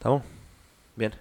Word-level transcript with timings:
¿Estamos? 0.00 0.22
Bien. 0.96 1.12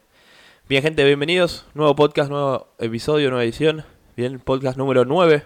Bien, 0.70 0.82
gente, 0.82 1.04
bienvenidos. 1.04 1.66
Nuevo 1.74 1.98
podcast, 1.98 2.32
nuevo 2.32 2.70
episodio, 2.80 3.30
nueva 3.30 3.44
edición. 3.44 3.84
Bien, 4.16 4.40
podcast 4.40 4.78
número 4.78 5.04
9. 5.04 5.44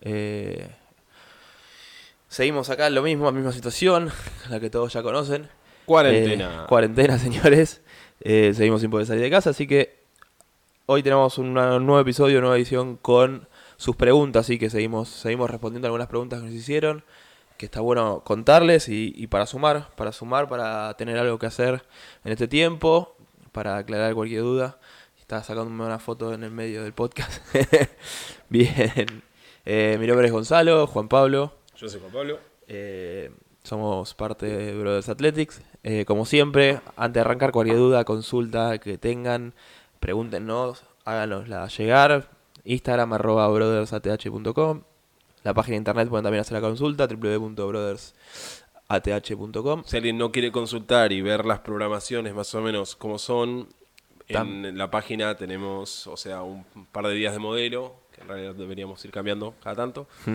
Eh, 0.00 0.68
seguimos 2.26 2.68
acá, 2.68 2.90
lo 2.90 3.02
mismo, 3.02 3.26
la 3.26 3.30
misma 3.30 3.52
situación, 3.52 4.10
la 4.50 4.58
que 4.58 4.70
todos 4.70 4.92
ya 4.92 5.04
conocen. 5.04 5.48
Cuarentena. 5.84 6.64
Eh, 6.64 6.66
cuarentena, 6.68 7.16
señores. 7.20 7.80
Eh, 8.22 8.52
seguimos 8.56 8.80
sin 8.80 8.90
poder 8.90 9.06
salir 9.06 9.22
de 9.22 9.30
casa, 9.30 9.50
así 9.50 9.68
que 9.68 10.00
hoy 10.86 11.04
tenemos 11.04 11.38
un 11.38 11.54
nuevo 11.54 12.00
episodio, 12.00 12.40
nueva 12.40 12.56
edición 12.56 12.96
con 12.96 13.46
sus 13.76 13.94
preguntas, 13.94 14.46
así 14.46 14.58
que 14.58 14.68
seguimos, 14.68 15.08
seguimos 15.08 15.48
respondiendo 15.48 15.86
algunas 15.86 16.08
preguntas 16.08 16.40
que 16.40 16.46
nos 16.46 16.54
hicieron, 16.56 17.04
que 17.58 17.66
está 17.66 17.80
bueno 17.80 18.22
contarles 18.24 18.88
y, 18.88 19.12
y 19.16 19.26
para 19.26 19.44
sumar, 19.44 19.90
para 19.96 20.12
sumar, 20.12 20.48
para 20.48 20.94
tener 20.96 21.18
algo 21.18 21.38
que 21.38 21.46
hacer 21.46 21.82
en 22.24 22.32
este 22.32 22.48
tiempo, 22.48 23.16
para 23.52 23.76
aclarar 23.76 24.14
cualquier 24.14 24.42
duda. 24.42 24.78
Estaba 25.18 25.42
sacándome 25.42 25.84
una 25.84 25.98
foto 25.98 26.32
en 26.32 26.42
el 26.44 26.50
medio 26.50 26.82
del 26.82 26.94
podcast. 26.94 27.42
Bien. 28.48 29.22
Eh, 29.66 29.98
mi 30.00 30.06
nombre 30.06 30.26
es 30.26 30.32
Gonzalo, 30.32 30.86
Juan 30.86 31.08
Pablo. 31.08 31.52
Yo 31.76 31.88
soy 31.88 32.00
Juan 32.00 32.12
Pablo. 32.12 32.38
Eh, 32.66 33.30
somos 33.62 34.14
parte 34.14 34.46
de 34.46 34.78
Brothers 34.78 35.10
Athletics. 35.10 35.60
Eh, 35.82 36.04
como 36.06 36.24
siempre, 36.24 36.80
antes 36.96 37.14
de 37.14 37.20
arrancar 37.20 37.52
cualquier 37.52 37.76
duda, 37.76 38.04
consulta 38.04 38.78
que 38.78 38.96
tengan, 38.96 39.52
pregúntenos, 40.00 40.84
háganosla 41.04 41.66
llegar. 41.68 42.30
Instagram 42.64 43.12
arroba 43.12 43.48
brothersath.com. 43.48 44.82
La 45.44 45.54
página 45.54 45.74
de 45.74 45.78
internet 45.78 46.08
pueden 46.08 46.24
también 46.24 46.40
hacer 46.40 46.54
la 46.54 46.60
consulta, 46.60 47.06
www.brothersath.com. 47.06 49.82
Si 49.86 49.96
alguien 49.96 50.18
no 50.18 50.30
quiere 50.32 50.50
consultar 50.52 51.12
y 51.12 51.22
ver 51.22 51.44
las 51.44 51.60
programaciones 51.60 52.34
más 52.34 52.52
o 52.54 52.60
menos 52.60 52.96
como 52.96 53.18
son, 53.18 53.68
Tam- 54.28 54.66
en 54.66 54.76
la 54.76 54.90
página 54.90 55.36
tenemos, 55.36 56.06
o 56.06 56.16
sea, 56.16 56.42
un 56.42 56.64
par 56.92 57.06
de 57.06 57.14
días 57.14 57.32
de 57.32 57.38
modelo, 57.38 57.94
que 58.14 58.20
en 58.20 58.28
realidad 58.28 58.54
deberíamos 58.54 59.02
ir 59.04 59.10
cambiando 59.10 59.54
cada 59.62 59.76
tanto, 59.76 60.06
Mm. 60.26 60.34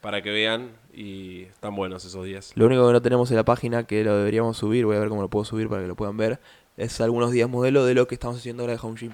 para 0.00 0.22
que 0.22 0.30
vean 0.30 0.70
y 0.94 1.42
están 1.42 1.74
buenos 1.76 2.04
esos 2.06 2.24
días. 2.24 2.52
Lo 2.54 2.64
único 2.66 2.86
que 2.86 2.92
no 2.94 3.02
tenemos 3.02 3.30
en 3.30 3.36
la 3.36 3.44
página, 3.44 3.84
que 3.86 4.02
lo 4.04 4.16
deberíamos 4.16 4.56
subir, 4.56 4.86
voy 4.86 4.96
a 4.96 5.00
ver 5.00 5.08
cómo 5.10 5.20
lo 5.22 5.28
puedo 5.28 5.44
subir 5.44 5.68
para 5.68 5.82
que 5.82 5.88
lo 5.88 5.96
puedan 5.96 6.16
ver, 6.16 6.38
es 6.78 6.98
algunos 7.02 7.30
días 7.30 7.48
modelo 7.50 7.84
de 7.84 7.92
lo 7.94 8.06
que 8.08 8.14
estamos 8.14 8.38
haciendo 8.38 8.62
ahora 8.62 8.72
de 8.74 8.78
Home 8.82 8.96
Gym. 8.98 9.12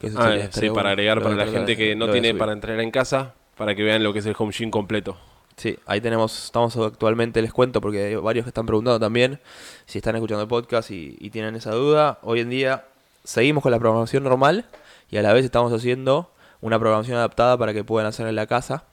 Que 0.00 0.06
eso 0.08 0.18
Ah, 0.20 0.36
sí, 0.50 0.70
para 0.70 0.90
agregar 0.90 1.20
para 1.22 1.34
la 1.34 1.46
gente 1.46 1.76
que 1.76 1.94
no 1.96 2.10
tiene 2.12 2.34
para 2.34 2.52
entrenar 2.52 2.80
en 2.80 2.90
casa, 2.92 3.34
para 3.56 3.74
que 3.74 3.82
vean 3.82 4.02
lo 4.02 4.12
que 4.12 4.20
es 4.20 4.26
el 4.26 4.34
home 4.38 4.52
gym 4.52 4.70
completo. 4.70 5.16
Sí, 5.56 5.78
ahí 5.86 6.00
tenemos, 6.00 6.46
estamos 6.46 6.76
actualmente, 6.76 7.42
les 7.42 7.52
cuento, 7.52 7.80
porque 7.80 8.04
hay 8.04 8.14
varios 8.16 8.44
que 8.44 8.50
están 8.50 8.66
preguntando 8.66 8.98
también 8.98 9.38
si 9.86 9.98
están 9.98 10.14
escuchando 10.16 10.42
el 10.42 10.48
podcast 10.48 10.90
y, 10.90 11.16
y 11.20 11.30
tienen 11.30 11.54
esa 11.54 11.72
duda. 11.72 12.18
Hoy 12.22 12.40
en 12.40 12.50
día 12.50 12.86
seguimos 13.24 13.62
con 13.62 13.70
la 13.70 13.78
programación 13.78 14.24
normal 14.24 14.64
y 15.10 15.18
a 15.18 15.22
la 15.22 15.32
vez 15.32 15.44
estamos 15.44 15.72
haciendo 15.72 16.30
una 16.60 16.78
programación 16.78 17.18
adaptada 17.18 17.58
para 17.58 17.74
que 17.74 17.84
puedan 17.84 18.06
hacer 18.06 18.26
en 18.26 18.36
la 18.36 18.46
casa. 18.46 18.84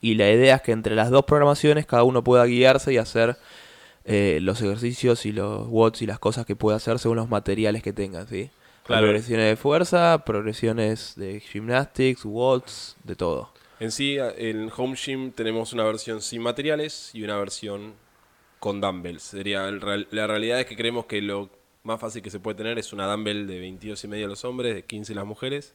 Y 0.00 0.14
la 0.14 0.30
idea 0.30 0.56
es 0.56 0.62
que 0.62 0.72
entre 0.72 0.94
las 0.94 1.10
dos 1.10 1.24
programaciones 1.24 1.86
cada 1.86 2.04
uno 2.04 2.22
pueda 2.22 2.44
guiarse 2.44 2.92
y 2.92 2.98
hacer 2.98 3.36
eh, 4.04 4.38
los 4.42 4.60
ejercicios 4.60 5.24
y 5.24 5.32
los 5.32 5.66
watts 5.68 6.02
y 6.02 6.06
las 6.06 6.18
cosas 6.18 6.44
que 6.44 6.54
pueda 6.54 6.76
hacer 6.76 6.98
según 6.98 7.16
los 7.16 7.28
materiales 7.28 7.82
que 7.82 7.92
tengan, 7.92 8.28
¿sí? 8.28 8.50
Claro. 8.84 9.04
Progresiones 9.06 9.46
de 9.46 9.56
fuerza, 9.56 10.22
progresiones 10.26 11.14
de 11.16 11.40
gymnastics, 11.40 12.22
watts, 12.26 12.96
de 13.02 13.16
todo. 13.16 13.53
En 13.80 13.90
sí, 13.90 14.16
en 14.18 14.70
Home 14.76 14.96
Gym 14.96 15.32
tenemos 15.32 15.72
una 15.72 15.84
versión 15.84 16.22
sin 16.22 16.42
materiales 16.42 17.10
y 17.12 17.22
una 17.22 17.36
versión 17.36 17.94
con 18.60 18.80
dumbbells. 18.80 19.22
Sería 19.22 19.68
el 19.68 20.06
la 20.10 20.26
realidad 20.26 20.60
es 20.60 20.66
que 20.66 20.76
creemos 20.76 21.06
que 21.06 21.20
lo 21.20 21.50
más 21.82 22.00
fácil 22.00 22.22
que 22.22 22.30
se 22.30 22.40
puede 22.40 22.56
tener 22.56 22.78
es 22.78 22.92
una 22.92 23.06
dumbbell 23.10 23.46
de 23.46 23.58
22 23.58 24.02
y 24.04 24.08
medio 24.08 24.26
los 24.26 24.44
hombres, 24.44 24.74
de 24.74 24.84
15 24.84 25.14
las 25.14 25.26
mujeres, 25.26 25.74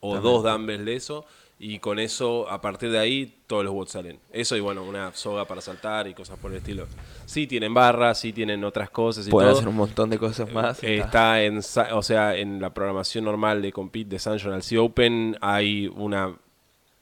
o 0.00 0.18
dos 0.18 0.42
dumbbells 0.42 0.84
de 0.84 0.96
eso, 0.96 1.26
y 1.60 1.78
con 1.78 1.98
eso, 1.98 2.48
a 2.50 2.60
partir 2.60 2.90
de 2.90 2.98
ahí, 2.98 3.36
todos 3.46 3.64
los 3.64 3.72
watts 3.72 3.92
salen. 3.92 4.18
Eso 4.32 4.56
y 4.56 4.60
bueno, 4.60 4.82
una 4.84 5.12
soga 5.12 5.44
para 5.44 5.60
saltar 5.60 6.06
y 6.08 6.14
cosas 6.14 6.38
por 6.38 6.50
el 6.50 6.58
estilo. 6.58 6.86
Sí 7.26 7.46
tienen 7.46 7.74
barras, 7.74 8.18
sí 8.20 8.32
tienen 8.32 8.64
otras 8.64 8.90
cosas 8.90 9.26
y 9.26 9.30
Pueden 9.30 9.50
todo. 9.50 9.58
hacer 9.58 9.68
un 9.68 9.76
montón 9.76 10.10
de 10.10 10.18
cosas 10.18 10.52
más. 10.52 10.82
Eh, 10.82 10.98
está. 10.98 11.42
En, 11.42 11.58
o 11.58 12.02
sea, 12.02 12.36
en 12.36 12.60
la 12.60 12.74
programación 12.74 13.24
normal 13.24 13.62
de 13.62 13.72
Compete 13.72 14.10
de 14.10 14.18
San 14.18 14.38
Journal 14.38 14.62
Sea 14.62 14.82
Open 14.82 15.36
hay 15.40 15.88
una, 15.88 16.36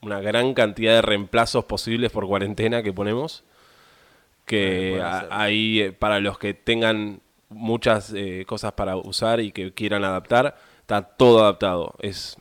una 0.01 0.19
gran 0.19 0.53
cantidad 0.53 0.93
de 0.93 1.01
reemplazos 1.01 1.65
posibles 1.65 2.11
por 2.11 2.27
cuarentena 2.27 2.83
que 2.83 2.93
ponemos. 2.93 3.43
Que 4.45 5.01
ahí 5.29 5.81
eh, 5.81 5.91
para 5.91 6.19
los 6.19 6.37
que 6.39 6.53
tengan 6.53 7.19
muchas 7.49 8.13
eh, 8.15 8.45
cosas 8.47 8.73
para 8.73 8.95
usar 8.95 9.39
y 9.39 9.51
que 9.51 9.73
quieran 9.73 10.05
adaptar, 10.05 10.55
está 10.81 11.01
todo 11.01 11.41
adaptado. 11.41 11.93
Es 11.99 12.37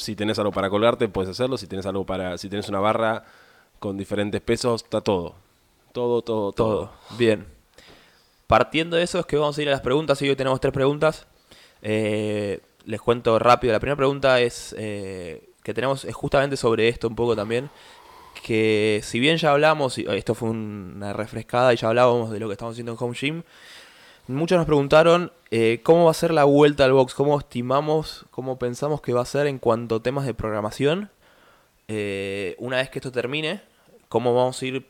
si 0.00 0.16
tenés 0.16 0.38
algo 0.38 0.50
para 0.50 0.70
colgarte, 0.70 1.08
puedes 1.08 1.30
hacerlo. 1.30 1.58
Si 1.58 1.66
tenés 1.66 1.86
algo 1.86 2.06
para, 2.06 2.38
si 2.38 2.48
tenés 2.48 2.68
una 2.68 2.80
barra 2.80 3.24
con 3.78 3.98
diferentes 3.98 4.40
pesos, 4.40 4.82
está 4.82 5.00
todo. 5.00 5.34
Todo, 5.92 6.22
todo, 6.22 6.52
todo. 6.52 6.76
Todo. 6.76 6.92
Bien. 7.18 7.46
Partiendo 8.46 8.96
de 8.96 9.02
eso 9.02 9.18
es 9.18 9.26
que 9.26 9.36
vamos 9.36 9.58
a 9.58 9.62
ir 9.62 9.68
a 9.68 9.72
las 9.72 9.82
preguntas. 9.82 10.20
Y 10.22 10.28
hoy 10.28 10.36
tenemos 10.36 10.60
tres 10.60 10.72
preguntas. 10.72 11.26
Eh, 11.82 12.60
les 12.86 13.00
cuento 13.00 13.38
rápido. 13.38 13.72
La 13.72 13.80
primera 13.80 13.96
pregunta 13.96 14.40
es 14.40 14.74
eh, 14.78 15.49
que 15.62 15.74
tenemos 15.74 16.04
es 16.04 16.14
justamente 16.14 16.56
sobre 16.56 16.88
esto 16.88 17.08
un 17.08 17.14
poco 17.16 17.36
también. 17.36 17.70
Que 18.44 19.00
si 19.02 19.18
bien 19.20 19.36
ya 19.36 19.50
hablamos, 19.52 19.98
esto 19.98 20.34
fue 20.34 20.50
una 20.50 21.12
refrescada 21.12 21.72
y 21.74 21.76
ya 21.76 21.88
hablábamos 21.88 22.30
de 22.30 22.38
lo 22.40 22.46
que 22.46 22.52
estamos 22.52 22.72
haciendo 22.72 22.92
en 22.92 22.98
Home 23.00 23.14
Gym, 23.14 23.42
muchos 24.28 24.56
nos 24.56 24.66
preguntaron 24.66 25.32
eh, 25.50 25.80
cómo 25.82 26.04
va 26.04 26.12
a 26.12 26.14
ser 26.14 26.30
la 26.32 26.44
vuelta 26.44 26.84
al 26.84 26.92
box, 26.92 27.14
cómo 27.14 27.38
estimamos, 27.38 28.24
cómo 28.30 28.58
pensamos 28.58 29.00
que 29.00 29.12
va 29.12 29.22
a 29.22 29.26
ser 29.26 29.46
en 29.48 29.58
cuanto 29.58 29.96
a 29.96 30.02
temas 30.02 30.24
de 30.24 30.34
programación. 30.34 31.10
Eh, 31.88 32.54
una 32.58 32.76
vez 32.76 32.88
que 32.90 33.00
esto 33.00 33.10
termine, 33.10 33.60
cómo 34.08 34.32
vamos 34.34 34.62
a 34.62 34.66
ir 34.66 34.86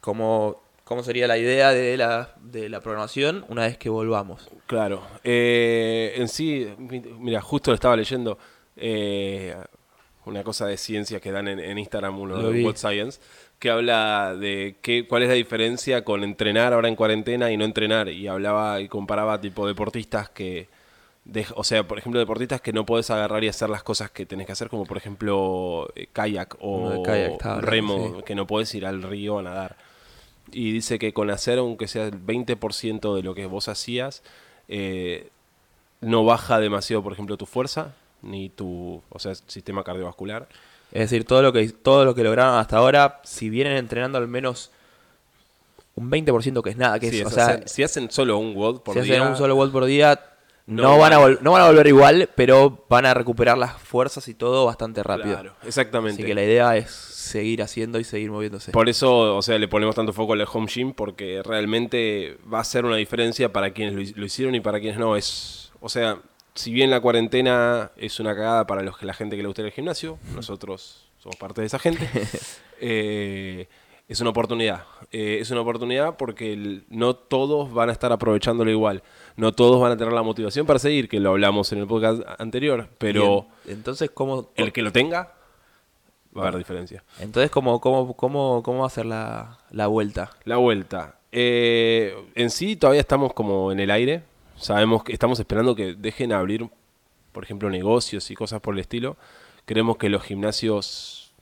cómo, 0.00 0.60
cómo 0.84 1.02
sería 1.02 1.26
la 1.26 1.38
idea 1.38 1.70
de 1.70 1.96
la, 1.96 2.34
de 2.42 2.68
la 2.68 2.80
programación 2.80 3.44
una 3.48 3.62
vez 3.62 3.78
que 3.78 3.88
volvamos. 3.88 4.48
Claro. 4.66 5.02
Eh, 5.24 6.12
en 6.16 6.28
sí, 6.28 6.68
mi- 6.78 7.00
mira, 7.00 7.40
justo 7.40 7.70
lo 7.70 7.74
estaba 7.76 7.96
leyendo 7.96 8.38
eh, 8.76 9.54
una 10.26 10.42
cosa 10.42 10.66
de 10.66 10.76
ciencia 10.76 11.20
que 11.20 11.30
dan 11.32 11.48
en, 11.48 11.60
en 11.60 11.78
Instagram, 11.78 12.18
uno 12.18 12.36
Lo 12.40 12.50
de. 12.50 12.64
What 12.64 12.76
Science, 12.76 13.20
que 13.58 13.70
habla 13.70 14.34
de 14.34 14.76
qué, 14.82 15.06
cuál 15.06 15.22
es 15.22 15.28
la 15.28 15.34
diferencia 15.34 16.04
con 16.04 16.24
entrenar 16.24 16.72
ahora 16.72 16.88
en 16.88 16.96
cuarentena 16.96 17.50
y 17.50 17.56
no 17.56 17.64
entrenar. 17.64 18.08
Y 18.08 18.26
hablaba 18.26 18.80
y 18.80 18.88
comparaba 18.88 19.40
tipo 19.40 19.66
deportistas 19.66 20.30
que, 20.30 20.68
dej- 21.26 21.52
o 21.56 21.62
sea, 21.64 21.86
por 21.86 21.98
ejemplo, 21.98 22.18
deportistas 22.18 22.60
que 22.62 22.72
no 22.72 22.86
podés 22.86 23.10
agarrar 23.10 23.44
y 23.44 23.48
hacer 23.48 23.68
las 23.68 23.82
cosas 23.82 24.10
que 24.10 24.24
tenés 24.26 24.46
que 24.46 24.52
hacer, 24.52 24.68
como 24.68 24.86
por 24.86 24.96
ejemplo 24.96 25.88
eh, 25.94 26.08
kayak 26.12 26.54
de 26.54 26.58
o 26.60 27.02
kayak 27.02 27.60
remo, 27.60 28.14
sí. 28.18 28.22
que 28.24 28.34
no 28.34 28.46
podés 28.46 28.74
ir 28.74 28.86
al 28.86 29.02
río 29.02 29.38
a 29.38 29.42
nadar. 29.42 29.76
Y 30.52 30.72
dice 30.72 30.98
que 30.98 31.12
con 31.12 31.30
hacer, 31.30 31.58
aunque 31.58 31.86
sea 31.88 32.06
el 32.06 32.14
20% 32.18 33.14
de 33.16 33.22
lo 33.22 33.34
que 33.34 33.46
vos 33.46 33.68
hacías, 33.68 34.22
eh, 34.68 35.28
no 36.00 36.24
baja 36.24 36.60
demasiado, 36.60 37.02
por 37.02 37.12
ejemplo, 37.12 37.36
tu 37.38 37.46
fuerza, 37.46 37.94
ni 38.24 38.48
tu, 38.50 39.02
o 39.08 39.18
sea, 39.18 39.34
sistema 39.34 39.84
cardiovascular. 39.84 40.48
Es 40.92 41.10
decir, 41.10 41.24
todo 41.24 41.42
lo 41.42 41.52
que 41.52 41.68
todo 41.70 42.04
lo 42.04 42.14
que 42.14 42.22
lograron 42.24 42.56
hasta 42.58 42.76
ahora, 42.78 43.20
si 43.24 43.50
vienen 43.50 43.76
entrenando 43.76 44.18
al 44.18 44.28
menos 44.28 44.70
un 45.96 46.10
20% 46.10 46.62
que 46.62 46.70
es 46.70 46.76
nada, 46.76 46.98
que 46.98 47.10
Sí, 47.10 47.20
es, 47.20 47.26
o 47.26 47.28
es 47.28 47.34
sea, 47.34 47.46
hacer- 47.46 47.68
si 47.68 47.82
hacen 47.82 48.10
solo 48.10 48.38
un 48.38 48.54
WOD 48.54 48.80
por 48.82 48.94
si 48.94 49.00
día, 49.02 49.14
hacen 49.20 49.28
un 49.32 49.36
solo 49.36 49.54
volt 49.54 49.72
por 49.72 49.84
día, 49.84 50.20
no, 50.66 50.82
no 50.82 50.98
van 50.98 51.12
a 51.12 51.18
van- 51.18 51.38
no 51.40 51.52
van 51.52 51.62
a 51.62 51.66
volver 51.66 51.86
igual, 51.86 52.28
pero 52.34 52.84
van 52.88 53.06
a 53.06 53.14
recuperar 53.14 53.58
las 53.58 53.80
fuerzas 53.80 54.26
y 54.28 54.34
todo 54.34 54.66
bastante 54.66 55.02
rápido. 55.02 55.34
Claro, 55.34 55.54
exactamente. 55.64 56.14
Así 56.22 56.24
que 56.24 56.34
la 56.34 56.42
idea 56.42 56.76
es 56.76 56.90
seguir 56.90 57.62
haciendo 57.62 57.98
y 58.00 58.04
seguir 58.04 58.30
moviéndose. 58.30 58.72
Por 58.72 58.88
eso, 58.88 59.36
o 59.36 59.42
sea, 59.42 59.58
le 59.58 59.68
ponemos 59.68 59.94
tanto 59.94 60.12
foco 60.12 60.32
al 60.32 60.44
home 60.52 60.66
gym 60.66 60.92
porque 60.94 61.42
realmente 61.44 62.38
va 62.52 62.60
a 62.60 62.64
ser 62.64 62.84
una 62.84 62.96
diferencia 62.96 63.52
para 63.52 63.72
quienes 63.72 63.94
lo, 64.12 64.18
lo 64.20 64.26
hicieron 64.26 64.54
y 64.54 64.60
para 64.60 64.80
quienes 64.80 64.98
no. 64.98 65.16
Es, 65.16 65.70
o 65.80 65.88
sea, 65.88 66.18
si 66.54 66.72
bien 66.72 66.90
la 66.90 67.00
cuarentena 67.00 67.90
es 67.96 68.20
una 68.20 68.34
cagada 68.34 68.66
para 68.66 68.82
los 68.82 68.96
que 68.98 69.06
la 69.06 69.14
gente 69.14 69.36
que 69.36 69.42
le 69.42 69.48
gusta 69.48 69.62
ir 69.62 69.66
al 69.66 69.72
gimnasio, 69.72 70.18
nosotros 70.34 71.08
somos 71.18 71.36
parte 71.36 71.60
de 71.60 71.66
esa 71.66 71.78
gente. 71.78 72.08
eh, 72.80 73.68
es 74.08 74.20
una 74.20 74.30
oportunidad. 74.30 74.84
Eh, 75.12 75.38
es 75.40 75.50
una 75.50 75.62
oportunidad 75.62 76.16
porque 76.16 76.52
el- 76.52 76.84
no 76.90 77.14
todos 77.16 77.72
van 77.72 77.88
a 77.88 77.92
estar 77.92 78.12
aprovechándolo 78.12 78.70
igual. 78.70 79.02
No 79.36 79.52
todos 79.52 79.80
van 79.80 79.92
a 79.92 79.96
tener 79.96 80.12
la 80.12 80.22
motivación 80.22 80.66
para 80.66 80.78
seguir, 80.78 81.08
que 81.08 81.18
lo 81.20 81.30
hablamos 81.30 81.72
en 81.72 81.78
el 81.78 81.86
podcast 81.86 82.22
anterior. 82.38 82.88
Pero 82.98 83.46
Bien, 83.64 83.78
entonces 83.78 84.10
cómo 84.12 84.50
el 84.56 84.72
que 84.72 84.82
lo 84.82 84.92
tenga, 84.92 85.32
va 86.36 86.44
a 86.44 86.48
haber 86.48 86.58
diferencia. 86.58 87.02
entonces 87.20 87.50
cómo 87.50 87.80
cómo 87.80 88.14
cómo 88.14 88.62
cómo 88.62 88.80
va 88.80 88.86
a 88.86 88.90
ser 88.90 89.06
la, 89.06 89.58
la 89.70 89.86
vuelta? 89.86 90.30
La 90.44 90.56
vuelta. 90.58 91.18
Eh, 91.32 92.14
en 92.34 92.50
sí 92.50 92.76
todavía 92.76 93.00
estamos 93.00 93.32
como 93.32 93.72
en 93.72 93.80
el 93.80 93.90
aire. 93.90 94.22
Sabemos 94.64 95.04
que 95.04 95.12
estamos 95.12 95.38
esperando 95.38 95.74
que 95.74 95.92
dejen 95.92 96.32
abrir, 96.32 96.70
por 97.32 97.44
ejemplo, 97.44 97.68
negocios 97.68 98.30
y 98.30 98.34
cosas 98.34 98.62
por 98.62 98.72
el 98.72 98.80
estilo. 98.80 99.18
Creemos 99.66 99.98
que 99.98 100.08
los 100.08 100.22
gimnasios 100.22 101.34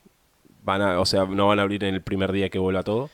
van 0.64 0.82
a, 0.82 0.98
o 0.98 1.06
sea, 1.06 1.24
no 1.26 1.46
van 1.46 1.60
a 1.60 1.62
abrir 1.62 1.84
en 1.84 1.94
el 1.94 2.02
primer 2.02 2.32
día 2.32 2.48
que 2.48 2.58
vuelva 2.58 2.82
todo. 2.82 3.10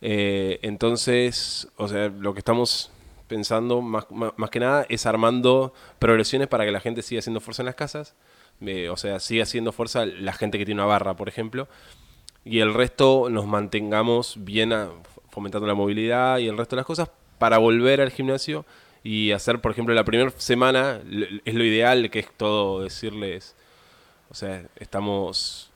Eh, 0.00 0.58
entonces, 0.62 1.68
o 1.76 1.86
sea, 1.86 2.08
lo 2.08 2.32
que 2.34 2.40
estamos 2.40 2.90
pensando 3.28 3.80
más, 3.82 4.10
más, 4.10 4.32
más 4.36 4.50
que 4.50 4.58
nada 4.58 4.84
es 4.88 5.06
armando 5.06 5.72
progresiones 6.00 6.48
para 6.48 6.64
que 6.64 6.72
la 6.72 6.80
gente 6.80 7.02
siga 7.02 7.20
haciendo 7.20 7.38
fuerza 7.40 7.62
en 7.62 7.66
las 7.66 7.76
casas. 7.76 8.16
Eh, 8.62 8.88
o 8.88 8.96
sea, 8.96 9.20
siga 9.20 9.44
haciendo 9.44 9.70
fuerza 9.70 10.06
la 10.06 10.32
gente 10.32 10.58
que 10.58 10.64
tiene 10.66 10.80
una 10.80 10.88
barra, 10.88 11.14
por 11.14 11.28
ejemplo. 11.28 11.68
Y 12.44 12.58
el 12.58 12.74
resto 12.74 13.28
nos 13.30 13.46
mantengamos 13.46 14.38
bien 14.40 14.72
a- 14.72 14.88
fomentando 15.30 15.68
la 15.68 15.74
movilidad 15.74 16.38
y 16.38 16.48
el 16.48 16.58
resto 16.58 16.74
de 16.74 16.80
las 16.80 16.86
cosas 16.86 17.10
para 17.38 17.58
volver 17.58 18.00
al 18.00 18.10
gimnasio 18.10 18.64
y 19.06 19.30
hacer, 19.30 19.60
por 19.60 19.70
ejemplo, 19.70 19.94
la 19.94 20.02
primera 20.02 20.30
semana 20.30 21.00
es 21.44 21.54
lo 21.54 21.62
ideal, 21.62 22.10
que 22.10 22.18
es 22.18 22.28
todo 22.36 22.82
decirles, 22.82 23.54
o 24.30 24.34
sea, 24.34 24.64
estamos 24.74 25.70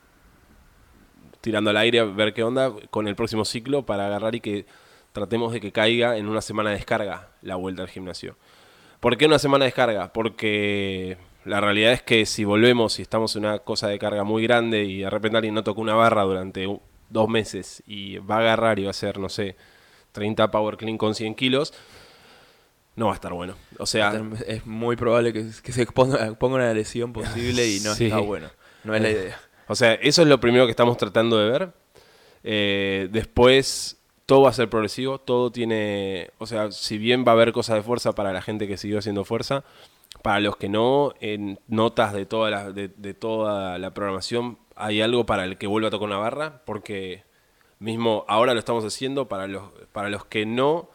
tirando 1.39 1.69
al 1.69 1.77
aire 1.77 1.99
a 1.99 2.03
ver 2.03 2.33
qué 2.33 2.43
onda 2.43 2.73
con 2.89 3.07
el 3.07 3.15
próximo 3.15 3.45
ciclo 3.45 3.85
para 3.85 4.07
agarrar 4.07 4.35
y 4.35 4.41
que 4.41 4.65
tratemos 5.13 5.53
de 5.53 5.61
que 5.61 5.71
caiga 5.71 6.17
en 6.17 6.27
una 6.27 6.41
semana 6.41 6.71
de 6.71 6.75
descarga 6.75 7.29
la 7.41 7.55
vuelta 7.55 7.83
al 7.83 7.87
gimnasio. 7.87 8.35
¿Por 8.99 9.15
qué 9.15 9.27
una 9.27 9.39
semana 9.39 9.63
de 9.63 9.67
descarga? 9.67 10.11
Porque 10.11 11.17
la 11.45 11.61
realidad 11.61 11.93
es 11.93 12.01
que 12.01 12.25
si 12.25 12.43
volvemos 12.43 12.99
y 12.99 13.01
estamos 13.01 13.33
en 13.37 13.45
una 13.45 13.59
cosa 13.59 13.87
de 13.87 13.97
carga 13.97 14.25
muy 14.25 14.43
grande 14.43 14.83
y 14.83 14.99
de 14.99 15.09
repente 15.09 15.37
alguien 15.37 15.55
no 15.55 15.63
tocó 15.63 15.79
una 15.79 15.95
barra 15.95 16.23
durante 16.23 16.67
dos 17.09 17.29
meses 17.29 17.81
y 17.87 18.17
va 18.17 18.35
a 18.35 18.39
agarrar 18.39 18.77
y 18.77 18.83
va 18.83 18.89
a 18.89 18.91
hacer, 18.91 19.19
no 19.19 19.29
sé, 19.29 19.55
30 20.11 20.51
power 20.51 20.75
clean 20.75 20.97
con 20.97 21.15
100 21.15 21.33
kilos, 21.35 21.73
no 23.01 23.07
va 23.07 23.13
a 23.13 23.15
estar 23.15 23.33
bueno. 23.33 23.55
O 23.79 23.87
sea, 23.87 24.21
es 24.45 24.63
muy 24.67 24.95
probable 24.95 25.33
que, 25.33 25.47
que 25.63 25.71
se 25.71 25.87
ponga, 25.87 26.35
ponga 26.35 26.57
una 26.57 26.71
lesión 26.71 27.11
posible 27.11 27.67
y 27.67 27.79
no 27.79 27.95
Sí. 27.95 28.05
está 28.05 28.19
bueno. 28.19 28.47
No 28.83 28.93
es 28.93 29.01
la 29.01 29.09
idea. 29.09 29.41
O 29.67 29.73
sea, 29.73 29.95
eso 29.95 30.21
es 30.21 30.27
lo 30.27 30.39
primero 30.39 30.65
que 30.67 30.69
estamos 30.71 30.97
tratando 30.97 31.39
de 31.39 31.49
ver. 31.49 31.73
Eh, 32.43 33.09
después, 33.11 33.97
todo 34.27 34.43
va 34.43 34.49
a 34.49 34.53
ser 34.53 34.69
progresivo, 34.69 35.17
todo 35.17 35.51
tiene, 35.51 36.29
o 36.37 36.45
sea, 36.45 36.71
si 36.71 36.99
bien 36.99 37.25
va 37.25 37.31
a 37.31 37.33
haber 37.33 37.53
cosas 37.53 37.77
de 37.77 37.81
fuerza 37.81 38.13
para 38.13 38.31
la 38.33 38.43
gente 38.43 38.67
que 38.67 38.77
siguió 38.77 38.99
haciendo 38.99 39.25
fuerza, 39.25 39.63
para 40.21 40.39
los 40.39 40.57
que 40.57 40.69
no, 40.69 41.15
en 41.21 41.59
notas 41.67 42.13
de 42.13 42.27
toda 42.27 42.51
la, 42.51 42.71
de, 42.71 42.89
de 42.89 43.13
toda 43.15 43.79
la 43.79 43.95
programación, 43.95 44.59
hay 44.75 45.01
algo 45.01 45.25
para 45.25 45.45
el 45.45 45.57
que 45.57 45.65
vuelva 45.65 45.87
a 45.87 45.91
tocar 45.91 46.07
una 46.07 46.17
barra, 46.17 46.61
porque 46.65 47.23
mismo 47.79 48.25
ahora 48.27 48.53
lo 48.53 48.59
estamos 48.59 48.85
haciendo, 48.85 49.27
para 49.27 49.47
los, 49.47 49.63
para 49.91 50.09
los 50.09 50.23
que 50.25 50.45
no 50.45 50.89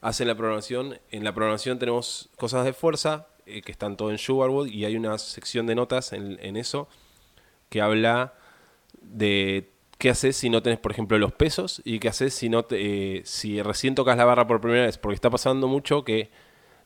hacen 0.00 0.28
la 0.28 0.34
programación, 0.34 0.98
en 1.10 1.24
la 1.24 1.34
programación 1.34 1.78
tenemos 1.78 2.30
cosas 2.36 2.64
de 2.64 2.72
fuerza, 2.72 3.26
eh, 3.46 3.62
que 3.62 3.72
están 3.72 3.96
todo 3.96 4.10
en 4.10 4.18
Sugarwood, 4.18 4.68
y 4.68 4.84
hay 4.84 4.96
una 4.96 5.18
sección 5.18 5.66
de 5.66 5.74
notas 5.74 6.12
en, 6.12 6.38
en 6.40 6.56
eso, 6.56 6.88
que 7.68 7.80
habla 7.80 8.34
de 9.00 9.70
qué 9.98 10.10
haces 10.10 10.36
si 10.36 10.48
no 10.48 10.62
tenés, 10.62 10.78
por 10.78 10.92
ejemplo, 10.92 11.18
los 11.18 11.32
pesos 11.32 11.82
y 11.84 11.98
qué 11.98 12.08
haces 12.08 12.32
si 12.32 12.48
no 12.48 12.64
te, 12.64 13.18
eh, 13.18 13.22
si 13.24 13.60
recién 13.62 13.94
tocas 13.94 14.16
la 14.16 14.24
barra 14.24 14.46
por 14.46 14.60
primera 14.60 14.86
vez, 14.86 14.96
porque 14.96 15.16
está 15.16 15.28
pasando 15.28 15.66
mucho 15.66 16.04
que 16.04 16.30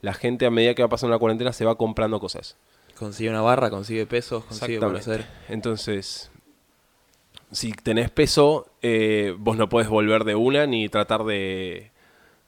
la 0.01 0.15
gente 0.15 0.47
a 0.47 0.51
medida 0.51 0.75
que 0.75 0.83
va 0.83 0.89
pasando 0.89 1.15
la 1.15 1.19
cuarentena 1.19 1.53
se 1.53 1.65
va 1.65 1.77
comprando 1.77 2.19
cosas. 2.19 2.57
Consigue 2.99 3.31
una 3.31 3.43
barra, 3.43 3.71
consigue 3.71 4.07
pesos, 4.07 4.45
consigue 4.45 4.85
hacer. 4.85 5.27
Entonces, 5.49 6.31
si 7.51 7.73
tenés 7.73 8.11
peso, 8.11 8.67
eh, 8.81 9.35
vos 9.39 9.57
no 9.57 9.69
podés 9.69 9.89
volver 9.89 10.25
de 10.25 10.35
una 10.35 10.67
ni 10.67 10.89
tratar 10.89 11.25
de, 11.25 11.91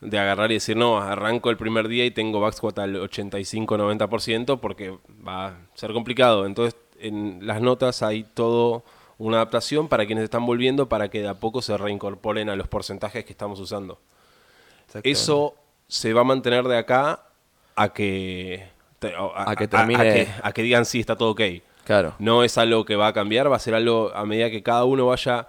de 0.04 0.18
agarrar 0.18 0.50
y 0.50 0.54
decir, 0.54 0.76
no, 0.76 0.98
arranco 0.98 1.50
el 1.50 1.56
primer 1.56 1.88
día 1.88 2.04
y 2.04 2.10
tengo 2.10 2.40
back 2.40 2.54
squat 2.54 2.78
al 2.78 2.94
85-90% 2.96 4.60
porque 4.60 4.96
va 5.26 5.46
a 5.48 5.56
ser 5.74 5.92
complicado. 5.92 6.46
Entonces, 6.46 6.76
en 7.00 7.46
las 7.46 7.60
notas 7.60 8.02
hay 8.02 8.24
todo 8.24 8.84
una 9.18 9.36
adaptación 9.38 9.88
para 9.88 10.06
quienes 10.06 10.24
están 10.24 10.44
volviendo 10.46 10.88
para 10.88 11.08
que 11.08 11.20
de 11.22 11.28
a 11.28 11.34
poco 11.34 11.62
se 11.62 11.76
reincorporen 11.76 12.48
a 12.48 12.56
los 12.56 12.68
porcentajes 12.68 13.24
que 13.24 13.32
estamos 13.32 13.60
usando. 13.60 13.98
Eso 15.10 15.54
se 15.88 16.12
va 16.12 16.22
a 16.22 16.24
mantener 16.24 16.64
de 16.64 16.78
acá 16.78 17.20
a 17.76 17.88
que, 17.92 18.68
te- 18.98 19.14
A 19.16 19.54
que 19.56 19.68
termine- 19.68 20.00
a 20.00 20.02
que, 20.14 20.28
a 20.42 20.52
que 20.52 20.62
digan 20.62 20.84
sí, 20.84 21.00
está 21.00 21.16
todo 21.16 21.30
ok. 21.30 21.40
Claro. 21.84 22.14
No 22.18 22.44
es 22.44 22.56
algo 22.58 22.84
que 22.84 22.96
va 22.96 23.08
a 23.08 23.12
cambiar, 23.12 23.50
va 23.50 23.56
a 23.56 23.60
ser 23.60 23.74
algo 23.74 24.10
a 24.14 24.24
medida 24.24 24.50
que 24.50 24.62
cada 24.62 24.84
uno 24.84 25.06
vaya 25.06 25.48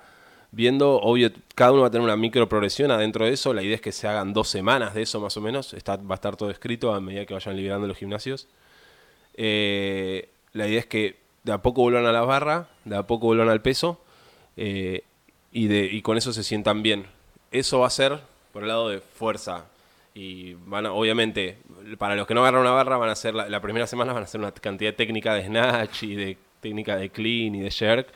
viendo. 0.55 0.95
Obvio, 1.01 1.31
cada 1.53 1.73
uno 1.73 1.81
va 1.81 1.87
a 1.89 1.91
tener 1.91 2.03
una 2.03 2.15
micro 2.15 2.47
progresión 2.47 2.89
adentro 2.89 3.25
de 3.25 3.33
eso. 3.33 3.53
La 3.53 3.61
idea 3.61 3.75
es 3.75 3.81
que 3.81 3.91
se 3.91 4.07
hagan 4.07 4.33
dos 4.33 4.47
semanas 4.47 4.93
de 4.93 5.03
eso 5.03 5.19
más 5.19 5.35
o 5.37 5.41
menos. 5.41 5.73
Está, 5.73 5.97
va 5.97 6.11
a 6.11 6.15
estar 6.15 6.35
todo 6.37 6.49
escrito 6.49 6.93
a 6.93 7.01
medida 7.01 7.25
que 7.25 7.33
vayan 7.33 7.55
liberando 7.57 7.87
los 7.87 7.97
gimnasios. 7.97 8.47
Eh, 9.35 10.29
la 10.53 10.67
idea 10.67 10.79
es 10.79 10.85
que 10.85 11.17
de 11.43 11.51
a 11.51 11.59
poco 11.59 11.81
vuelvan 11.81 12.05
a 12.05 12.11
la 12.11 12.21
barra, 12.21 12.69
de 12.85 12.95
a 12.95 13.03
poco 13.03 13.27
vuelvan 13.27 13.49
al 13.49 13.61
peso 13.61 13.99
eh, 14.55 15.03
y, 15.51 15.67
de, 15.67 15.85
y 15.85 16.01
con 16.01 16.17
eso 16.17 16.31
se 16.31 16.43
sientan 16.43 16.81
bien. 16.81 17.05
Eso 17.51 17.79
va 17.79 17.87
a 17.87 17.91
ser 17.91 18.19
por 18.53 18.63
el 18.63 18.69
lado 18.69 18.89
de 18.89 19.01
fuerza. 19.01 19.65
Y 20.13 20.53
van 20.53 20.85
obviamente, 20.85 21.57
para 21.97 22.15
los 22.15 22.25
que 22.25 22.33
no 22.33 22.39
agarran 22.39 22.61
una 22.61 22.71
barra, 22.71 22.95
van 22.95 23.09
a 23.09 23.11
hacer 23.11 23.35
la, 23.35 23.49
la 23.49 23.59
primera 23.59 23.85
semana 23.85 24.13
van 24.13 24.23
a 24.23 24.25
hacer 24.25 24.39
una 24.39 24.53
cantidad 24.53 24.91
de 24.91 24.95
técnica 24.95 25.33
de 25.33 25.45
snatch 25.45 26.03
y 26.03 26.15
de 26.15 26.37
técnica 26.61 26.95
de 26.95 27.09
clean 27.09 27.53
y 27.55 27.59
de 27.59 27.69
jerk 27.69 28.07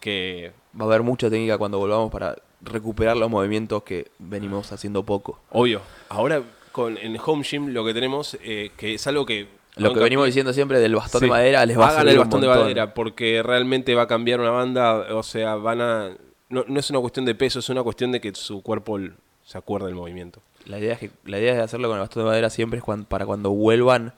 que 0.00 0.52
Va 0.78 0.84
a 0.84 0.88
haber 0.88 1.02
mucha 1.02 1.30
técnica 1.30 1.56
cuando 1.58 1.78
volvamos 1.78 2.10
para 2.10 2.36
recuperar 2.60 3.16
los 3.16 3.30
movimientos 3.30 3.82
que 3.82 4.10
venimos 4.18 4.72
haciendo 4.72 5.02
poco. 5.04 5.40
Obvio. 5.50 5.80
Ahora 6.08 6.42
con 6.72 6.98
en 6.98 7.16
Home 7.24 7.42
Gym 7.44 7.68
lo 7.68 7.84
que 7.84 7.94
tenemos, 7.94 8.36
eh, 8.42 8.70
que 8.76 8.94
es 8.94 9.06
algo 9.06 9.24
que... 9.24 9.48
Lo 9.76 9.92
que 9.92 10.00
venimos 10.00 10.26
diciendo 10.26 10.52
siempre 10.52 10.78
del 10.80 10.94
bastón 10.94 11.20
de 11.22 11.26
madera 11.28 11.64
les 11.66 11.78
va 11.78 11.84
a 11.84 11.88
Hagan 11.88 11.98
servir 12.00 12.12
el 12.12 12.18
un 12.18 12.24
bastón 12.24 12.40
de 12.40 12.46
montón. 12.48 12.64
madera 12.64 12.94
porque 12.94 13.42
realmente 13.42 13.94
va 13.94 14.02
a 14.02 14.06
cambiar 14.06 14.40
una 14.40 14.50
banda, 14.50 15.14
o 15.14 15.22
sea, 15.22 15.54
van 15.56 15.80
a... 15.80 16.10
No, 16.48 16.64
no 16.66 16.80
es 16.80 16.90
una 16.90 17.00
cuestión 17.00 17.24
de 17.26 17.34
peso, 17.34 17.58
es 17.58 17.68
una 17.68 17.82
cuestión 17.82 18.12
de 18.12 18.20
que 18.20 18.34
su 18.34 18.62
cuerpo 18.62 18.98
se 19.44 19.58
acuerde 19.58 19.86
del 19.86 19.94
movimiento. 19.96 20.40
La 20.64 20.78
idea, 20.78 20.94
es 20.94 20.98
que, 20.98 21.10
la 21.24 21.38
idea 21.38 21.54
de 21.54 21.60
hacerlo 21.60 21.88
con 21.88 21.96
el 21.96 22.00
bastón 22.00 22.22
de 22.24 22.28
madera 22.30 22.50
siempre 22.50 22.78
es 22.78 22.84
cuan- 22.84 23.04
para 23.04 23.26
cuando 23.26 23.50
vuelvan, 23.50 24.12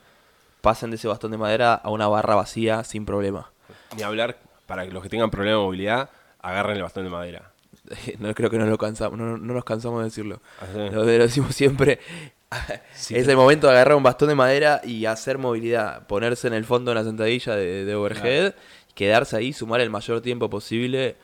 pasen 0.61 0.89
de 0.91 0.95
ese 0.95 1.07
bastón 1.07 1.31
de 1.31 1.37
madera 1.37 1.73
a 1.75 1.89
una 1.89 2.07
barra 2.07 2.35
vacía 2.35 2.83
sin 2.83 3.05
problema. 3.05 3.51
Ni 3.97 4.03
hablar, 4.03 4.37
para 4.65 4.85
que 4.85 4.91
los 4.91 5.03
que 5.03 5.09
tengan 5.09 5.29
problemas 5.29 5.59
de 5.59 5.63
movilidad, 5.65 6.09
agarren 6.41 6.77
el 6.77 6.83
bastón 6.83 7.03
de 7.05 7.09
madera. 7.09 7.51
No 8.19 8.33
creo 8.35 8.49
que 8.49 8.57
no 8.57 8.65
lo 8.65 8.77
cansamos, 8.77 9.17
no, 9.17 9.37
no 9.37 9.53
nos 9.53 9.63
cansamos 9.63 9.99
de 9.99 10.05
decirlo. 10.05 10.41
Lo, 10.75 10.89
lo 10.91 11.05
decimos 11.05 11.55
siempre. 11.55 11.99
Sí. 12.93 13.15
es 13.15 13.27
el 13.27 13.37
momento 13.37 13.67
de 13.67 13.73
agarrar 13.73 13.95
un 13.95 14.01
bastón 14.01 14.29
de 14.29 14.33
madera 14.35 14.81
y 14.83 15.05
hacer 15.05 15.37
movilidad. 15.37 16.07
Ponerse 16.07 16.47
en 16.47 16.53
el 16.55 16.65
fondo 16.65 16.89
de 16.91 16.97
una 16.99 17.07
sentadilla 17.07 17.55
de, 17.55 17.85
de 17.85 17.93
overhead, 17.95 18.55
quedarse 18.95 19.37
ahí, 19.37 19.53
sumar 19.53 19.81
el 19.81 19.91
mayor 19.91 20.21
tiempo 20.21 20.49
posible, 20.49 21.15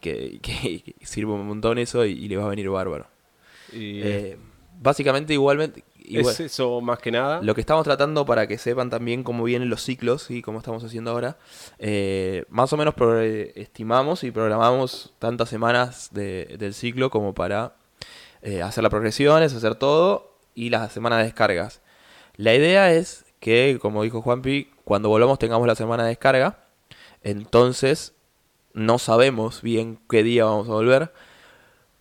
que, 0.00 0.40
que- 0.42 0.82
que 0.98 1.06
sirve 1.06 1.30
un 1.32 1.46
montón 1.46 1.78
eso 1.78 2.04
y, 2.04 2.12
y 2.12 2.26
le 2.28 2.36
va 2.36 2.46
a 2.46 2.48
venir 2.48 2.68
bárbaro. 2.68 3.06
Y 3.72 4.00
Eh, 4.02 4.36
básicamente, 4.80 5.32
igualmente, 5.34 5.84
es 6.08 6.40
eso 6.40 6.80
más 6.80 6.98
que 6.98 7.10
nada. 7.10 7.40
lo 7.42 7.54
que 7.54 7.60
estamos 7.60 7.84
tratando 7.84 8.24
para 8.26 8.46
que 8.46 8.58
sepan 8.58 8.90
también 8.90 9.22
cómo 9.24 9.44
vienen 9.44 9.68
los 9.68 9.82
ciclos 9.82 10.30
y 10.30 10.42
cómo 10.42 10.58
estamos 10.58 10.82
haciendo 10.84 11.10
ahora, 11.10 11.38
eh, 11.78 12.44
más 12.48 12.72
o 12.72 12.76
menos 12.76 12.94
estimamos 13.54 14.24
y 14.24 14.30
programamos 14.30 15.12
tantas 15.18 15.48
semanas 15.48 16.08
de- 16.12 16.56
del 16.58 16.74
ciclo 16.74 17.10
como 17.10 17.34
para 17.34 17.76
eh, 18.42 18.60
hacer 18.62 18.82
las 18.82 18.90
progresiones, 18.90 19.54
hacer 19.54 19.76
todo 19.76 20.36
y 20.54 20.70
las 20.70 20.92
semanas 20.92 21.18
de 21.18 21.24
descargas. 21.24 21.80
La 22.36 22.54
idea 22.54 22.92
es 22.92 23.24
que, 23.38 23.78
como 23.80 24.02
dijo 24.02 24.20
Juanpi, 24.22 24.68
cuando 24.84 25.08
volvamos 25.08 25.38
tengamos 25.38 25.66
la 25.66 25.74
semana 25.76 26.02
de 26.02 26.08
descarga, 26.10 26.58
entonces 27.22 28.14
no 28.74 28.98
sabemos 28.98 29.62
bien 29.62 29.98
qué 30.08 30.22
día 30.22 30.44
vamos 30.44 30.68
a 30.68 30.72
volver. 30.72 31.12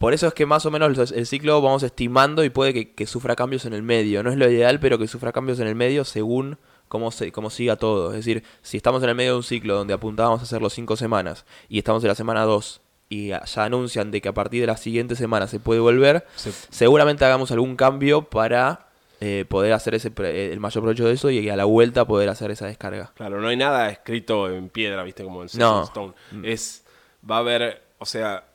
Por 0.01 0.13
eso 0.13 0.27
es 0.27 0.33
que 0.33 0.45
más 0.45 0.65
o 0.65 0.71
menos 0.71 1.11
el, 1.11 1.25
ciclo 1.25 1.61
vamos 1.61 1.83
estimando 1.83 2.43
y 2.43 2.49
puede 2.49 2.73
que, 2.73 2.93
que 2.93 3.05
sufra 3.05 3.35
cambios 3.37 3.65
en 3.65 3.73
el 3.73 3.83
medio. 3.83 4.23
No 4.23 4.31
es 4.31 4.37
lo 4.37 4.49
ideal, 4.49 4.79
pero 4.81 4.97
que 4.97 5.07
sufra 5.07 5.31
cambios 5.31 5.59
en 5.61 5.67
el 5.67 5.75
medio 5.75 6.03
según 6.03 6.57
cómo, 6.89 7.11
se, 7.11 7.31
cómo 7.31 7.49
siga 7.49 7.75
todo. 7.77 8.09
Es 8.09 8.17
decir, 8.17 8.43
si 8.61 8.75
estamos 8.77 9.01
en 9.03 9.09
el 9.09 9.15
medio 9.15 9.31
de 9.31 9.37
un 9.37 9.43
ciclo 9.43 9.75
donde 9.75 9.93
apuntábamos 9.93 10.39
a 10.41 10.43
hacerlo 10.43 10.69
cinco 10.69 10.97
semanas 10.97 11.45
y 11.69 11.77
estamos 11.77 12.03
en 12.03 12.07
la 12.09 12.15
semana 12.15 12.43
2 12.43 12.81
y 13.09 13.27
ya 13.29 13.43
anuncian 13.57 14.09
de 14.11 14.21
que 14.21 14.29
a 14.29 14.33
partir 14.33 14.61
de 14.61 14.67
la 14.67 14.77
siguiente 14.77 15.15
semana 15.15 15.45
se 15.47 15.59
puede 15.59 15.79
volver, 15.79 16.25
Se- 16.35 16.51
seguramente 16.69 17.23
hagamos 17.23 17.51
algún 17.51 17.75
cambio 17.75 18.23
para 18.23 18.87
eh, 19.19 19.45
poder 19.47 19.73
hacer 19.73 19.93
ese 19.95 20.09
pre- 20.09 20.51
el 20.51 20.59
mayor 20.59 20.81
provecho 20.81 21.05
de 21.05 21.13
eso 21.13 21.29
y 21.29 21.47
a 21.47 21.55
la 21.55 21.65
vuelta 21.65 22.05
poder 22.05 22.27
hacer 22.29 22.49
esa 22.51 22.65
descarga. 22.65 23.11
Claro, 23.15 23.39
no 23.39 23.49
hay 23.49 23.57
nada 23.57 23.89
escrito 23.89 24.49
en 24.49 24.69
piedra, 24.69 25.03
viste, 25.03 25.23
como 25.23 25.43
el 25.43 25.49
Set 25.49 25.59
No. 25.61 25.83
Stone. 25.83 26.13
Es, 26.43 26.83
va 27.29 27.35
a 27.35 27.39
haber, 27.39 27.83
o 27.99 28.05
sea, 28.05 28.45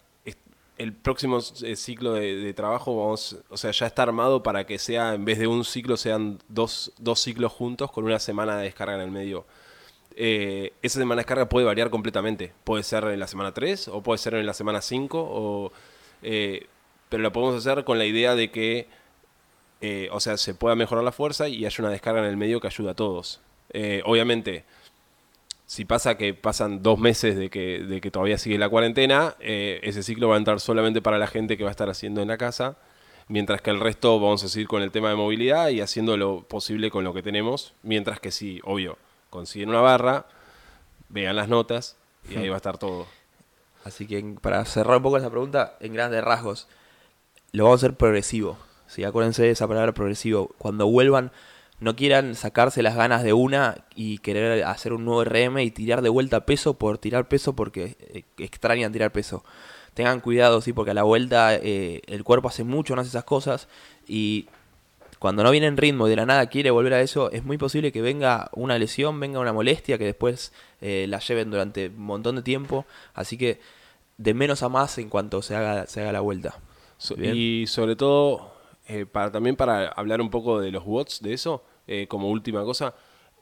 el 0.79 0.93
próximo 0.93 1.39
eh, 1.63 1.77
ciclo 1.77 2.13
de, 2.13 2.53
trabajo, 2.55 2.97
vamos, 2.97 3.37
o 3.49 3.57
sea, 3.57 3.71
ya 3.71 3.87
está 3.87 4.03
armado 4.03 4.43
para 4.43 4.67
que 4.67 4.79
sea, 4.79 5.15
en 5.15 5.25
vez 5.25 5.39
de 5.39 5.47
un 5.47 5.65
ciclo, 5.65 5.97
sean 5.97 6.39
dos, 6.49 6.93
dos 6.99 7.21
ciclos 7.21 7.53
juntos 7.53 7.91
con 7.91 8.05
una 8.05 8.19
semana 8.19 8.57
de 8.57 8.65
descarga 8.65 8.95
en 8.95 9.01
el 9.01 9.11
medio. 9.11 9.47
Eh, 10.15 10.73
esa 10.83 10.99
semana 10.99 11.21
de 11.21 11.25
descarga 11.25 11.49
puede 11.49 11.67
variar 11.67 11.91
completamente. 11.91 12.53
Puede 12.65 12.83
ser 12.83 13.05
en 13.05 13.21
la 13.21 13.27
semana 13.27 13.53
3 13.53 13.89
o 13.89 14.03
puede 14.03 14.19
ser 14.19 14.35
en 14.35 14.47
la 14.47 14.55
semana 14.55 14.81
5, 14.81 15.19
o, 15.19 15.73
eh, 16.23 16.67
pero 17.09 17.23
lo 17.23 17.33
podemos 17.33 17.57
hacer 17.57 17.85
con 17.85 17.99
la 17.99 18.07
idea 18.07 18.35
de 18.35 18.51
que 18.51 18.89
o 20.11 20.19
sea, 20.19 20.37
se 20.37 20.53
pueda 20.53 20.75
mejorar 20.75 21.05
la 21.05 21.13
fuerza 21.13 21.49
y 21.49 21.65
haya 21.65 21.77
una 21.79 21.91
descarga 21.93 22.19
en 22.21 22.27
el 22.27 22.37
medio 22.37 22.61
que 22.61 22.67
ayuda 22.67 22.91
a 22.91 22.95
todos. 22.95 23.41
Obviamente, 24.05 24.65
si 25.67 25.85
pasa 25.85 26.17
que 26.17 26.33
pasan 26.33 26.83
dos 26.83 26.99
meses 26.99 27.37
de 27.37 27.51
que, 27.51 27.81
de 27.81 28.01
que 28.01 28.11
todavía 28.13 28.39
sigue 28.39 28.57
la 28.57 28.69
cuarentena, 28.69 29.35
eh, 29.41 29.81
ese 29.83 30.05
ciclo 30.05 30.29
va 30.29 30.37
a 30.37 30.39
entrar 30.39 30.61
solamente 30.61 31.03
para 31.03 31.19
la 31.19 31.27
gente 31.27 31.57
que 31.57 31.65
va 31.65 31.71
a 31.71 31.73
estar 31.73 31.91
haciendo 31.91 32.23
en 32.23 32.29
la 32.29 32.39
casa. 32.39 32.77
Mientras 33.29 33.61
que 33.61 33.71
el 33.71 33.81
resto 33.81 34.21
vamos 34.21 34.45
a 34.45 34.49
seguir 34.49 34.69
con 34.69 34.83
el 34.83 34.93
tema 34.93 35.09
de 35.11 35.17
movilidad 35.17 35.71
y 35.71 35.81
haciendo 35.81 36.17
lo 36.17 36.43
posible 36.43 36.91
con 36.91 37.03
lo 37.03 37.13
que 37.13 37.25
tenemos. 37.25 37.75
Mientras 37.83 38.21
que 38.21 38.31
sí, 38.31 38.61
obvio, 38.63 38.97
consiguen 39.31 39.71
una 39.71 39.81
barra, 39.81 40.27
vean 41.09 41.35
las 41.35 41.49
notas 41.49 41.97
y 42.31 42.37
ahí 42.37 42.49
va 42.49 42.55
a 42.55 42.59
estar 42.59 42.79
todo. 42.79 43.09
Así 43.83 44.07
que 44.07 44.23
para 44.41 44.65
cerrar 44.65 44.99
un 44.99 45.03
poco 45.03 45.17
esa 45.17 45.31
pregunta, 45.31 45.77
en 45.81 45.93
grandes 45.93 46.23
rasgos, 46.23 46.69
lo 47.51 47.65
vamos 47.65 47.83
a 47.83 47.87
hacer 47.87 47.97
progresivo. 47.97 48.57
¿sí? 48.87 49.03
Acuérdense 49.03 49.43
de 49.43 49.51
esa 49.51 49.67
palabra 49.67 49.93
progresivo. 49.93 50.55
Cuando 50.59 50.87
vuelvan, 50.87 51.33
no 51.81 51.97
quieran 51.97 52.35
sacarse 52.35 52.83
las 52.83 52.97
ganas 52.97 53.23
de 53.23 53.33
una 53.33 53.85
y 53.95 54.19
querer 54.19 54.65
hacer 54.65 54.93
un 54.93 55.05
nuevo 55.05 55.25
RM 55.25 55.59
y 55.59 55.71
tirar 55.71 56.03
de 56.03 56.09
vuelta 56.09 56.47
peso 56.47 56.75
por 56.75 56.99
tirar 56.99 57.29
peso 57.29 57.55
porque 57.55 57.97
eh, 58.01 58.25
extrañan 58.39 58.93
tirar 58.93 59.13
peso. 59.13 59.45
Tengan 59.95 60.21
cuidado, 60.21 60.61
sí, 60.61 60.73
porque 60.73 60.91
a 60.91 60.95
la 60.95 61.05
vuelta 61.05 61.55
eh, 61.55 62.03
el 62.07 62.25
cuerpo 62.25 62.49
hace 62.49 62.65
mucho, 62.65 62.95
no 62.95 63.01
hace 63.01 63.09
esas 63.09 63.25
cosas 63.25 63.69
y 64.07 64.47
cuando 65.19 65.43
no 65.43 65.51
viene 65.51 65.67
en 65.67 65.77
ritmo 65.77 66.07
y 66.07 66.11
de 66.11 66.17
la 66.17 66.27
nada 66.27 66.47
quiere 66.47 66.71
volver 66.71 66.95
a 66.95 67.01
eso, 67.01 67.31
es 67.31 67.45
muy 67.45 67.57
posible 67.57 67.93
que 67.93 68.03
venga 68.03 68.51
una 68.53 68.79
lesión, 68.79 69.19
venga 69.19 69.41
una 69.41 69.53
molestia, 69.53 69.99
que 69.99 70.05
después 70.05 70.53
eh, 70.81 71.07
la 71.09 71.21
lleven 71.21 71.51
durante 71.51 71.89
un 71.89 72.03
montón 72.03 72.37
de 72.37 72.43
tiempo. 72.43 72.85
Así 73.15 73.39
que 73.39 73.61
de 74.19 74.35
menos 74.35 74.63
a 74.63 74.69
más 74.69 74.99
en 74.99 75.09
cuanto 75.09 75.43
se 75.43 75.57
haga, 75.57 75.87
se 75.87 76.01
haga 76.01 76.13
la 76.13 76.21
vuelta. 76.21 76.59
Bien. 77.17 77.35
y 77.37 77.67
sobre 77.67 77.97
todo, 77.97 78.56
eh, 78.87 79.07
para, 79.07 79.31
también 79.33 79.57
para 79.57 79.89
hablar 79.89 80.21
un 80.21 80.31
poco 80.31 80.61
de 80.61 80.71
los 80.71 80.83
watts 80.87 81.21
de 81.23 81.33
eso, 81.35 81.65
eh, 81.87 82.07
como 82.09 82.29
última 82.31 82.63
cosa, 82.65 82.95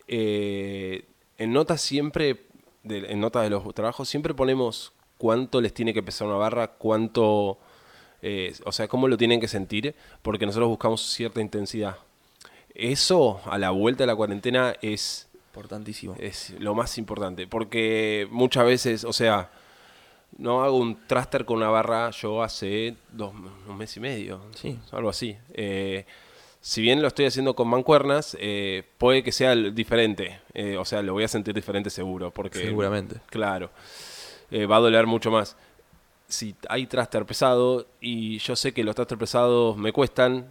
eh, 0.08 1.04
en 1.38 1.52
notas 1.52 1.80
siempre, 1.80 2.46
de- 2.82 3.10
en 3.12 3.20
notas 3.20 3.42
de 3.44 3.50
los 3.50 3.74
trabajos, 3.74 4.08
siempre 4.08 4.34
ponemos 4.34 4.92
cuánto 5.18 5.60
les 5.60 5.72
tiene 5.74 5.94
que 5.94 6.02
pesar 6.02 6.26
una 6.28 6.36
barra, 6.36 6.68
cuánto, 6.68 7.58
o 8.64 8.72
sea, 8.72 8.88
cómo 8.88 9.06
lo 9.08 9.16
tienen 9.18 9.40
que 9.40 9.48
sentir, 9.48 9.94
porque 10.22 10.46
nosotros 10.46 10.68
buscamos 10.68 11.02
cierta 11.02 11.40
intensidad. 11.40 11.96
Eso, 12.74 13.40
a 13.46 13.58
la 13.58 13.70
vuelta 13.70 14.02
de 14.04 14.06
la 14.08 14.16
cuarentena, 14.16 14.74
es 14.82 15.28
Importantísimo. 15.52 16.16
es 16.18 16.50
lo 16.58 16.74
más 16.74 16.98
importante, 16.98 17.46
porque 17.46 18.26
muchas 18.30 18.64
veces, 18.66 19.04
o 19.04 19.12
sea, 19.12 19.50
no 20.38 20.62
hago 20.64 20.76
un 20.76 21.06
thruster 21.06 21.44
con 21.44 21.58
una 21.58 21.68
barra 21.68 22.10
yo 22.10 22.42
hace 22.42 22.96
dos, 23.12 23.32
un 23.68 23.76
mes 23.76 23.96
y 23.96 24.00
medio, 24.00 24.40
Sí. 24.54 24.78
algo 24.92 25.08
así. 25.10 25.36
Eh, 25.52 26.04
si 26.60 26.80
bien 26.80 27.02
lo 27.02 27.08
estoy 27.08 27.26
haciendo 27.26 27.54
con 27.54 27.68
mancuernas, 27.68 28.36
eh, 28.40 28.84
puede 28.98 29.22
que 29.22 29.32
sea 29.32 29.54
diferente, 29.54 30.40
eh, 30.54 30.76
o 30.78 30.84
sea, 30.84 31.02
lo 31.02 31.12
voy 31.12 31.24
a 31.24 31.28
sentir 31.28 31.54
diferente 31.54 31.90
seguro, 31.90 32.30
porque... 32.30 32.58
Seguramente. 32.58 33.16
Claro, 33.28 33.70
eh, 34.50 34.64
va 34.66 34.76
a 34.76 34.80
doler 34.80 35.06
mucho 35.06 35.30
más. 35.30 35.56
Si 36.26 36.54
hay 36.68 36.86
thruster 36.86 37.26
pesado 37.26 37.86
y 38.00 38.38
yo 38.38 38.56
sé 38.56 38.72
que 38.72 38.82
los 38.82 38.94
thruster 38.94 39.18
pesados 39.18 39.76
me 39.76 39.92
cuestan, 39.92 40.48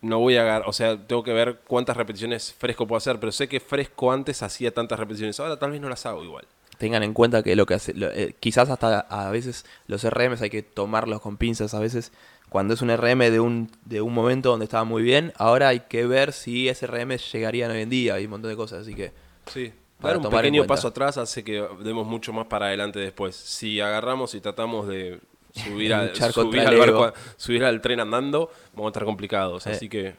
no 0.00 0.18
voy 0.18 0.36
a 0.36 0.42
agarrar, 0.42 0.66
o 0.68 0.72
sea, 0.72 0.96
tengo 0.96 1.22
que 1.22 1.34
ver 1.34 1.60
cuántas 1.66 1.94
repeticiones 1.94 2.54
fresco 2.54 2.86
puedo 2.86 2.96
hacer, 2.96 3.20
pero 3.20 3.30
sé 3.30 3.46
que 3.46 3.60
fresco 3.60 4.10
antes 4.10 4.42
hacía 4.42 4.72
tantas 4.72 4.98
repeticiones, 4.98 5.38
ahora 5.40 5.58
tal 5.58 5.72
vez 5.72 5.80
no 5.82 5.90
las 5.90 6.06
hago 6.06 6.24
igual. 6.24 6.46
Tengan 6.80 7.02
en 7.02 7.12
cuenta 7.12 7.42
que 7.42 7.54
lo 7.56 7.66
que 7.66 7.74
hace, 7.74 7.92
lo- 7.92 8.10
eh, 8.10 8.34
quizás 8.40 8.70
hasta 8.70 9.00
a 9.00 9.30
veces 9.30 9.66
los 9.86 10.02
RMs 10.02 10.40
hay 10.40 10.48
que 10.48 10.62
tomarlos 10.62 11.20
con 11.20 11.36
pinzas. 11.36 11.74
A 11.74 11.78
veces 11.78 12.10
cuando 12.48 12.72
es 12.72 12.80
un 12.80 12.88
RM 12.90 13.30
de 13.30 13.38
un, 13.38 13.70
de 13.84 14.00
un 14.00 14.14
momento 14.14 14.48
donde 14.50 14.64
estaba 14.64 14.84
muy 14.84 15.02
bien, 15.02 15.34
ahora 15.36 15.68
hay 15.68 15.80
que 15.80 16.06
ver 16.06 16.32
si 16.32 16.70
ese 16.70 16.86
RM 16.86 17.18
llegarían 17.18 17.70
hoy 17.70 17.82
en 17.82 17.90
día 17.90 18.18
y 18.18 18.24
un 18.24 18.30
montón 18.30 18.50
de 18.50 18.56
cosas. 18.56 18.80
Así 18.80 18.94
que 18.94 19.12
Sí, 19.46 19.70
dar 20.00 20.16
un 20.16 20.30
pequeño 20.30 20.66
paso 20.66 20.88
atrás 20.88 21.18
hace 21.18 21.44
que 21.44 21.62
demos 21.84 22.06
mucho 22.06 22.32
más 22.32 22.46
para 22.46 22.66
adelante 22.68 22.98
después. 22.98 23.36
Si 23.36 23.78
agarramos 23.78 24.34
y 24.34 24.40
tratamos 24.40 24.88
de 24.88 25.20
subir, 25.54 25.92
al, 25.92 26.16
subir, 26.16 26.60
al 26.60 26.72
ego. 26.72 26.80
barco, 26.80 27.04
a- 27.04 27.14
subir 27.36 27.62
al 27.62 27.82
tren 27.82 28.00
andando, 28.00 28.50
vamos 28.72 28.86
a 28.86 28.90
estar 28.90 29.04
complicados. 29.04 29.66
Eh. 29.66 29.72
Así 29.72 29.88
que, 29.90 30.14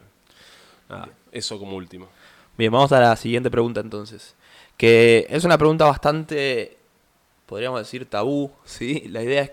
nada, 0.88 1.08
eso 1.32 1.58
como 1.58 1.76
último. 1.76 2.06
Bien, 2.56 2.70
vamos 2.70 2.92
a 2.92 3.00
la 3.00 3.16
siguiente 3.16 3.50
pregunta 3.50 3.80
entonces. 3.80 4.36
Que 4.82 5.26
es 5.30 5.44
una 5.44 5.56
pregunta 5.58 5.84
bastante, 5.84 6.76
podríamos 7.46 7.78
decir, 7.80 8.04
tabú, 8.10 8.50
¿sí? 8.64 9.04
La 9.08 9.22
idea 9.22 9.42
es, 9.42 9.52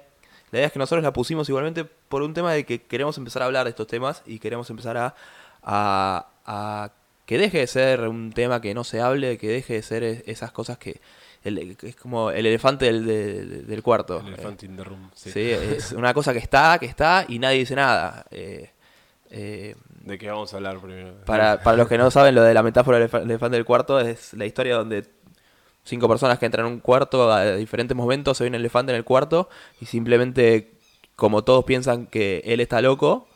la 0.51 0.57
idea 0.57 0.67
es 0.67 0.73
que 0.73 0.79
nosotros 0.79 1.03
la 1.03 1.13
pusimos 1.13 1.47
igualmente 1.49 1.85
por 1.85 2.23
un 2.23 2.33
tema 2.33 2.51
de 2.51 2.65
que 2.65 2.81
queremos 2.81 3.15
empezar 3.19 3.43
a 3.43 3.45
hablar 3.45 3.65
de 3.65 3.69
estos 3.69 3.85
temas 3.85 4.23
y 4.25 4.39
queremos 4.39 4.67
empezar 4.71 4.97
a, 4.97 5.13
a, 5.61 6.27
a 6.47 6.91
que 7.27 7.37
deje 7.37 7.59
de 7.59 7.67
ser 7.67 8.07
un 8.07 8.33
tema 8.33 8.59
que 8.59 8.73
no 8.73 8.83
se 8.83 9.01
hable, 9.01 9.37
que 9.37 9.49
deje 9.49 9.73
de 9.75 9.81
ser 9.83 10.03
es- 10.03 10.23
esas 10.25 10.51
cosas 10.51 10.79
que, 10.79 10.99
el- 11.43 11.77
es 11.83 11.95
como 11.95 12.31
el 12.31 12.47
elefante 12.47 12.85
del, 12.85 13.05
del- 13.05 13.67
del 13.67 13.83
cuarto. 13.83 14.21
El 14.21 14.29
elefante 14.33 14.65
in 14.65 14.75
the 14.77 14.83
room. 14.83 15.11
sí. 15.13 15.29
Sí, 15.31 15.51
es 15.51 15.91
una 15.91 16.11
cosa 16.15 16.33
que 16.33 16.39
está, 16.39 16.79
que 16.79 16.87
está 16.87 17.25
y 17.27 17.37
nadie 17.37 17.59
dice 17.59 17.75
nada. 17.75 18.25
Eh, 18.31 18.71
eh, 19.29 19.75
¿De 20.05 20.17
qué 20.17 20.31
vamos 20.31 20.51
a 20.53 20.57
hablar 20.57 20.79
primero? 20.79 21.13
para, 21.27 21.61
para 21.61 21.77
los 21.77 21.87
que 21.87 21.99
no 21.99 22.09
saben, 22.09 22.33
lo 22.33 22.41
de 22.41 22.51
la 22.55 22.63
metáfora 22.63 22.97
del 22.97 23.07
elefa- 23.11 23.21
elefante 23.21 23.57
del 23.57 23.65
cuarto 23.65 23.99
es 23.99 24.33
la 24.33 24.47
historia 24.47 24.73
donde 24.75 25.05
cinco 25.83 26.07
personas 26.07 26.37
que 26.39 26.45
entran 26.45 26.67
en 26.67 26.73
un 26.73 26.79
cuarto 26.79 27.31
a 27.31 27.55
diferentes 27.55 27.95
momentos, 27.95 28.37
se 28.37 28.43
ve 28.43 28.49
un 28.49 28.55
elefante 28.55 28.91
en 28.91 28.97
el 28.97 29.03
cuarto 29.03 29.49
y 29.81 29.85
simplemente, 29.85 30.71
como 31.15 31.43
todos 31.43 31.65
piensan 31.65 32.05
que 32.07 32.41
él 32.45 32.59
está 32.59 32.81
loco, 32.81 33.27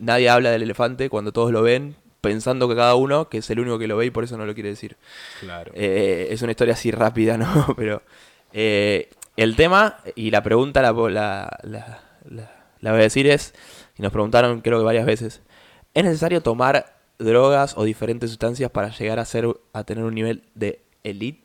nadie 0.00 0.28
habla 0.30 0.50
del 0.50 0.62
elefante 0.62 1.08
cuando 1.10 1.32
todos 1.32 1.50
lo 1.52 1.62
ven, 1.62 1.96
pensando 2.20 2.68
que 2.68 2.76
cada 2.76 2.94
uno, 2.94 3.28
que 3.28 3.38
es 3.38 3.50
el 3.50 3.58
único 3.60 3.78
que 3.78 3.88
lo 3.88 3.96
ve 3.96 4.06
y 4.06 4.10
por 4.10 4.24
eso 4.24 4.36
no 4.36 4.46
lo 4.46 4.54
quiere 4.54 4.68
decir. 4.68 4.96
Claro. 5.40 5.72
Eh, 5.74 6.28
es 6.30 6.40
una 6.42 6.52
historia 6.52 6.74
así 6.74 6.90
rápida, 6.90 7.36
¿no? 7.38 7.74
Pero 7.76 8.02
eh, 8.52 9.10
el 9.36 9.56
tema 9.56 9.98
y 10.14 10.30
la 10.30 10.42
pregunta 10.42 10.82
la, 10.82 10.92
la- 11.10 12.02
la 12.80 12.90
voy 12.90 13.00
a 13.00 13.04
decir 13.04 13.26
es, 13.26 13.54
y 13.98 14.02
nos 14.02 14.12
preguntaron 14.12 14.60
creo 14.60 14.78
que 14.78 14.84
varias 14.84 15.06
veces, 15.06 15.40
¿es 15.94 16.04
necesario 16.04 16.42
tomar 16.42 16.96
drogas 17.18 17.74
o 17.76 17.84
diferentes 17.84 18.30
sustancias 18.30 18.70
para 18.70 18.90
llegar 18.90 19.18
a 19.18 19.24
ser 19.24 19.46
a 19.72 19.84
tener 19.84 20.04
un 20.04 20.14
nivel 20.14 20.42
de 20.54 20.82
elite? 21.04 21.41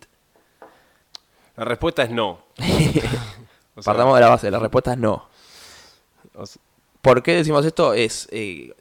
La 1.57 1.65
respuesta 1.65 2.03
es 2.03 2.11
no. 2.11 2.39
O 3.75 3.83
sea, 3.83 3.93
Partamos 3.93 4.15
de 4.15 4.21
la 4.21 4.29
base, 4.29 4.49
la 4.49 4.57
respuesta 4.57 4.93
es 4.93 4.97
no. 4.97 5.27
¿Por 6.99 7.21
qué 7.21 7.35
decimos 7.35 7.63
esto? 7.63 7.93
Es 7.93 8.27
eh, 8.31 8.73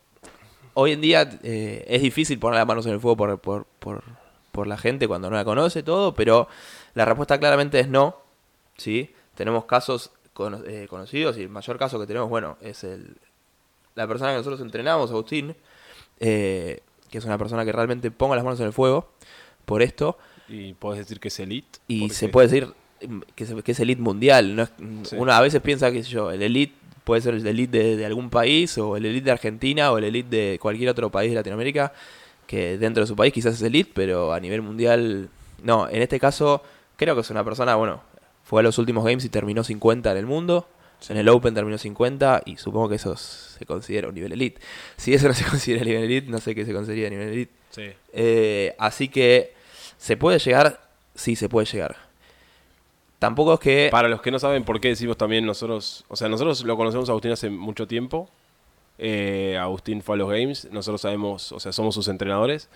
hoy 0.72 0.92
en 0.92 1.02
día 1.02 1.38
eh, 1.42 1.84
es 1.86 2.00
difícil 2.00 2.38
poner 2.38 2.56
las 2.56 2.66
manos 2.66 2.86
en 2.86 2.92
el 2.92 3.00
fuego 3.00 3.14
por, 3.14 3.38
por, 3.38 3.66
por, 3.78 4.02
por 4.52 4.66
la 4.66 4.78
gente 4.78 5.06
cuando 5.06 5.28
no 5.28 5.36
la 5.36 5.44
conoce 5.44 5.82
todo, 5.82 6.14
pero 6.14 6.48
la 6.94 7.04
respuesta 7.04 7.38
claramente 7.38 7.78
es 7.78 7.88
no. 7.88 8.16
¿sí? 8.78 9.14
Tenemos 9.34 9.66
casos 9.66 10.12
eh, 10.66 10.86
conocidos 10.88 11.36
y 11.36 11.42
el 11.42 11.50
mayor 11.50 11.78
caso 11.78 12.00
que 12.00 12.06
tenemos, 12.06 12.30
bueno, 12.30 12.56
es 12.62 12.82
el, 12.84 13.18
la 13.94 14.06
persona 14.06 14.30
que 14.30 14.38
nosotros 14.38 14.62
entrenamos, 14.62 15.10
Agustín, 15.10 15.54
eh, 16.20 16.80
que 17.10 17.18
es 17.18 17.24
una 17.26 17.36
persona 17.36 17.66
que 17.66 17.72
realmente 17.72 18.10
ponga 18.10 18.34
las 18.34 18.44
manos 18.44 18.60
en 18.60 18.66
el 18.66 18.72
fuego 18.72 19.10
por 19.66 19.82
esto 19.82 20.16
y 20.48 20.74
puedes 20.74 20.98
decir 21.00 21.20
que 21.20 21.28
es 21.28 21.40
elite. 21.40 21.78
y 21.88 22.08
se 22.10 22.28
puede 22.28 22.46
decir 22.48 22.68
que, 23.34 23.72
es 23.72 23.80
elite 23.80 24.00
mundial. 24.00 24.56
No 24.56 24.62
es- 24.64 24.72
Sí. 25.04 25.16
Uno 25.18 25.32
a 25.32 25.40
veces 25.40 25.60
piensa 25.62 25.90
que 25.90 26.02
yo, 26.02 26.30
el 26.30 26.42
elite 26.42 26.74
puede 27.04 27.20
ser 27.22 27.34
el 27.34 27.46
elite 27.46 27.78
de, 27.78 27.96
de 27.96 28.06
algún 28.06 28.30
país, 28.30 28.76
o 28.78 28.96
el 28.96 29.06
elite 29.06 29.26
de 29.26 29.30
Argentina, 29.32 29.92
o 29.92 29.98
el 29.98 30.04
elite 30.04 30.36
de 30.36 30.58
cualquier 30.58 30.88
otro 30.90 31.10
país 31.10 31.30
de 31.30 31.36
Latinoamérica, 31.36 31.92
que 32.46 32.78
dentro 32.78 33.02
de 33.02 33.06
su 33.06 33.14
país 33.16 33.32
quizás 33.32 33.54
es 33.54 33.62
elite, 33.62 33.90
pero 33.94 34.32
a 34.32 34.40
nivel 34.40 34.62
mundial, 34.62 35.28
no. 35.62 35.88
En 35.88 36.02
este 36.02 36.18
caso, 36.18 36.62
creo 36.96 37.14
que 37.14 37.20
es 37.20 37.30
una 37.30 37.44
persona, 37.44 37.74
bueno, 37.76 38.02
fue 38.44 38.60
a 38.60 38.62
los 38.62 38.78
últimos 38.78 39.04
games 39.04 39.24
y 39.24 39.28
terminó 39.28 39.62
50 39.64 40.10
en 40.12 40.16
el 40.16 40.26
mundo. 40.26 40.68
En 41.10 41.16
el 41.18 41.28
Open 41.28 41.52
terminó 41.54 41.76
50 41.76 42.42
y 42.46 42.56
supongo 42.56 42.88
que 42.88 42.94
eso 42.94 43.14
se 43.16 43.66
considera 43.66 44.08
un 44.08 44.14
nivel 44.14 44.32
elite. 44.32 44.60
Si 44.96 45.12
eso 45.12 45.28
no 45.28 45.34
se 45.34 45.44
considera 45.50 45.84
nivel 45.84 46.04
elite, 46.04 46.28
no 46.30 46.38
sé 46.38 46.54
qué 46.54 46.64
se 46.64 46.72
considera 46.72 47.10
nivel 47.10 47.28
elite. 47.28 47.52
Sí. 47.70 47.82
Eh, 48.14 48.74
así 48.78 49.08
que 49.08 49.52
se 49.98 50.16
puede 50.16 50.38
llegar, 50.38 50.80
sí 51.14 51.36
se 51.36 51.48
puede 51.48 51.66
llegar. 51.66 51.96
Tampoco 53.18 53.54
es 53.54 53.60
que... 53.60 53.88
Para 53.90 54.08
los 54.08 54.20
que 54.20 54.30
no 54.30 54.38
saben 54.38 54.64
por 54.64 54.80
qué 54.80 54.88
decimos 54.88 55.16
también 55.16 55.46
nosotros, 55.46 56.04
o 56.08 56.16
sea, 56.16 56.28
nosotros 56.28 56.64
lo 56.64 56.76
conocemos 56.76 57.08
a 57.08 57.12
Agustín 57.12 57.32
hace 57.32 57.50
mucho 57.50 57.86
tiempo. 57.86 58.28
Eh, 58.98 59.56
Agustín 59.58 60.02
fue 60.02 60.16
a 60.16 60.18
los 60.18 60.28
games, 60.28 60.68
nosotros 60.70 61.00
sabemos, 61.00 61.52
o 61.52 61.60
sea, 61.60 61.72
somos 61.72 61.94
sus 61.94 62.08
entrenadores. 62.08 62.68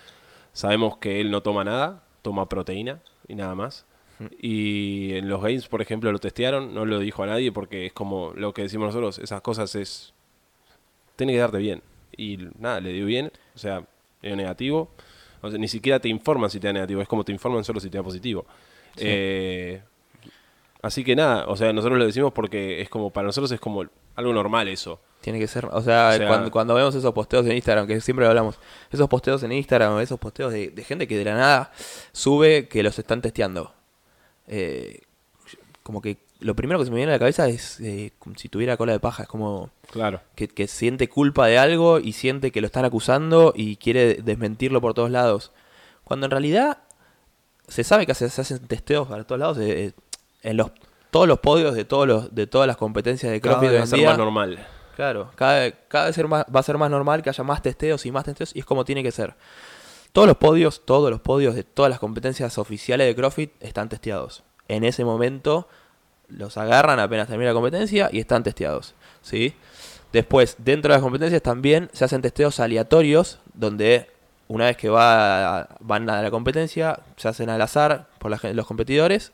Sabemos 0.53 0.97
que 0.97 1.21
él 1.21 1.31
no 1.31 1.41
toma 1.41 1.63
nada, 1.63 2.03
toma 2.21 2.49
proteína 2.49 2.99
y 3.27 3.35
nada 3.35 3.55
más. 3.55 3.85
Y 4.39 5.13
en 5.13 5.29
los 5.29 5.41
games, 5.41 5.67
por 5.67 5.81
ejemplo, 5.81 6.11
lo 6.11 6.19
testearon, 6.19 6.75
no 6.75 6.85
lo 6.85 6.99
dijo 6.99 7.23
a 7.23 7.27
nadie 7.27 7.51
porque 7.51 7.87
es 7.87 7.93
como 7.93 8.33
lo 8.35 8.53
que 8.53 8.63
decimos 8.63 8.87
nosotros, 8.87 9.19
esas 9.19 9.41
cosas 9.41 9.73
es... 9.75 10.13
Tiene 11.15 11.33
que 11.33 11.39
darte 11.39 11.57
bien. 11.57 11.81
Y 12.15 12.37
nada, 12.59 12.79
le 12.81 12.93
dio 12.93 13.05
bien, 13.05 13.31
o 13.55 13.57
sea, 13.57 13.85
dio 14.21 14.35
negativo. 14.35 14.91
O 15.41 15.49
sea, 15.49 15.59
ni 15.59 15.67
siquiera 15.67 15.99
te 15.99 16.07
informan 16.09 16.49
si 16.49 16.59
te 16.59 16.67
da 16.67 16.73
negativo, 16.73 17.01
es 17.01 17.07
como 17.07 17.23
te 17.23 17.31
informan 17.31 17.63
solo 17.63 17.79
si 17.79 17.89
te 17.89 17.97
da 17.97 18.03
positivo. 18.03 18.45
Sí. 18.95 19.03
Eh, 19.05 19.81
Así 20.83 21.03
que 21.03 21.15
nada, 21.15 21.45
o 21.47 21.55
sea, 21.55 21.71
nosotros 21.73 21.99
lo 21.99 22.05
decimos 22.07 22.33
porque 22.33 22.81
es 22.81 22.89
como, 22.89 23.11
para 23.11 23.27
nosotros 23.27 23.51
es 23.51 23.59
como 23.59 23.85
algo 24.15 24.33
normal 24.33 24.67
eso. 24.67 24.99
Tiene 25.21 25.37
que 25.37 25.45
ser, 25.45 25.65
o 25.65 25.79
sea, 25.83 26.09
O 26.15 26.17
sea- 26.17 26.27
cuando, 26.27 26.49
cuando 26.49 26.73
vemos 26.73 26.95
esos 26.95 27.13
posteos 27.13 27.45
en 27.45 27.51
Instagram, 27.51 27.85
que 27.85 28.01
siempre 28.01 28.25
hablamos, 28.25 28.57
esos 28.91 29.07
posteos 29.07 29.43
en 29.43 29.51
Instagram, 29.51 29.99
esos 29.99 30.19
posteos 30.19 30.51
de, 30.51 30.69
de 30.71 30.83
gente 30.83 31.07
que 31.07 31.15
de 31.19 31.25
la 31.25 31.35
nada 31.35 31.71
sube 32.11 32.67
que 32.67 32.81
los 32.81 32.97
están 32.97 33.21
testeando. 33.21 33.71
Eh, 34.47 35.01
como 35.83 36.01
que 36.01 36.17
lo 36.41 36.55
primero 36.55 36.79
que 36.79 36.85
se 36.85 36.91
me 36.91 36.97
viene 36.97 37.11
a 37.11 37.15
la 37.15 37.19
cabeza 37.19 37.47
es 37.47 37.79
eh, 37.79 38.11
como 38.19 38.35
si 38.37 38.49
tuviera 38.49 38.75
cola 38.77 38.91
de 38.93 38.99
paja. 38.99 39.23
Es 39.23 39.29
como 39.29 39.69
Claro. 39.91 40.21
que, 40.35 40.47
que 40.47 40.67
siente 40.67 41.07
culpa 41.09 41.47
de 41.47 41.57
algo 41.57 41.99
y 41.99 42.13
siente 42.13 42.51
que 42.51 42.61
lo 42.61 42.67
están 42.67 42.85
acusando 42.85 43.53
y 43.55 43.77
quiere 43.77 44.15
desmentirlo 44.15 44.81
por 44.81 44.93
todos 44.93 45.09
lados. 45.11 45.51
Cuando 46.03 46.25
en 46.25 46.31
realidad 46.31 46.79
se 47.67 47.83
sabe 47.83 48.05
que 48.05 48.13
se, 48.13 48.29
se 48.29 48.41
hacen 48.41 48.67
testeos 48.67 49.07
para 49.07 49.23
todos 49.23 49.39
lados. 49.39 49.57
eh, 49.59 49.85
eh, 49.85 49.91
en 50.43 50.57
los 50.57 50.71
todos 51.11 51.27
los 51.27 51.39
podios 51.39 51.75
de 51.75 51.83
todos 51.85 52.07
los 52.07 52.33
de 52.33 52.47
todas 52.47 52.67
las 52.67 52.77
competencias 52.77 53.31
de 53.31 53.39
Cada 53.41 53.59
CrossFit 53.59 53.71
vez 53.71 53.75
hoy 53.75 53.79
va 53.79 53.83
a 53.83 53.87
ser 53.87 53.99
día, 53.99 54.09
más 54.09 54.17
normal. 54.17 54.67
Claro, 54.95 55.31
cada, 55.35 55.71
cada 55.87 56.05
vez 56.07 56.15
ser 56.15 56.27
más- 56.27 56.45
va 56.53 56.59
a 56.59 56.63
ser 56.63 56.77
más 56.77 56.89
normal 56.89 57.21
que 57.21 57.29
haya 57.29 57.43
más 57.43 57.61
testeos 57.61 58.05
y 58.05 58.11
más 58.11 58.23
testeos 58.25 58.55
y 58.55 58.59
es 58.59 58.65
como 58.65 58.83
tiene 58.85 59.03
que 59.03 59.11
ser. 59.11 59.35
Todos 60.13 60.27
los 60.27 60.37
podios, 60.37 60.85
todos 60.85 61.09
los 61.11 61.21
podios 61.21 61.53
de 61.55 61.63
todas 61.63 61.89
las 61.89 61.99
competencias 61.99 62.57
oficiales 62.57 63.07
de 63.07 63.15
CrossFit 63.15 63.51
están 63.61 63.87
testeados. 63.89 64.43
En 64.67 64.83
ese 64.83 65.05
momento 65.05 65.67
los 66.35 66.57
agarran 66.57 66.99
apenas 66.99 67.27
termina 67.27 67.49
la 67.51 67.53
competencia 67.55 68.09
y 68.11 68.19
están 68.19 68.43
testeados. 68.43 68.93
¿sí? 69.21 69.53
Después, 70.13 70.55
dentro 70.59 70.91
de 70.91 70.97
las 70.97 71.03
competencias 71.03 71.41
también 71.41 71.89
se 71.93 72.03
hacen 72.05 72.21
testeos 72.21 72.59
aleatorios 72.59 73.39
donde 73.53 74.07
una 74.47 74.65
vez 74.65 74.75
que 74.77 74.89
va, 74.89 75.69
van 75.79 76.09
a 76.09 76.21
la 76.21 76.29
competencia 76.31 76.99
se 77.15 77.27
hacen 77.29 77.49
al 77.49 77.61
azar 77.61 78.07
por 78.19 78.29
la 78.31 78.39
los 78.53 78.65
competidores 78.67 79.31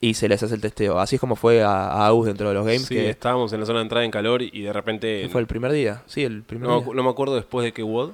y 0.00 0.14
se 0.14 0.28
les 0.28 0.42
hace 0.42 0.54
el 0.54 0.60
testeo. 0.60 0.98
Así 0.98 1.16
es 1.16 1.20
como 1.20 1.36
fue 1.36 1.62
a, 1.62 1.88
a 1.88 2.06
Agus 2.06 2.26
dentro 2.26 2.48
de 2.48 2.54
los 2.54 2.64
games 2.64 2.86
Sí, 2.86 2.94
que 2.94 3.10
estábamos 3.10 3.52
en 3.52 3.60
la 3.60 3.66
zona 3.66 3.78
de 3.80 3.82
entrada 3.84 4.04
en 4.04 4.10
calor 4.10 4.40
y 4.42 4.62
de 4.62 4.72
repente. 4.72 5.28
fue 5.30 5.40
el 5.40 5.46
primer 5.46 5.72
día. 5.72 6.02
Sí, 6.06 6.24
el 6.24 6.42
primer 6.42 6.68
no, 6.68 6.76
día. 6.76 6.84
me 6.86 6.92
acu- 6.92 6.94
no 6.96 7.02
me 7.02 7.10
acuerdo 7.10 7.34
después 7.36 7.64
de 7.64 7.72
que 7.72 7.82
WOD 7.82 8.10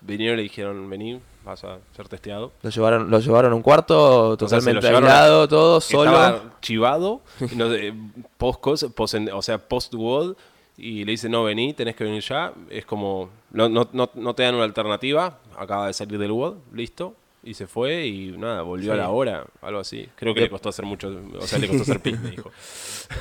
vinieron 0.00 0.34
y 0.34 0.36
le 0.38 0.42
dijeron: 0.44 0.88
Vení, 0.90 1.20
vas 1.46 1.64
a 1.64 1.78
ser 1.94 2.08
testeado. 2.08 2.52
Lo 2.62 2.70
llevaron, 2.70 3.10
lo 3.10 3.20
llevaron 3.20 3.52
a 3.52 3.54
un 3.54 3.62
cuarto 3.62 4.36
totalmente 4.36 4.80
llevaron 4.86 5.04
aislado, 5.04 5.48
todo 5.48 5.80
solo. 5.80 6.42
Chivado, 6.60 7.22
no 7.56 7.70
sé, 7.70 7.94
post, 8.36 8.84
post 8.94 9.14
o 9.32 9.42
sea, 9.42 9.58
post 9.58 9.94
WOD, 9.94 10.36
y 10.76 11.04
le 11.04 11.12
dice: 11.12 11.28
No, 11.28 11.44
vení, 11.44 11.72
tenés 11.72 11.96
que 11.96 12.04
venir 12.04 12.22
ya. 12.22 12.52
Es 12.68 12.84
como: 12.84 13.30
No, 13.52 13.68
no, 13.68 13.88
no, 13.92 14.10
no 14.14 14.34
te 14.34 14.42
dan 14.42 14.56
una 14.56 14.64
alternativa. 14.64 15.38
Acaba 15.56 15.86
de 15.86 15.92
salir 15.94 16.18
del 16.18 16.32
WOD, 16.32 16.56
listo. 16.72 17.14
Y 17.42 17.54
se 17.54 17.68
fue 17.68 18.04
y 18.08 18.32
nada, 18.36 18.62
volvió 18.62 18.92
a 18.92 18.96
la 18.96 19.08
hora, 19.10 19.46
algo 19.62 19.78
así. 19.78 20.08
Creo 20.16 20.34
que 20.34 20.40
De- 20.40 20.46
le 20.46 20.50
costó 20.50 20.70
hacer 20.70 20.84
mucho, 20.84 21.16
o 21.38 21.42
sea, 21.42 21.60
le 21.60 21.68
costó 21.68 21.84
hacer 21.84 22.00
pin, 22.02 22.20
me 22.20 22.30
dijo. 22.30 22.50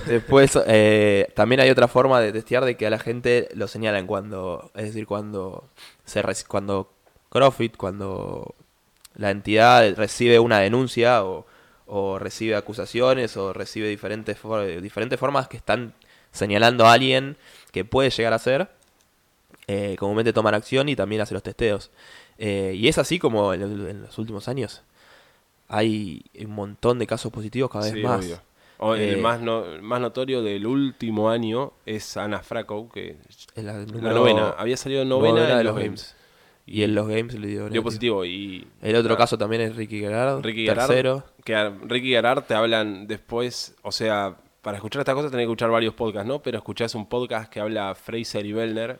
Después, 0.07 0.57
eh, 0.65 1.27
también 1.35 1.61
hay 1.61 1.69
otra 1.69 1.87
forma 1.87 2.19
de 2.19 2.31
testear 2.31 2.65
de 2.65 2.75
que 2.75 2.87
a 2.87 2.89
la 2.89 2.97
gente 2.97 3.49
lo 3.53 3.67
señalan 3.67 4.07
cuando, 4.07 4.71
es 4.73 4.85
decir, 4.85 5.05
cuando 5.05 5.65
se 6.05 6.23
cuando 6.47 6.94
CrossFit, 7.35 7.75
cuando 7.77 8.55
la 9.15 9.29
entidad 9.31 9.95
recibe 9.95 10.39
una 10.39 10.59
denuncia 10.59 11.23
o, 11.25 11.45
o 11.85 12.17
recibe 12.17 12.55
acusaciones 12.55 13.35
o 13.37 13.51
recibe 13.53 13.87
diferentes, 13.89 14.37
for- 14.37 14.81
diferentes 14.81 15.19
formas 15.19 15.47
que 15.49 15.57
están 15.57 15.93
señalando 16.31 16.85
a 16.85 16.93
alguien 16.93 17.35
que 17.71 17.83
puede 17.85 18.09
llegar 18.09 18.33
a 18.33 18.39
ser, 18.39 18.69
eh, 19.67 19.95
comúnmente 19.99 20.31
toman 20.33 20.53
acción 20.53 20.87
y 20.89 20.95
también 20.95 21.21
hace 21.21 21.33
los 21.33 21.43
testeos. 21.43 21.91
Eh, 22.37 22.73
y 22.75 22.87
es 22.87 22.97
así 22.97 23.19
como 23.19 23.53
en, 23.53 24.01
los 24.03 24.17
últimos 24.17 24.47
años 24.47 24.81
hay 25.67 26.21
un 26.39 26.51
montón 26.51 26.99
de 26.99 27.07
casos 27.07 27.31
positivos 27.31 27.71
cada 27.71 27.85
vez 27.85 27.93
Sí, 27.93 28.01
más. 28.01 28.23
obvio. 28.25 28.39
O 28.77 28.95
el 28.95 29.13
Eh, 29.13 29.17
más, 29.17 29.39
no- 29.41 29.63
más 29.81 30.01
notorio 30.01 30.41
del 30.43 30.67
último 30.67 31.29
año 31.29 31.71
es 31.85 32.17
Ana 32.17 32.39
Frakow, 32.41 32.89
que 32.89 33.15
Es 33.55 33.63
la, 33.63 33.73
novena. 33.85 34.49
Había 34.57 34.77
salido 34.77 35.05
novena, 35.05 35.35
novena 35.39 35.51
en 35.53 35.57
de 35.59 35.63
los 35.63 35.73
los 35.75 35.83
games. 35.83 36.15
Y 36.67 36.81
en 36.83 36.95
los 36.95 37.07
games 37.07 37.35
le 37.35 37.47
dio, 37.47 37.69
Dio 37.69 37.83
positivo. 37.83 38.25
Y 38.25 38.67
El 38.81 38.95
otro 38.95 39.15
caso 39.15 39.37
también 39.37 39.61
es 39.61 39.75
Ricky 39.75 39.99
Gerard, 39.99 40.41
Ricky 40.43 40.65
Garard, 40.65 40.87
tercero. 40.87 41.23
que 41.43 41.53
a 41.55 41.69
Ricky 41.69 42.11
Garard 42.11 42.43
te 42.45 42.55
hablan 42.55 43.05
después, 43.07 43.75
o 43.83 43.91
sea, 43.91 44.35
para 44.63 44.77
escuchar 44.77 45.01
esta 45.01 45.13
cosa 45.13 45.29
tenés 45.29 45.43
que 45.43 45.51
escuchar 45.51 45.69
varios 45.69 45.93
podcasts, 45.93 46.27
¿no? 46.27 46.41
Pero 46.41 46.57
escuchás 46.57 46.95
un 46.95 47.07
podcast 47.07 47.51
que 47.53 47.59
habla 47.59 47.93
Fraser 47.93 48.45
y 48.47 48.53
Bellner, 48.53 48.99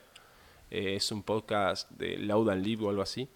eh, 0.69 0.93
es 0.95 1.11
un 1.11 1.23
podcast 1.23 1.89
de 1.91 2.17
Loud 2.17 2.49
and 2.49 2.63
Live 2.63 2.85
o 2.85 2.89
algo 2.89 3.01
así. 3.01 3.27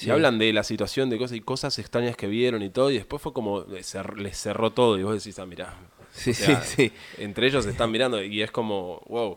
Y 0.00 0.10
hablan 0.10 0.38
de 0.38 0.52
la 0.52 0.62
situación, 0.62 1.10
de 1.10 1.18
cosas 1.18 1.36
y 1.36 1.40
cosas 1.40 1.76
extrañas 1.80 2.14
que 2.16 2.28
vieron 2.28 2.62
y 2.62 2.70
todo, 2.70 2.92
y 2.92 2.94
después 2.98 3.20
fue 3.20 3.32
como, 3.32 3.62
les 3.62 3.92
cer- 3.92 4.14
les 4.18 4.38
cerró 4.38 4.70
todo, 4.70 4.96
y 4.96 5.02
vos 5.02 5.14
decís, 5.16 5.36
ah, 5.40 5.46
mirá. 5.46 5.74
Sí, 6.12 6.30
O 6.30 6.34
sea, 6.34 6.62
sí, 6.62 6.90
sí. 6.90 6.92
Entre 7.22 7.48
ellos 7.48 7.64
se 7.64 7.70
están 7.70 7.90
mirando 7.90 8.22
y 8.22 8.40
es 8.40 8.52
como, 8.52 9.02
wow. 9.08 9.36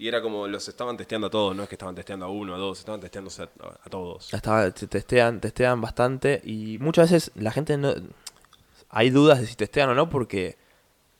Y 0.00 0.08
era 0.08 0.22
como, 0.22 0.48
los 0.48 0.66
estaban 0.66 0.96
testeando 0.96 1.26
a 1.26 1.30
todos, 1.30 1.54
no 1.54 1.62
es 1.62 1.68
que 1.68 1.74
estaban 1.74 1.94
testeando 1.94 2.24
a 2.24 2.30
uno, 2.30 2.54
a 2.54 2.58
dos, 2.58 2.78
estaban 2.78 3.02
testeándose 3.02 3.42
a, 3.42 3.90
todos. 3.90 4.32
Estaba, 4.32 4.70
te- 4.70 4.86
testean, 4.86 5.42
testean 5.42 5.78
bastante 5.82 6.40
y 6.42 6.78
muchas 6.78 7.10
veces 7.12 7.32
la 7.34 7.50
gente 7.50 7.76
no... 7.76 7.92
Hay 8.88 9.10
dudas 9.10 9.42
de 9.42 9.46
si 9.46 9.56
testean 9.56 9.90
o 9.90 9.94
no 9.94 10.08
porque 10.08 10.56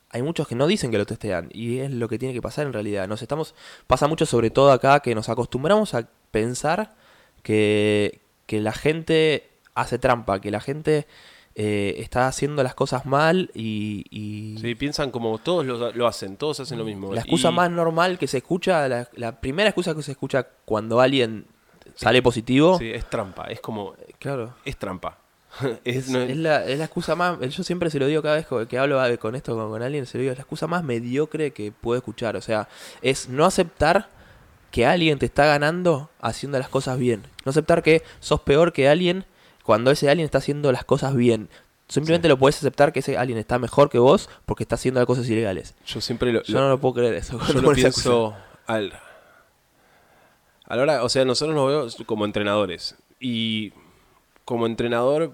hay 0.09 0.23
muchos 0.23 0.47
que 0.47 0.55
no 0.55 0.65
dicen 0.65 0.89
que 0.89 0.97
lo 0.97 1.05
testean 1.05 1.49
y 1.53 1.77
es 1.77 1.91
lo 1.91 2.09
que 2.09 2.17
tiene 2.17 2.33
que 2.33 2.41
pasar 2.41 2.65
en 2.65 2.73
realidad. 2.73 3.07
Nos 3.07 3.21
estamos... 3.21 3.53
Pasa 3.85 4.07
mucho 4.07 4.25
sobre 4.25 4.49
todo 4.49 4.71
acá 4.71 4.99
que 5.01 5.13
nos 5.13 5.29
acostumbramos 5.29 5.93
a 5.93 6.09
pensar 6.31 6.95
que, 7.43 8.19
que 8.47 8.61
la 8.61 8.71
gente 8.73 9.47
hace 9.75 9.99
trampa, 9.99 10.41
que 10.41 10.49
la 10.49 10.59
gente 10.59 11.05
eh, 11.55 11.95
está 11.99 12.27
haciendo 12.27 12.63
las 12.63 12.73
cosas 12.75 13.05
mal 13.05 13.51
y... 13.53 14.05
y- 14.09 14.57
Sí, 14.59 14.75
piensan 14.75 15.11
como 15.11 15.37
todos 15.37 15.65
lo, 15.65 15.91
lo 15.91 16.07
hacen, 16.07 16.37
todos 16.37 16.59
hacen 16.61 16.77
lo 16.77 16.85
mismo. 16.85 17.13
La 17.13 17.21
excusa 17.21 17.49
Y- 17.49 17.53
más 17.53 17.69
normal 17.71 18.17
que 18.17 18.27
se 18.27 18.37
escucha, 18.37 18.87
la, 18.87 19.09
la 19.15 19.39
primera 19.41 19.69
excusa 19.69 19.93
que 19.95 20.01
se 20.03 20.11
escucha 20.11 20.47
cuando 20.65 21.01
alguien 21.01 21.45
sale 21.95 22.21
positivo, 22.21 22.77
Sí, 22.79 22.89
es 22.91 23.09
trampa, 23.09 23.45
es 23.47 23.59
como, 23.59 23.95
claro. 24.19 24.53
es 24.65 24.77
trampa. 24.77 25.17
es, 25.83 26.07
no- 26.09 26.19
Es 26.21 26.37
la, 26.37 26.65
es 26.65 26.77
la 26.79 26.85
excusa 26.85 27.15
más, 27.15 27.37
yo 27.39 27.63
siempre 27.63 27.89
se 27.89 27.99
lo 27.99 28.07
digo 28.07 28.21
cada 28.21 28.35
vez 28.35 28.47
que 28.47 28.67
que 28.67 28.77
hablo 28.79 29.03
eh, 29.05 29.17
con 29.17 29.35
esto 29.35 29.53
con, 29.55 29.69
con 29.69 29.81
alguien, 29.81 30.05
se 30.05 30.17
lo 30.17 30.21
digo, 30.21 30.31
es 30.31 30.37
la 30.37 30.43
excusa 30.43 30.67
más 30.67 30.83
mediocre 30.85 31.51
que 31.51 31.73
puedo 31.73 31.97
escuchar. 31.97 32.37
O 32.37 32.41
sea, 32.41 32.69
es 33.01 33.27
no 33.27 33.43
aceptar 33.45 34.07
que 34.71 34.85
alguien 34.85 35.19
te 35.19 35.25
está 35.25 35.45
ganando 35.45 36.09
haciendo 36.21 36.57
las 36.57 36.69
cosas 36.69 36.97
bien. 36.97 37.23
No 37.43 37.49
aceptar 37.49 37.83
que 37.83 38.03
sos 38.21 38.39
peor 38.39 38.71
que 38.71 38.87
alguien 38.87 39.25
cuando 39.63 39.91
ese 39.91 40.09
alguien 40.09 40.25
está 40.25 40.37
haciendo 40.39 40.71
las 40.71 40.83
cosas 40.85 41.15
bien. 41.15 41.49
Simplemente 41.87 42.27
Sí. 42.27 42.29
lo 42.29 42.37
puedes 42.39 42.57
aceptar 42.57 42.93
que 42.93 42.99
ese 42.99 43.17
alguien 43.17 43.37
está 43.37 43.59
mejor 43.59 43.89
que 43.89 43.99
vos 43.99 44.29
porque 44.45 44.63
está 44.63 44.75
haciendo 44.75 44.99
las 45.01 45.07
cosas 45.07 45.27
ilegales. 45.29 45.75
yo 45.85 45.99
siempre 46.01 46.31
lo, 46.31 46.41
Yo 46.43 46.53
lo- 46.55 46.61
no 46.61 46.69
lo 46.69 46.77
puedo 46.79 46.93
creer 46.95 47.15
eso. 47.15 47.37
yo 47.53 47.61
lo 47.61 47.71
pienso 47.73 48.33
al, 48.67 48.93
a 50.65 50.75
la 50.75 50.81
hora, 50.83 51.03
o 51.03 51.09
sea, 51.09 51.25
nosotros 51.25 51.55
nos 51.55 51.67
vemos 51.67 51.97
como 52.05 52.23
entrenadores. 52.25 52.95
Y 53.19 53.73
como 54.45 54.65
entrenador, 54.65 55.33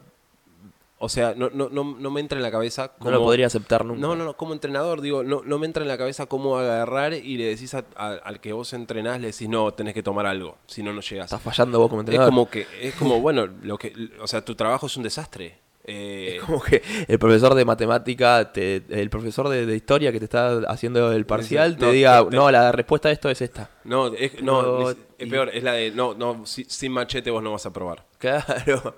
o 0.99 1.09
sea, 1.09 1.33
no, 1.37 1.49
no, 1.53 1.69
no, 1.69 1.83
no 1.99 2.11
me 2.11 2.19
entra 2.21 2.37
en 2.37 2.43
la 2.43 2.49
cabeza 2.51 2.93
No 2.99 3.11
lo 3.11 3.17
cómo- 3.17 3.27
podría 3.29 3.47
aceptar 3.47 3.85
nunca. 3.85 4.01
No, 4.01 4.15
no, 4.15 4.25
no, 4.25 4.35
como 4.35 4.53
entrenador, 4.53 5.01
digo, 5.01 5.23
no, 5.23 5.41
no 5.45 5.59
me 5.59 5.65
entra 5.67 5.83
en 5.83 5.87
la 5.89 5.97
cabeza 5.97 6.25
cómo 6.25 6.57
agarrar 6.57 7.13
y 7.13 7.37
le 7.37 7.45
decís 7.45 7.73
a- 7.75 7.85
a- 7.95 8.13
al 8.13 8.39
que 8.41 8.51
vos 8.53 8.73
entrenás, 8.73 9.21
le 9.21 9.27
decís, 9.27 9.47
no, 9.47 9.71
tenés 9.73 9.93
que 9.93 10.01
tomar 10.03 10.25
algo, 10.25 10.57
si 10.65 10.81
no, 10.83 10.93
no 10.93 11.01
llegas. 11.01 11.25
Estás 11.25 11.41
fallando 11.41 11.79
vos 11.79 11.89
como 11.89 12.01
Es 12.01 12.05
entrenador. 12.07 12.31
como 12.33 12.49
que, 12.49 12.65
es 12.81 12.95
como, 12.95 13.19
bueno, 13.21 13.47
lo 13.61 13.77
que, 13.77 13.93
o 14.21 14.27
sea, 14.27 14.43
tu 14.43 14.55
trabajo 14.55 14.87
es 14.87 14.97
un 14.97 15.03
desastre. 15.03 15.59
Eh, 15.89 16.35
Es 16.37 16.43
como 16.43 16.61
que 16.61 16.81
el 17.07 17.17
profesor 17.17 17.53
de 17.55 17.63
matemática, 17.63 18.51
te- 18.51 18.83
el 18.89 19.09
profesor 19.09 19.47
de, 19.47 19.65
de 19.65 19.73
historia 19.75 20.11
que 20.11 20.19
te 20.19 20.25
está 20.25 20.57
haciendo 20.67 21.13
el 21.13 21.25
parcial, 21.25 21.77
te 21.77 21.85
no, 21.85 21.91
diga, 21.91 22.27
te- 22.27 22.35
no, 22.35 22.51
la 22.51 22.73
respuesta 22.73 23.07
a 23.07 23.11
esto 23.13 23.29
es 23.29 23.41
esta. 23.41 23.69
no, 23.85 24.07
es, 24.07 24.41
no, 24.43 24.61
No, 24.81 24.89
es, 24.89 24.97
es 25.17 25.29
peor, 25.29 25.49
es 25.53 25.63
la 25.63 25.71
de, 25.73 25.91
no, 25.91 26.13
no, 26.13 26.45
si- 26.45 26.65
sin 26.65 26.91
machete 26.91 27.31
vos 27.31 27.41
no 27.41 27.53
vas 27.53 27.65
a 27.67 27.71
probar. 27.71 28.03
Claro. 28.17 28.95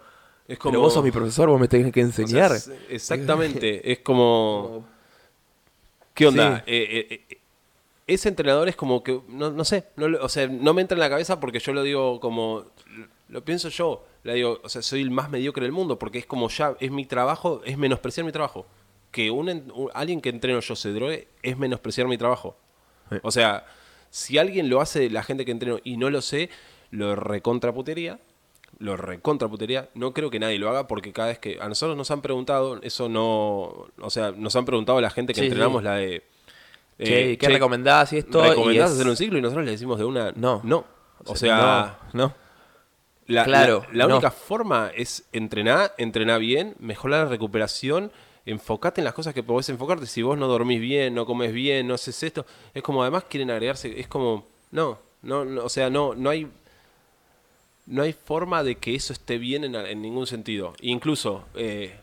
Es 0.50 0.58
como, 0.58 0.72
Pero 0.74 0.82
vos 0.82 0.94
sos 0.94 1.04
mi 1.04 1.12
profesor, 1.12 1.48
vos 1.48 1.60
me 1.62 1.68
tenés 1.68 1.94
que 1.94 2.04
o 2.04 2.12
sea, 2.12 2.24
enseñar. 2.24 2.52
es- 2.52 2.72
exactamente, 2.90 3.92
es 3.92 4.00
como, 4.00 4.86
¿qué 6.14 6.28
onda? 6.28 6.58
Sí. 6.58 6.64
Eh, 6.68 7.08
eh, 7.10 7.22
eh, 7.30 7.38
ese 8.08 8.30
entrenador 8.30 8.68
es 8.68 8.76
como 8.76 9.04
que, 9.04 9.22
no, 9.30 9.52
no 9.52 9.64
sé, 9.64 9.86
no, 9.96 10.08
o 10.22 10.28
sea, 10.30 10.48
no 10.48 10.74
me 10.74 10.82
entra 10.82 10.96
en 10.96 11.00
la 11.02 11.10
cabeza 11.10 11.40
porque 11.40 11.60
yo 11.60 11.72
lo 11.74 11.84
digo 11.84 12.20
como, 12.20 12.66
lo 13.30 13.46
pienso 13.46 13.70
yo, 13.70 14.04
le 14.24 14.34
digo, 14.34 14.60
o 14.64 14.70
sea, 14.70 14.82
soy 14.82 15.02
el 15.02 15.12
más 15.12 15.30
mediocre 15.30 15.64
del 15.64 15.72
mundo 15.72 16.00
porque 16.00 16.18
es 16.18 16.26
como 16.26 16.50
ya, 16.50 16.76
es 16.80 16.90
mi 16.92 17.06
trabajo, 17.06 17.62
es 17.64 17.78
menospreciar 17.78 18.26
mi 18.26 18.32
trabajo. 18.32 18.66
Que 19.12 19.30
un, 19.32 19.50
en- 19.50 19.72
un- 19.74 19.90
alguien 19.94 20.20
que 20.22 20.30
entreno 20.30 20.60
yo 20.60 20.76
se 20.76 20.92
drogue 20.92 21.28
es 21.44 21.58
menospreciar 21.58 22.08
mi 22.08 22.18
trabajo. 22.18 22.56
Sí. 23.12 23.18
O 23.22 23.32
sea, 23.32 23.66
si 24.10 24.38
alguien 24.40 24.70
lo 24.70 24.82
hace, 24.82 25.10
la 25.12 25.22
gente 25.24 25.46
que 25.46 25.52
entreno 25.52 25.80
y 25.84 25.98
no 25.98 26.10
lo 26.10 26.22
sé, 26.22 26.50
lo 26.92 27.16
recontraputería. 27.16 28.20
Lo 28.80 28.96
recontraputería. 28.98 29.90
No 29.94 30.14
creo 30.14 30.30
que 30.30 30.40
nadie 30.40 30.58
lo 30.58 30.70
haga 30.70 30.88
porque 30.88 31.12
cada 31.12 31.28
vez 31.30 31.40
que 31.40 31.60
a 31.62 31.68
nosotros 31.68 31.98
nos 31.98 32.10
han 32.12 32.22
preguntado, 32.22 32.80
eso 32.82 33.10
no. 33.10 33.88
O 34.02 34.10
sea, 34.10 34.32
nos 34.32 34.56
han 34.56 34.66
preguntado 34.66 35.02
la 35.02 35.10
gente 35.10 35.34
que 35.34 35.42
Sí, 35.42 35.48
entrenamos 35.48 35.82
sí. 35.82 35.86
la 35.86 35.96
de. 35.96 36.24
Che, 37.02 37.32
eh, 37.34 37.38
¿qué 37.38 37.48
che, 37.48 37.54
recomendás 37.54 38.12
y 38.14 38.18
esto? 38.20 38.42
¿Recomendás 38.42 38.90
Y 38.90 38.94
es- 38.94 39.00
hacer 39.00 39.08
un 39.10 39.16
ciclo? 39.18 39.38
Y 39.38 39.42
nosotros 39.42 39.66
le 39.66 39.72
decimos 39.72 40.00
de 40.00 40.06
una. 40.06 40.32
No. 40.34 40.62
No. 40.64 40.86
O 41.26 41.36
sea, 41.36 42.00
no, 42.14 42.28
no. 42.28 42.34
la, 43.28 43.44
Claro, 43.44 43.86
la, 43.92 43.98
la 43.98 44.08
no. 44.08 44.16
única 44.16 44.32
forma 44.32 44.92
es 44.96 45.26
entrenar, 45.34 45.94
entrenar 45.98 46.40
bien, 46.40 46.76
mejorar 46.80 47.26
la 47.26 47.30
recuperación, 47.30 48.12
enfocate 48.46 49.02
en 49.02 49.06
las 49.06 49.14
cosas 49.14 49.34
que 49.34 49.44
podés 49.44 49.68
enfocarte. 49.70 50.06
Si 50.08 50.22
vos 50.22 50.38
no 50.38 50.48
dormís 50.48 50.80
bien, 50.80 51.14
no 51.14 51.26
comes 51.26 51.52
bien, 51.54 51.86
no 51.88 51.96
haces 51.96 52.24
esto, 52.24 52.46
es 52.74 52.82
como 52.82 53.02
además 53.02 53.26
quieren 53.30 53.52
agregarse, 53.52 54.00
es 54.00 54.08
como, 54.08 54.48
no, 54.72 54.98
no, 55.22 55.44
no, 55.46 55.66
o 55.66 55.70
sea, 55.70 55.90
no, 55.90 56.16
no 56.16 56.30
hay, 56.30 56.48
no 57.90 58.04
hay 58.04 58.14
forma 58.14 58.64
de 58.64 58.76
que 58.76 58.96
eso 58.96 59.12
esté 59.12 59.38
bien 59.38 59.64
en, 59.66 59.76
en 59.76 60.02
ningún 60.02 60.26
sentido. 60.28 60.74
Incluso, 60.80 61.46
eh, 61.56 62.00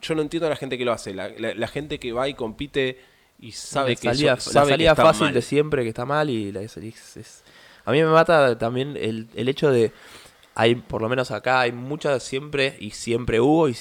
yo 0.00 0.14
no 0.14 0.22
entiendo 0.22 0.46
a 0.46 0.50
la 0.50 0.56
gente 0.56 0.76
que 0.76 0.84
lo 0.84 0.92
hace. 0.92 1.14
La, 1.14 1.28
la- 1.28 1.54
la 1.54 1.68
gente 1.68 1.98
que 1.98 2.12
va 2.12 2.28
y 2.28 2.34
compite 2.34 2.98
y 3.38 3.52
sabe 3.52 3.90
la 3.90 3.96
que 3.96 4.08
salida, 4.08 4.32
eso- 4.34 4.52
la 4.52 4.62
que 4.62 4.68
salida 4.70 4.90
está 4.90 5.02
fácil 5.02 5.24
mal. 5.26 5.34
de 5.34 5.42
siempre 5.42 5.82
que 5.82 5.88
está 5.88 6.04
mal 6.04 6.30
y 6.30 6.52
la 6.52 6.62
es- 6.62 7.42
a 7.84 7.92
mí 7.92 7.98
me 8.02 8.08
mata 8.08 8.56
también 8.58 8.96
el, 8.96 9.28
el 9.34 9.48
hecho 9.48 9.70
de 9.70 9.92
hay 10.54 10.74
por 10.76 11.02
lo 11.02 11.08
menos 11.08 11.30
acá 11.30 11.60
hay 11.60 11.72
muchas 11.72 12.22
siempre 12.22 12.76
y 12.80 12.90
siempre 12.92 13.40
hubo 13.40 13.68
y 13.68 13.76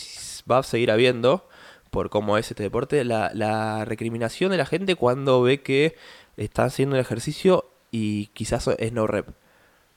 va 0.49 0.57
a 0.57 0.63
seguir 0.63 0.91
habiendo 0.91 1.47
por 1.91 2.09
cómo 2.09 2.37
es 2.37 2.49
este 2.51 2.63
deporte 2.63 3.03
la, 3.05 3.31
la 3.33 3.85
recriminación 3.85 4.51
de 4.51 4.57
la 4.57 4.65
gente 4.65 4.95
cuando 4.95 5.41
ve 5.41 5.61
que 5.61 5.95
está 6.35 6.65
haciendo 6.65 6.95
un 6.95 6.99
ejercicio 6.99 7.69
y 7.91 8.25
quizás 8.27 8.67
es 8.67 8.91
no 8.91 9.07
rep 9.07 9.27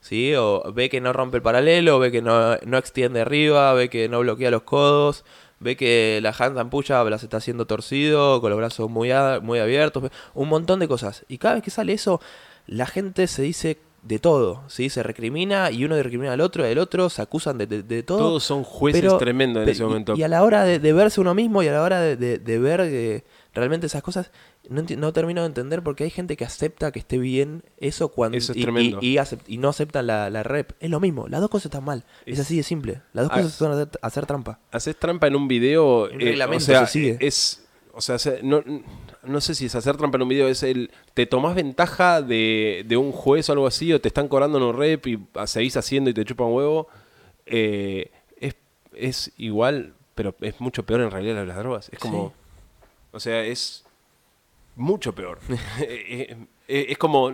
¿sí? 0.07 0.33
O 0.35 0.71
ve 0.73 0.89
que 0.89 1.01
no 1.01 1.13
rompe 1.13 1.37
el 1.37 1.43
paralelo, 1.43 1.99
ve 1.99 2.11
que 2.11 2.21
no, 2.21 2.57
no 2.65 2.77
extiende 2.77 3.21
arriba, 3.21 3.73
ve 3.73 3.89
que 3.89 4.09
no 4.09 4.19
bloquea 4.21 4.49
los 4.51 4.63
codos, 4.63 5.25
ve 5.59 5.75
que 5.75 6.19
la 6.21 6.29
handstand 6.29 6.69
push-up 6.69 7.09
las 7.09 7.23
está 7.23 7.37
haciendo 7.37 7.65
torcido, 7.67 8.41
con 8.41 8.49
los 8.49 8.57
brazos 8.57 8.89
muy, 8.89 9.11
a- 9.11 9.39
muy 9.41 9.59
abiertos, 9.59 10.09
un 10.33 10.49
montón 10.49 10.79
de 10.79 10.87
cosas. 10.87 11.25
Y 11.27 11.37
cada 11.37 11.55
vez 11.55 11.63
que 11.63 11.71
sale 11.71 11.93
eso, 11.93 12.21
la 12.67 12.85
gente 12.85 13.27
se 13.27 13.41
dice 13.41 13.79
de 14.03 14.19
todo, 14.19 14.61
¿sí? 14.67 14.89
Se 14.89 15.03
recrimina 15.03 15.69
y 15.71 15.83
uno 15.83 16.01
recrimina 16.01 16.31
al 16.31 16.39
otro, 16.41 16.65
y 16.65 16.71
el 16.71 16.77
otro 16.79 17.09
se 17.09 17.21
acusan 17.21 17.57
de, 17.57 17.65
de- 17.67 17.83
de 17.83 18.03
todo. 18.03 18.19
Todos 18.19 18.43
son 18.43 18.63
jueces 18.63 19.01
pero- 19.01 19.17
tremendos 19.17 19.63
en 19.63 19.69
ese 19.69 19.83
momento. 19.83 20.13
Y, 20.15 20.23
a 20.23 20.27
la 20.29 20.43
hora 20.43 20.63
de, 20.63 20.79
de 20.79 20.93
verse 20.93 21.19
uno 21.19 21.33
mismo 21.33 21.61
y 21.63 21.67
a 21.67 21.73
la 21.73 21.81
hora 21.83 21.99
de, 21.99 22.15
de- 22.15 22.37
de 22.37 22.59
ver 22.59 22.81
eh, 22.85 23.23
realmente 23.53 23.87
esas 23.87 24.03
cosas, 24.03 24.31
no, 24.69 24.83
no 24.97 25.13
termino 25.13 25.41
de 25.41 25.47
entender 25.47 25.81
porque 25.83 26.03
hay 26.03 26.09
gente 26.09 26.35
que 26.37 26.45
acepta 26.45 26.91
que 26.91 26.99
esté 26.99 27.17
bien 27.17 27.63
eso 27.79 28.09
cuando 28.09 28.37
Eso 28.37 28.51
es 28.53 28.57
y, 29.01 29.17
y- 29.47 29.57
no 29.57 29.69
aceptan 29.69 30.07
la, 30.07 30.29
la 30.29 30.43
rep. 30.43 30.71
Es 30.79 30.89
lo 30.89 30.99
mismo, 30.99 31.27
las 31.27 31.41
dos 31.41 31.49
cosas 31.49 31.65
están 31.65 31.83
mal. 31.85 32.03
Es, 32.25 32.33
Es- 32.39 32.45
así 32.45 32.57
de 32.57 32.63
simple. 32.63 33.01
Las 33.13 33.25
dos 33.25 33.31
Ah. 33.33 33.37
cosas 33.41 33.53
son 33.53 33.71
hacer, 33.71 33.89
hacer 34.01 34.25
trampa. 34.25 34.59
Haces 34.71 34.95
trampa 34.97 35.27
en 35.27 35.35
un 35.35 35.47
video. 35.47 36.05
Un 36.05 36.21
eh, 36.21 36.25
reglamento 36.25 36.63
o 36.63 36.65
sea, 36.65 36.85
se 36.85 36.91
sigue. 36.93 37.17
es. 37.21 37.63
O 37.93 38.01
sea, 38.01 38.19
se- 38.19 38.43
no, 38.43 38.63
no 39.23 39.41
sé 39.41 39.55
si 39.55 39.65
es 39.65 39.73
hacer 39.75 39.97
trampa 39.97 40.17
en 40.17 40.21
un 40.23 40.29
video, 40.29 40.47
es 40.47 40.61
el. 40.63 40.91
Te 41.15 41.25
tomás 41.25 41.55
ventaja 41.55 42.21
de, 42.21 42.83
de 42.87 42.95
un 42.97 43.11
juez 43.11 43.49
o 43.49 43.53
algo 43.53 43.65
así, 43.65 43.91
o 43.91 43.99
te 43.99 44.07
están 44.09 44.27
cobrando 44.27 44.59
en 44.59 44.63
un 44.65 44.77
rep 44.77 45.07
y 45.07 45.19
seguís 45.45 45.75
haciendo 45.77 46.09
y 46.09 46.13
te 46.13 46.23
chupan 46.23 46.47
huevo. 46.51 46.87
eh, 47.47 48.11
es, 48.39 48.55
es 48.93 49.31
igual, 49.37 49.93
pero 50.13 50.35
es 50.41 50.59
mucho 50.61 50.83
peor 50.85 51.01
en 51.01 51.09
realidad 51.11 51.43
las 51.47 51.57
drogas. 51.57 51.89
Es 51.91 51.97
como. 51.99 52.33
O 53.11 53.19
sea, 53.19 53.43
es 53.43 53.83
mucho 54.77 55.13
peor. 55.13 55.39
Eh, 55.81 56.35
eh, 56.67 56.85
es 56.89 56.97
como. 56.97 57.31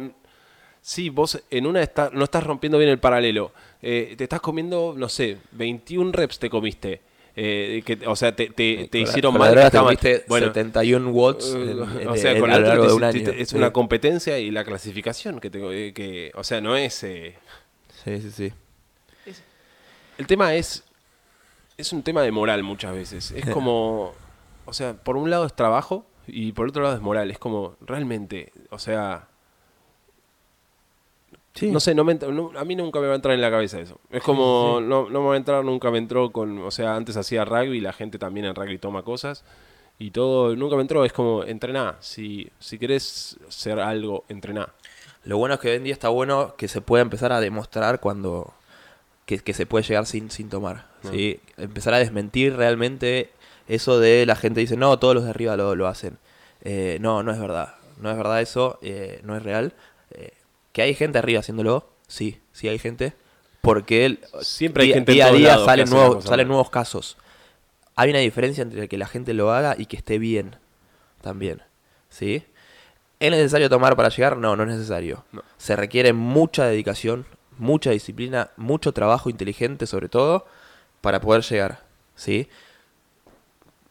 Sí, 0.81 1.09
vos 1.09 1.41
en 1.49 1.65
una 1.65 1.81
está- 1.81 2.09
no 2.11 2.25
estás 2.25 2.43
rompiendo 2.43 2.77
bien 2.77 2.89
el 2.89 2.99
paralelo. 2.99 3.53
Eh, 3.81 4.15
te 4.17 4.25
estás 4.25 4.41
comiendo, 4.41 4.93
no 4.97 5.07
sé, 5.07 5.37
21 5.51 6.11
reps 6.11 6.39
te 6.39 6.49
comiste. 6.49 7.01
Eh, 7.35 7.81
que, 7.85 7.97
o 8.05 8.15
sea, 8.15 8.35
te, 8.35 8.43
hicieron 8.93 9.33
la 9.33 9.39
mal. 9.39 9.71
te 9.71 9.81
metiste 9.81 10.25
bueno, 10.27 10.47
71 10.47 11.09
watts 11.09 11.53
en- 11.55 11.69
en- 12.01 12.07
o 12.09 12.15
sea, 12.17 12.33
en- 12.33 12.39
con 12.41 12.51
a 12.51 12.59
lo 12.59 12.67
largo 12.67 12.85
de 12.87 12.93
un 12.93 13.03
año. 13.03 13.31
es 13.31 13.49
Sí. 13.49 13.55
una 13.57 13.71
competencia 13.73 14.37
y 14.37 14.51
la 14.51 14.63
clasificación 14.65 15.39
que 15.39 15.49
tengo. 15.49 15.71
eh, 15.71 15.93
que, 15.93 16.31
o 16.35 16.43
sea, 16.43 16.59
no 16.61 16.75
es. 16.75 17.01
eh, 17.03 17.35
Sí, 18.03 18.21
sí, 18.21 18.29
sí. 18.31 19.33
el 20.17 20.27
tema 20.27 20.53
es. 20.55 20.83
Es 21.77 21.91
un 21.91 22.03
tema 22.03 22.21
de 22.21 22.31
moral 22.31 22.61
muchas 22.63 22.93
veces. 22.93 23.31
Es 23.31 23.45
como. 23.49 24.13
O 24.65 24.73
sea, 24.73 24.93
por 24.93 25.17
un 25.17 25.29
lado 25.29 25.45
es 25.45 25.55
trabajo 25.55 26.05
y 26.27 26.51
por 26.53 26.67
otro 26.69 26.83
lado 26.83 26.95
es 26.95 27.01
moral. 27.01 27.29
Es 27.31 27.39
como, 27.39 27.75
realmente, 27.81 28.51
o 28.69 28.79
sea. 28.79 29.27
Sí. 31.53 31.69
No 31.69 31.79
sé, 31.79 31.93
no 31.93 32.03
me 32.03 32.13
entra- 32.13 32.29
no- 32.31 32.51
a 32.57 32.65
mí 32.65 32.75
nunca 32.75 32.99
me 32.99 33.05
va 33.05 33.13
a 33.13 33.15
entrar 33.15 33.35
en 33.35 33.41
la 33.41 33.51
cabeza 33.51 33.79
eso. 33.79 33.99
Es 34.09 34.23
como, 34.23 34.77
sí. 34.79 34.85
No, 34.85 35.07
no 35.09 35.21
me 35.21 35.27
va 35.27 35.33
a 35.35 35.37
entrar, 35.37 35.63
nunca 35.63 35.91
me 35.91 35.99
entró 35.99 36.31
con. 36.31 36.57
O 36.59 36.71
sea, 36.71 36.95
antes 36.95 37.15
hacía 37.15 37.45
rugby, 37.45 37.79
la 37.79 37.93
gente 37.93 38.17
también 38.17 38.45
en 38.47 38.55
rugby 38.55 38.79
toma 38.79 39.03
cosas. 39.03 39.43
Y 39.99 40.09
todo, 40.09 40.55
nunca 40.55 40.75
me 40.75 40.81
entró. 40.81 41.05
Es 41.05 41.13
como, 41.13 41.43
entrená. 41.43 41.97
Si, 41.99 42.49
si 42.59 42.79
querés 42.79 43.37
ser 43.49 43.79
algo, 43.79 44.23
entrená. 44.29 44.69
Lo 45.25 45.37
bueno 45.37 45.53
es 45.53 45.59
que 45.61 45.69
hoy 45.69 45.75
en 45.77 45.83
día 45.83 45.93
está 45.93 46.09
bueno 46.09 46.55
que 46.57 46.67
se 46.67 46.81
pueda 46.81 47.03
empezar 47.03 47.31
a 47.31 47.39
demostrar 47.39 47.99
cuando 47.99 48.51
que, 49.27 49.37
que 49.39 49.53
se 49.53 49.65
puede 49.67 49.85
llegar 49.85 50.05
sin, 50.07 50.31
sin 50.31 50.49
tomar. 50.49 50.87
¿sí? 51.09 51.39
Empezar 51.57 51.93
a 51.93 51.99
desmentir 51.99 52.55
realmente 52.55 53.29
eso 53.67 53.99
de 53.99 54.25
la 54.25 54.35
gente 54.35 54.59
dice, 54.59 54.77
no, 54.77 54.97
todos 54.99 55.15
los 55.15 55.23
de 55.23 55.29
arriba 55.29 55.55
lo, 55.55 55.75
lo 55.75 55.87
hacen. 55.87 56.17
Eh, 56.63 56.97
no, 57.01 57.23
no 57.23 57.31
es 57.31 57.39
verdad. 57.39 57.75
No 57.99 58.09
es 58.09 58.17
verdad 58.17 58.41
eso, 58.41 58.79
eh, 58.81 59.19
no 59.23 59.35
es 59.35 59.43
real. 59.43 59.73
Eh, 60.11 60.33
que 60.71 60.81
hay 60.81 60.93
gente 60.95 61.17
arriba 61.17 61.39
haciéndolo, 61.39 61.89
sí, 62.07 62.41
sí 62.51 62.67
hay 62.67 62.79
gente. 62.79 63.13
Porque 63.61 64.05
él, 64.05 64.19
Siempre 64.41 64.83
hay 64.83 64.87
día, 64.87 64.95
gente 64.95 65.11
en 65.11 65.15
día 65.15 65.27
a 65.27 65.31
día 65.31 65.57
salen, 65.65 65.89
nuevos, 65.89 66.25
salen 66.25 66.47
nuevos 66.47 66.69
casos. 66.69 67.17
Hay 67.95 68.09
una 68.09 68.19
diferencia 68.19 68.61
entre 68.61 68.89
que 68.89 68.97
la 68.97 69.07
gente 69.07 69.33
lo 69.33 69.51
haga 69.53 69.75
y 69.77 69.85
que 69.85 69.95
esté 69.95 70.17
bien 70.17 70.57
también. 71.21 71.61
¿Sí? 72.09 72.43
¿Es 73.19 73.31
necesario 73.31 73.69
tomar 73.69 73.95
para 73.95 74.09
llegar? 74.09 74.35
No, 74.35 74.55
no 74.55 74.63
es 74.63 74.69
necesario. 74.69 75.23
No. 75.31 75.43
Se 75.57 75.75
requiere 75.75 76.11
mucha 76.11 76.65
dedicación, 76.65 77.25
mucha 77.57 77.91
disciplina, 77.91 78.51
mucho 78.57 78.91
trabajo 78.91 79.29
inteligente 79.29 79.87
sobre 79.87 80.09
todo 80.09 80.45
para 80.99 81.21
poder 81.21 81.43
llegar. 81.43 81.83
¿Sí? 82.15 82.49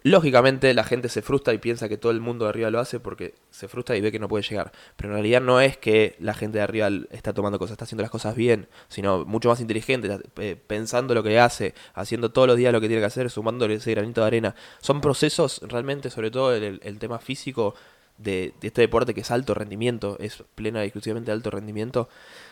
Lógicamente 0.05 0.75
la 0.75 0.83
gente 0.85 1.09
se 1.09 1.23
frustra 1.23 1.55
y 1.55 1.59
piensa 1.59 1.89
que 1.89 1.97
todo 1.97 2.11
el 2.11 2.21
mundo 2.21 2.45
de 2.45 2.49
arriba 2.51 2.71
lo 2.71 2.81
hace 2.81 2.99
porque 2.99 3.35
se 3.51 3.69
frustra 3.69 3.97
y 3.97 4.01
ve 4.01 4.11
que 4.11 4.19
no 4.19 4.29
puede 4.29 4.43
llegar. 4.43 4.73
Pero 4.97 5.11
en 5.11 5.15
realidad 5.15 5.41
no 5.41 5.61
es 5.61 5.77
que 5.77 6.17
la 6.19 6.35
gente 6.35 6.59
de 6.59 6.65
arriba 6.65 6.89
está 7.11 7.33
tomando 7.33 7.59
cosas, 7.59 7.73
está 7.73 7.85
haciendo 7.85 8.03
las 8.03 8.11
cosas 8.11 8.35
bien, 8.35 8.69
sino 8.89 9.25
mucho 9.25 9.49
más 9.49 9.61
inteligente, 9.61 10.19
eh, 10.39 10.57
pensando 10.67 11.15
lo 11.15 11.23
que 11.23 11.39
hace, 11.39 11.75
haciendo 11.95 12.33
todos 12.33 12.49
los 12.49 12.57
días 12.57 12.73
lo 12.73 12.81
que 12.81 12.89
tiene 12.89 13.01
que 13.01 13.07
hacer, 13.07 13.31
sumándole 13.31 13.75
ese 13.75 13.93
granito 13.93 14.23
de 14.23 14.27
arena. 14.27 14.55
Son 14.81 15.01
procesos 15.01 15.61
realmente, 15.69 16.11
sobre 16.11 16.31
todo 16.31 16.55
el, 16.55 16.81
el 16.83 16.99
tema 16.99 17.19
físico 17.21 17.75
de, 18.19 18.55
de 18.61 18.69
este 18.69 18.83
deporte 18.83 19.15
que 19.15 19.21
es 19.21 19.31
alto 19.31 19.55
rendimiento, 19.55 20.17
es 20.19 20.43
plena 20.55 20.83
y 20.83 20.89
exclusivamente 20.89 21.31
alto 21.31 21.51
rendimiento. 21.51 22.09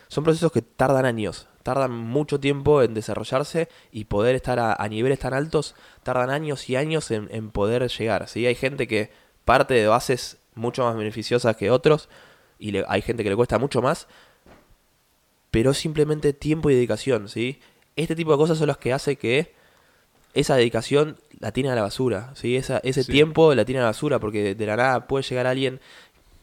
Son 0.08 0.24
procesos 0.24 0.52
que 0.52 0.62
tardan 0.62 1.04
años, 1.04 1.48
tardan 1.62 1.92
mucho 1.92 2.40
tiempo 2.40 2.82
en 2.82 2.94
desarrollarse 2.94 3.68
y 3.92 4.04
poder 4.04 4.34
estar 4.34 4.58
a, 4.58 4.72
a 4.74 4.88
niveles 4.88 5.18
tan 5.18 5.34
altos, 5.34 5.74
tardan 6.02 6.30
años 6.30 6.68
y 6.70 6.76
años 6.76 7.10
en, 7.10 7.28
en 7.30 7.50
poder 7.50 7.86
llegar. 7.88 8.28
¿sí? 8.28 8.46
Hay 8.46 8.54
gente 8.54 8.86
que 8.88 9.10
parte 9.44 9.74
de 9.74 9.86
bases 9.86 10.38
mucho 10.54 10.84
más 10.84 10.96
beneficiosas 10.96 11.56
que 11.56 11.70
otros 11.70 12.08
y 12.58 12.70
le- 12.72 12.84
hay 12.88 13.02
gente 13.02 13.22
que 13.22 13.30
le 13.30 13.36
cuesta 13.36 13.58
mucho 13.58 13.82
más, 13.82 14.06
pero 15.50 15.74
simplemente 15.74 16.32
tiempo 16.32 16.70
y 16.70 16.74
dedicación. 16.74 17.28
¿sí? 17.28 17.60
Este 17.96 18.14
tipo 18.16 18.32
de 18.32 18.38
cosas 18.38 18.58
son 18.58 18.68
las 18.68 18.78
que 18.78 18.92
hace 18.92 19.16
que 19.16 19.52
esa 20.32 20.54
dedicación 20.56 21.16
la 21.40 21.52
tiene 21.52 21.70
a 21.70 21.74
la 21.74 21.82
basura. 21.82 22.32
¿sí? 22.34 22.56
Esa, 22.56 22.78
ese 22.84 23.02
Sí. 23.04 23.12
tiempo 23.12 23.54
la 23.54 23.64
tiene 23.64 23.80
a 23.80 23.82
la 23.82 23.88
basura 23.88 24.18
porque 24.18 24.54
de 24.54 24.66
la 24.66 24.76
nada 24.76 25.06
puede 25.06 25.24
llegar 25.24 25.46
alguien 25.46 25.80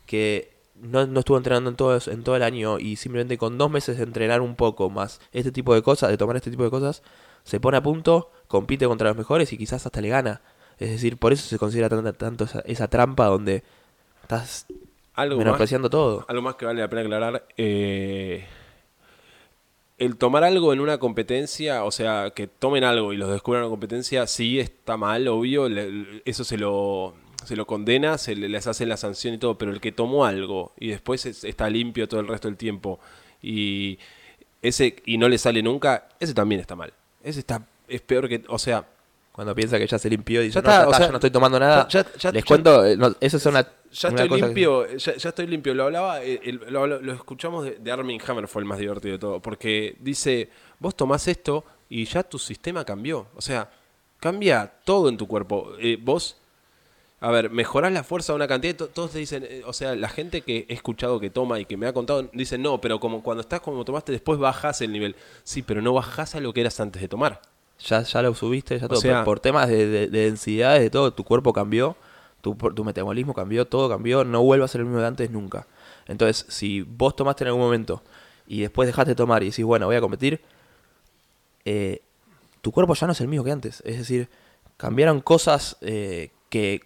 que 0.05 0.51
no, 0.81 1.05
no 1.07 1.19
estuvo 1.19 1.37
entrenando 1.37 1.69
en 1.69 1.75
todo, 1.75 1.99
en 2.07 2.23
todo 2.23 2.35
el 2.35 2.43
año 2.43 2.79
y 2.79 2.95
simplemente 2.97 3.37
con 3.37 3.57
dos 3.57 3.69
meses 3.71 3.97
de 3.97 4.03
entrenar 4.03 4.41
un 4.41 4.55
poco 4.55 4.89
más 4.89 5.19
este 5.31 5.51
tipo 5.51 5.73
de 5.73 5.81
cosas, 5.81 6.09
de 6.09 6.17
tomar 6.17 6.35
este 6.35 6.51
tipo 6.51 6.63
de 6.63 6.69
cosas, 6.69 7.01
se 7.43 7.59
pone 7.59 7.77
a 7.77 7.83
punto, 7.83 8.31
compite 8.47 8.85
contra 8.87 9.07
los 9.09 9.17
mejores 9.17 9.51
y 9.53 9.57
quizás 9.57 9.85
hasta 9.85 10.01
le 10.01 10.09
gana. 10.09 10.41
Es 10.79 10.89
decir, 10.91 11.17
por 11.17 11.33
eso 11.33 11.47
se 11.47 11.57
considera 11.57 11.89
tanta- 11.89 12.13
tanto 12.13 12.43
esa, 12.43 12.59
esa 12.61 12.87
trampa 12.87 13.25
donde 13.25 13.63
estás 14.21 14.65
Algo 15.15 15.37
más, 15.37 15.45
menospreciando 15.45 15.89
todo. 15.89 16.25
algo 16.27 16.41
más 16.43 16.55
que 16.55 16.65
vale 16.65 16.81
la 16.81 16.89
pena 16.89 17.01
aclarar. 17.01 17.47
eh, 17.57 18.45
el 19.97 20.15
tomar 20.17 20.43
algo 20.43 20.73
en 20.73 20.79
una 20.79 20.99
competencia, 20.99 21.83
o 21.83 21.89
sea, 21.91 22.29
que 22.35 22.45
tomen 22.45 22.83
algo 22.83 23.13
y 23.13 23.17
los 23.17 23.31
descubran 23.31 23.61
en 23.63 23.65
una 23.67 23.71
competencia, 23.71 24.27
sí 24.27 24.59
está 24.59 24.95
mal, 24.97 25.27
obvio. 25.27 25.67
le- 25.69 26.21
eso 26.25 26.43
se 26.43 26.57
lo, 26.57 27.15
se 27.47 27.55
lo 27.55 27.65
condena, 27.65 28.17
se 28.17 28.35
le- 28.35 28.49
les 28.49 28.67
hacen 28.67 28.89
la 28.89 28.97
sanción 28.97 29.33
y 29.33 29.37
todo. 29.37 29.57
Pero 29.57 29.71
el 29.71 29.79
que 29.81 29.91
tomó 29.91 30.25
algo 30.25 30.73
y 30.79 30.89
después 30.89 31.25
es- 31.25 31.43
está 31.43 31.69
limpio 31.69 32.07
todo 32.07 32.19
el 32.19 32.27
resto 32.27 32.47
del 32.47 32.57
tiempo 32.57 32.99
y, 33.41 33.97
ese, 34.61 34.95
y 35.05 35.17
no 35.17 35.29
le 35.29 35.37
sale 35.37 35.61
nunca, 35.63 36.09
ese 36.19 36.33
también 36.33 36.61
está 36.61 36.75
mal. 36.75 36.93
Ese 37.23 37.39
está, 37.39 37.65
es 37.87 38.01
peor 38.01 38.27
que. 38.27 38.43
O 38.49 38.59
sea, 38.59 38.85
Cuando 39.31 39.53
piensa 39.53 39.77
que 39.77 39.85
ya 39.85 39.99
se 39.99 40.09
limpió 40.09 40.41
y 40.41 40.45
dice, 40.45 40.55
Ya 40.55 40.61
no, 40.63 40.69
está, 40.71 40.81
ya 40.83 40.87
o 40.89 40.93
sea, 40.93 41.05
yo 41.05 41.11
no 41.11 41.17
estoy 41.19 41.29
tomando 41.29 41.59
nada. 41.59 41.87
ya- 41.89 42.05
ya- 42.17 42.31
Les 42.31 42.43
cuento, 42.43 42.83
eh, 42.83 42.97
no, 42.97 43.15
eso 43.21 43.37
es 43.37 43.45
una, 43.45 43.61
Ya 43.61 44.09
una 44.09 44.23
estoy 44.23 44.29
cosa 44.29 44.45
limpio, 44.47 44.97
ya, 44.97 45.15
ya 45.15 45.29
estoy 45.29 45.45
limpio. 45.45 45.75
Lo 45.75 45.83
hablaba, 45.83 46.23
eh, 46.23 46.39
el- 46.43 46.59
lo, 46.71 47.13
escuchamos 47.13 47.63
de, 47.65 47.77
de 47.77 47.91
Armin 47.91 48.19
Hammer, 48.27 48.47
fue 48.47 48.63
el 48.63 48.65
más 48.67 48.79
divertido 48.79 49.11
de 49.13 49.19
todo. 49.19 49.39
Porque 49.39 49.95
dice, 49.99 50.49
vos 50.79 50.95
tomás 50.95 51.27
esto 51.27 51.63
y 51.87 52.05
ya 52.05 52.23
tu 52.23 52.39
sistema 52.39 52.83
cambió. 52.83 53.27
O 53.35 53.41
sea, 53.41 53.69
cambia 54.19 54.73
todo 54.83 55.07
en 55.07 55.17
tu 55.17 55.27
cuerpo. 55.27 55.73
Eh, 55.79 55.99
vos, 56.01 56.37
a 57.19 57.31
ver, 57.31 57.49
mejorás 57.49 57.91
la 57.91 58.03
fuerza 58.03 58.33
de 58.33 58.35
una 58.37 58.47
cantidad. 58.47 58.75
to- 58.75 58.87
Todos 58.89 59.11
te 59.11 59.19
dicen, 59.19 59.43
eh, 59.47 59.63
o 59.65 59.73
sea, 59.73 59.95
la 59.95 60.07
gente 60.09 60.41
que 60.41 60.65
he 60.69 60.73
escuchado 60.73 61.19
que 61.19 61.29
toma 61.29 61.59
y 61.59 61.65
que 61.65 61.75
me 61.77 61.87
ha 61.87 61.93
contado, 61.93 62.29
dicen, 62.33 62.61
no, 62.61 62.79
pero 62.79 62.99
como 62.99 63.23
cuando 63.23 63.41
estás 63.41 63.59
como 63.61 63.83
tomaste, 63.85 64.11
después 64.11 64.37
bajás 64.39 64.81
el 64.81 64.91
nivel. 64.91 65.15
Sí, 65.43 65.61
pero 65.63 65.81
no 65.81 65.93
bajás 65.93 66.35
a 66.35 66.39
lo 66.39 66.53
que 66.53 66.61
eras 66.61 66.79
antes 66.79 67.01
de 67.01 67.07
tomar. 67.07 67.41
ya, 67.79 68.01
ya 68.01 68.21
lo 68.23 68.33
subiste, 68.35 68.79
ya 68.79 68.87
todo. 68.87 68.99
sea- 69.01 69.17
por, 69.23 69.35
por 69.35 69.39
temas 69.39 69.67
de, 69.69 69.87
de- 69.87 70.07
de 70.07 70.25
densidades, 70.25 70.81
de 70.81 70.89
todo, 70.89 71.11
tu 71.13 71.23
cuerpo 71.23 71.53
cambió, 71.53 71.95
tu, 72.41 72.55
tu 72.55 72.83
metabolismo 72.83 73.33
cambió, 73.33 73.65
todo 73.65 73.87
cambió, 73.89 74.23
no 74.23 74.41
vuelve 74.43 74.65
a 74.65 74.67
ser 74.67 74.81
el 74.81 74.85
mismo 74.87 75.01
de 75.01 75.07
antes 75.07 75.29
nunca. 75.31 75.67
Entonces, 76.07 76.45
si 76.49 76.81
vos 76.81 77.15
tomaste 77.15 77.43
en 77.43 77.49
algún 77.49 77.61
momento 77.63 78.01
y 78.47 78.61
después 78.61 78.87
dejaste 78.87 79.11
de 79.11 79.15
tomar 79.15 79.43
y 79.43 79.47
decís, 79.49 79.65
bueno, 79.65 79.85
voy 79.87 79.95
a 79.95 80.01
competir, 80.01 80.39
eh, 81.65 82.01
tu 82.61 82.71
cuerpo 82.71 82.93
ya 82.93 83.07
no 83.07 83.13
es 83.13 83.21
el 83.21 83.27
mismo 83.27 83.43
que 83.43 83.51
antes. 83.51 83.81
Es 83.85 83.97
decir, 83.97 84.29
cambiaron 84.77 85.21
cosas 85.21 85.77
eh, 85.81 86.31
que 86.49 86.81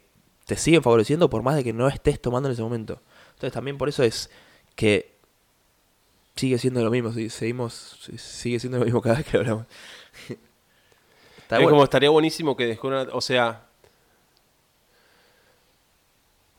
te 0.45 0.55
siguen 0.57 0.81
favoreciendo 0.83 1.29
por 1.29 1.43
más 1.43 1.55
de 1.55 1.63
que 1.63 1.73
no 1.73 1.87
estés 1.87 2.19
tomando 2.21 2.49
en 2.49 2.53
ese 2.53 2.61
momento. 2.61 2.99
Entonces 3.35 3.53
también 3.53 3.77
por 3.77 3.89
eso 3.89 4.03
es 4.03 4.29
que 4.75 5.11
sigue 6.35 6.57
siendo 6.57 6.83
lo 6.83 6.89
mismo, 6.91 7.11
si 7.13 7.29
seguimos, 7.29 7.99
si- 8.01 8.17
sigue 8.17 8.59
siendo 8.59 8.79
lo 8.79 8.85
mismo 8.85 9.01
cada 9.01 9.17
vez 9.17 9.25
que 9.25 9.37
hablamos. 9.37 9.65
Está 11.37 11.55
es 11.57 11.61
bueno. 11.63 11.69
como 11.71 11.83
estaría 11.83 12.09
buenísimo 12.09 12.55
que 12.55 12.65
descubran, 12.65 13.09
o 13.11 13.19
sea, 13.21 13.65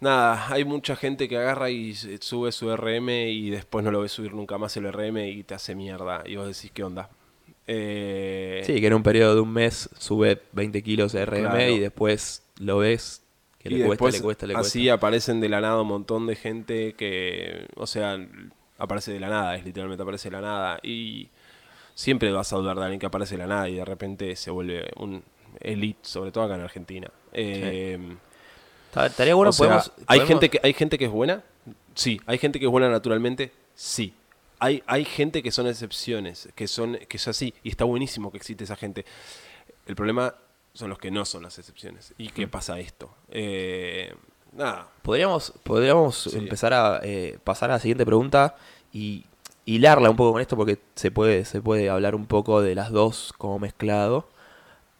nada, 0.00 0.46
hay 0.52 0.64
mucha 0.64 0.96
gente 0.96 1.28
que 1.28 1.36
agarra 1.38 1.70
y 1.70 1.94
sube 1.94 2.52
su 2.52 2.74
RM 2.76 3.08
y 3.30 3.50
después 3.50 3.84
no 3.84 3.90
lo 3.90 4.00
ve 4.00 4.08
subir 4.08 4.34
nunca 4.34 4.58
más 4.58 4.76
el 4.76 4.92
RM 4.92 5.18
y 5.28 5.42
te 5.44 5.54
hace 5.54 5.74
mierda 5.74 6.22
y 6.26 6.36
vos 6.36 6.46
decís 6.46 6.70
qué 6.74 6.84
onda. 6.84 7.08
Eh, 7.66 8.62
Sí, 8.66 8.80
que 8.80 8.86
en 8.88 8.94
un 8.94 9.02
periodo 9.02 9.36
de 9.36 9.40
un 9.40 9.52
mes 9.52 9.88
sube 9.98 10.42
20 10.52 10.82
kilos 10.82 11.12
de 11.12 11.24
RM 11.24 11.40
Claro. 11.50 11.70
y 11.70 11.78
después 11.78 12.42
lo 12.58 12.78
ves 12.78 13.21
que 13.62 13.68
y 13.68 13.78
le 13.78 13.86
cuesta, 13.86 13.90
después 13.90 14.14
le 14.14 14.20
cuesta, 14.22 14.46
le 14.46 14.54
cuesta. 14.54 14.68
así 14.68 14.88
aparecen 14.88 15.40
de 15.40 15.48
la 15.48 15.60
nada 15.60 15.80
un 15.80 15.88
montón 15.88 16.26
de 16.26 16.36
gente 16.36 16.94
que, 16.94 17.66
o 17.76 17.86
sea, 17.86 18.18
aparece 18.78 19.12
de 19.12 19.20
la 19.20 19.28
nada, 19.28 19.56
es 19.56 19.64
literalmente 19.64 20.02
aparece 20.02 20.28
de 20.28 20.36
la 20.36 20.40
nada 20.40 20.80
y 20.82 21.28
siempre 21.94 22.32
vas 22.32 22.52
a 22.52 22.56
dudar 22.56 22.76
de 22.76 22.82
alguien 22.82 23.00
que 23.00 23.06
aparece 23.06 23.36
de 23.36 23.38
la 23.38 23.46
nada 23.46 23.68
y 23.68 23.76
de 23.76 23.84
repente 23.84 24.34
se 24.36 24.50
vuelve 24.50 24.90
un 24.96 25.22
elite, 25.60 26.00
sobre 26.02 26.32
todo 26.32 26.44
acá 26.44 26.56
en 26.56 26.62
Argentina. 26.62 27.10
Eh, 27.32 28.16
Estaría 28.94 29.34
bueno, 29.34 29.50
o 29.50 29.52
sea, 29.52 29.66
podemos, 29.66 29.92
hay 30.06 30.20
gente 30.26 30.50
que 30.50 30.60
hay 30.62 30.74
gente 30.74 30.98
que 30.98 31.06
es 31.06 31.10
buena, 31.10 31.42
sí. 31.94 32.20
Hay 32.26 32.38
gente 32.38 32.58
que 32.58 32.66
es 32.66 32.70
buena 32.70 32.90
naturalmente, 32.90 33.52
sí. 33.74 34.14
Hay, 34.58 34.82
hay 34.86 35.04
gente 35.04 35.42
que 35.42 35.50
son 35.50 35.66
excepciones, 35.66 36.48
que 36.54 36.68
son 36.68 36.98
que 37.08 37.16
es 37.16 37.26
así 37.26 37.54
y 37.64 37.70
está 37.70 37.84
buenísimo 37.84 38.30
que 38.30 38.36
existe 38.36 38.64
esa 38.64 38.76
gente. 38.76 39.04
El 39.86 39.96
problema 39.96 40.34
son 40.74 40.88
los 40.90 40.98
que 40.98 41.10
no 41.10 41.24
son 41.24 41.42
las 41.42 41.58
excepciones 41.58 42.14
y 42.18 42.28
qué 42.28 42.48
pasa 42.48 42.78
esto. 42.80 43.14
Eh, 43.30 44.14
nada, 44.52 44.88
Podríamos, 45.02 45.52
podríamos 45.62 46.16
Sí. 46.30 46.38
empezar 46.38 46.72
a 46.72 47.00
eh, 47.02 47.38
pasar 47.44 47.70
a 47.70 47.74
la 47.74 47.80
siguiente 47.80 48.06
pregunta 48.06 48.56
y 48.92 49.24
hilarla 49.64 50.10
un 50.10 50.16
poco 50.16 50.32
con 50.32 50.40
esto 50.40 50.56
porque 50.56 50.78
se 50.94 51.10
puede, 51.10 51.44
se 51.44 51.60
puede 51.60 51.88
hablar 51.90 52.14
un 52.14 52.26
poco 52.26 52.62
de 52.62 52.74
las 52.74 52.90
dos 52.90 53.32
como 53.38 53.58
mezclado 53.58 54.26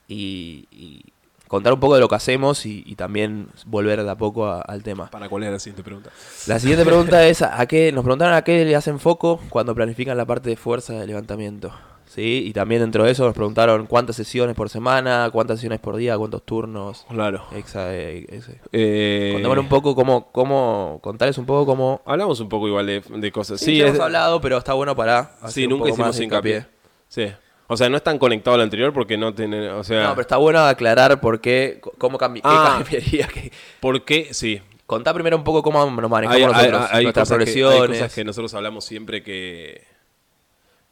y, 0.08 0.66
y 0.70 1.04
contar 1.48 1.72
un 1.72 1.80
poco 1.80 1.94
de 1.94 2.00
lo 2.00 2.08
que 2.08 2.14
hacemos 2.14 2.64
y, 2.66 2.82
y 2.86 2.94
también 2.96 3.48
volver 3.66 4.02
de 4.04 4.10
a 4.10 4.14
poco 4.16 4.46
a- 4.46 4.60
al 4.62 4.82
tema. 4.82 5.10
para 5.10 5.28
cuál 5.28 5.42
es 5.44 5.52
la 5.52 5.58
siguiente 5.58 5.82
pregunta. 5.82 6.10
La 6.46 6.58
siguiente 6.58 6.84
pregunta 6.84 7.26
es 7.26 7.42
¿a 7.42 7.66
qué 7.66 7.92
nos 7.92 8.04
preguntaron 8.04 8.34
a 8.34 8.42
qué 8.42 8.64
le 8.64 8.76
hacen 8.76 8.98
foco 9.00 9.40
cuando 9.48 9.74
planifican 9.74 10.16
la 10.16 10.24
parte 10.26 10.50
de 10.50 10.56
fuerza 10.56 10.92
de 10.94 11.06
levantamiento? 11.06 11.72
¿Sí? 12.14 12.44
Y 12.46 12.52
también 12.52 12.82
dentro 12.82 13.04
de 13.04 13.10
eso 13.10 13.24
nos 13.24 13.34
preguntaron 13.34 13.86
cuántas 13.86 14.16
sesiones 14.16 14.54
por 14.54 14.68
semana, 14.68 15.30
cuántas 15.32 15.56
sesiones 15.58 15.80
por 15.80 15.96
día, 15.96 16.18
cuántos 16.18 16.42
turnos. 16.44 17.06
Claro. 17.08 17.42
Exa, 17.56 17.94
eh, 17.94 18.26
ese. 18.28 18.60
Eh, 18.70 19.30
Contémosle 19.32 19.60
un 19.62 19.68
poco 19.70 19.94
cómo, 19.94 20.30
cómo, 20.30 20.98
contarles 21.02 21.38
un 21.38 21.46
poco 21.46 21.64
cómo... 21.64 22.02
Hablamos 22.04 22.38
un 22.40 22.50
poco 22.50 22.68
igual 22.68 22.86
de, 22.86 23.00
de 23.00 23.32
cosas. 23.32 23.60
Sí, 23.60 23.64
Sí, 23.66 23.76
ya 23.78 23.84
es- 23.84 23.90
hemos 23.94 24.00
hablado, 24.04 24.42
pero 24.42 24.58
está 24.58 24.74
bueno 24.74 24.94
para 24.94 25.36
sí 25.48 25.64
un 25.64 25.70
nunca 25.70 25.88
hicimos 25.88 26.20
hincapié. 26.20 26.66
Sí. 27.08 27.32
O 27.68 27.76
sea, 27.78 27.88
no 27.88 27.96
es 27.96 28.02
tan 28.02 28.18
conectado 28.18 28.56
al 28.56 28.60
anterior 28.60 28.92
porque 28.92 29.16
no 29.16 29.32
tienen, 29.34 29.70
o 29.70 29.82
sea, 29.82 30.02
No, 30.02 30.10
pero 30.10 30.20
está 30.20 30.36
bueno 30.36 30.58
aclarar 30.60 31.18
por 31.18 31.40
qué, 31.40 31.80
cómo 31.96 32.18
cambi 32.18 32.42
qué 32.42 32.48
Ah. 32.50 32.74
cambiaría. 32.76 33.26
qué- 33.28 33.50
¿por 33.80 34.04
qué? 34.04 34.28
Sí. 34.34 34.60
Contá 34.84 35.14
primero 35.14 35.38
un 35.38 35.44
poco 35.44 35.62
cómo 35.62 35.78
nos 35.90 36.10
manejamos 36.10 36.36
Hay, 36.36 36.42
nosotros, 36.68 36.88
hay 36.92 37.02
nuestras 37.04 37.28
cosas 37.30 37.44
que, 37.44 37.50
hay 37.50 37.62
progresiones. 37.62 37.98
cosas 38.00 38.14
que 38.14 38.24
nosotros 38.24 38.52
hablamos 38.52 38.84
siempre 38.84 39.22
que 39.22 39.90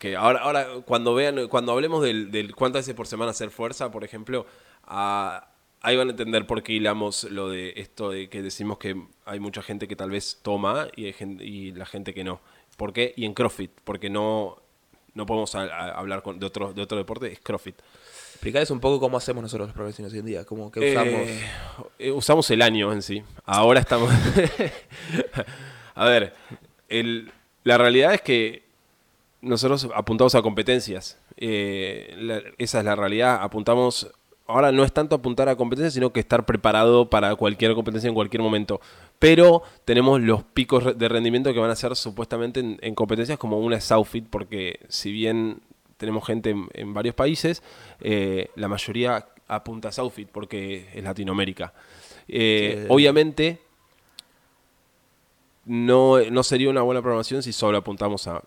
que 0.01 0.17
ahora 0.17 0.41
ahora 0.41 0.67
cuando 0.85 1.15
vean 1.15 1.47
cuando 1.47 1.71
hablemos 1.73 2.03
del, 2.03 2.33
del 2.33 2.57
cuántas 2.57 2.81
veces 2.81 2.95
por 2.97 3.07
semana 3.07 3.31
hacer 3.31 3.51
fuerza, 3.51 3.91
por 3.93 4.03
ejemplo, 4.03 4.47
ah, 4.85 5.47
ahí 5.83 5.97
van 5.97 6.09
a 6.09 6.11
entender 6.11 6.47
por 6.47 6.63
qué 6.65 6.73
hilamos 6.73 7.25
lo 7.25 7.49
de 7.51 7.75
esto 7.77 8.11
de 8.11 8.29
que 8.29 8.43
decimos 8.43 8.79
que 8.79 8.97
hay 9.27 9.39
mucha 9.41 9.63
gente 9.63 9.87
que 9.87 9.95
tal 9.97 10.11
vez 10.11 10.41
toma 10.43 10.89
y, 10.97 11.05
hay 11.07 11.13
gen- 11.13 11.39
y 11.41 11.71
la 11.73 11.87
gente 11.87 12.13
que 12.15 12.25
no. 12.25 12.41
¿Por 12.77 12.93
qué? 12.93 13.13
Y 13.17 13.25
en 13.27 13.35
CrossFit, 13.35 13.71
porque 13.85 14.11
no 14.11 14.57
no 15.15 15.27
podemos 15.27 15.55
a- 15.55 15.63
a- 15.65 15.91
hablar 15.99 16.23
con- 16.23 16.39
de 16.41 16.47
otro 16.47 16.73
de 16.73 16.83
otro 16.83 16.97
deporte, 16.99 17.31
es 17.33 17.41
CrossFit. 17.41 17.77
Explicarles 18.33 18.71
un 18.71 18.81
poco 18.81 19.01
cómo 19.01 19.19
hacemos 19.19 19.43
nosotros 19.43 19.69
las 19.69 19.75
progresiones 19.75 20.13
hoy 20.15 20.21
en 20.21 20.25
día, 20.27 20.45
cómo 20.47 20.71
que 20.73 20.81
usamos. 20.93 21.13
Eh, 21.29 21.41
eh, 21.99 22.11
usamos 22.11 22.51
el 22.51 22.63
año 22.63 22.91
en 22.93 23.03
sí. 23.03 23.23
Ahora 23.45 23.81
estamos. 23.81 24.11
a 25.95 26.05
ver, 26.07 26.35
el- 26.89 27.31
la 27.65 27.77
realidad 27.79 28.15
es 28.15 28.23
que 28.23 28.70
nosotros 29.43 29.89
apuntamos 29.95 30.35
a 30.35 30.43
competencias. 30.43 31.19
Eh, 31.37 32.15
la- 32.19 32.43
esa 32.59 32.79
es 32.81 32.85
la 32.85 32.97
realidad. 32.97 33.39
Apuntamos. 33.43 34.11
Ahora 34.47 34.73
no 34.73 34.83
es 34.85 34.93
tanto 34.93 35.15
apuntar 35.15 35.49
a 35.49 35.55
competencias, 35.57 35.95
sino 35.95 36.13
que 36.13 36.19
estar 36.21 36.45
preparado 36.45 37.09
para 37.09 37.37
cualquier 37.37 37.75
competencia 37.75 38.09
en 38.09 38.15
cualquier 38.15 38.43
momento. 38.43 38.81
Pero 39.21 39.63
tenemos 39.85 40.21
los 40.21 40.43
picos 40.43 40.99
de 40.99 41.09
rendimiento 41.09 41.53
que 41.55 41.61
van 41.61 41.71
a 41.71 41.77
ser 41.77 41.95
supuestamente 41.95 42.59
en, 42.61 42.79
en 42.83 42.95
competencias 42.95 43.39
como 43.39 43.59
una 43.61 43.81
Southfit, 43.81 44.27
porque 44.29 44.81
si 44.89 45.13
bien 45.13 45.61
tenemos 45.99 46.27
gente 46.27 46.51
en, 46.51 46.69
en 46.73 46.93
varios 46.95 47.15
países, 47.15 47.63
eh, 48.01 48.49
la 48.57 48.67
mayoría 48.69 49.27
apunta 49.47 49.89
a 49.89 49.93
Southfit 49.93 50.29
porque 50.29 50.89
es 50.95 51.05
Latinoamérica. 51.05 51.73
Eh, 52.29 52.79
Sí. 52.83 52.87
Obviamente, 52.89 53.61
no, 55.65 56.19
no 56.31 56.43
sería 56.43 56.71
una 56.71 56.83
buena 56.83 57.03
programación 57.03 57.43
si 57.43 57.53
solo 57.53 57.79
apuntamos 57.79 58.27
a 58.27 58.43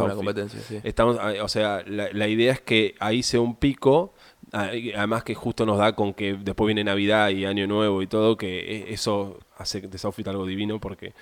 una 0.00 0.14
competencia, 0.16 0.60
sí. 0.60 0.80
Estamos, 0.84 1.18
o 1.42 1.48
sea, 1.48 1.82
la, 1.86 2.08
la 2.12 2.28
idea 2.28 2.52
es 2.52 2.60
que 2.60 2.94
ahí 2.98 3.22
sea 3.22 3.40
un 3.40 3.56
pico, 3.56 4.14
además 4.52 5.24
que 5.24 5.34
justo 5.34 5.64
nos 5.66 5.78
da 5.78 5.94
con 5.94 6.12
que 6.14 6.34
después 6.34 6.66
viene 6.66 6.84
Navidad 6.84 7.30
y 7.30 7.44
Año 7.44 7.66
Nuevo 7.66 8.02
y 8.02 8.06
todo, 8.06 8.36
que 8.36 8.60
e- 8.60 8.92
eso 8.92 9.38
hace 9.56 9.80
de 9.80 9.98
Southfit 9.98 10.28
algo 10.28 10.46
divino 10.46 10.78
porque 10.80 11.12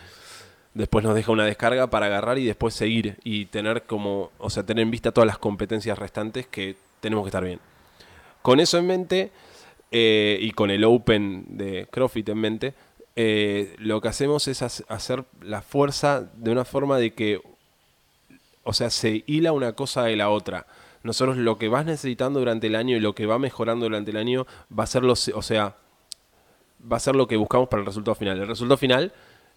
después 0.74 1.04
nos 1.04 1.14
deja 1.14 1.32
una 1.32 1.44
descarga 1.44 1.90
para 1.90 2.06
agarrar 2.06 2.38
y 2.38 2.44
después 2.46 2.74
seguir 2.74 3.16
y 3.24 3.46
tener 3.46 3.82
como, 3.82 4.30
o 4.38 4.50
sea, 4.50 4.64
tener 4.64 4.82
en 4.82 4.90
vista 4.90 5.12
todas 5.12 5.26
las 5.26 5.38
competencias 5.38 5.98
restantes 5.98 6.46
que 6.46 6.76
tenemos 7.00 7.24
que 7.24 7.28
estar 7.28 7.44
bien. 7.44 7.58
Con 8.42 8.60
eso 8.60 8.78
en 8.78 8.86
mente 8.86 9.30
eh, 9.90 10.38
y 10.40 10.52
con 10.52 10.70
el 10.70 10.84
Open 10.84 11.44
de 11.48 11.86
CrossFit 11.90 12.28
en 12.30 12.38
mente, 12.38 12.74
eh, 13.16 13.74
lo 13.78 14.00
que 14.00 14.08
hacemos 14.08 14.46
es 14.48 14.62
hac- 14.62 14.84
hacer 14.88 15.24
la 15.42 15.60
fuerza 15.62 16.30
de 16.36 16.50
una 16.50 16.64
forma 16.64 16.98
de 16.98 17.12
que 17.12 17.40
o 18.64 18.72
sea, 18.72 18.90
se 18.90 19.24
hila 19.26 19.52
una 19.52 19.72
cosa 19.72 20.04
de 20.04 20.16
la 20.16 20.28
otra. 20.30 20.66
Nosotros 21.02 21.36
lo 21.38 21.56
que 21.58 21.68
vas 21.68 21.86
necesitando 21.86 22.40
durante 22.40 22.66
el 22.66 22.74
año 22.76 22.96
y 22.96 23.00
lo 23.00 23.14
que 23.14 23.24
va 23.26 23.38
mejorando 23.38 23.86
durante 23.86 24.10
el 24.10 24.16
año 24.18 24.46
va 24.76 24.84
a 24.84 24.86
ser 24.86 25.02
lo, 25.02 25.12
o 25.14 25.42
sea, 25.42 25.76
va 26.90 26.96
a 26.96 27.00
ser 27.00 27.16
lo 27.16 27.26
que 27.26 27.36
buscamos 27.36 27.68
para 27.68 27.80
el 27.80 27.86
resultado 27.86 28.14
final. 28.14 28.38
El 28.38 28.48
resultado 28.48 28.76
final 28.76 29.12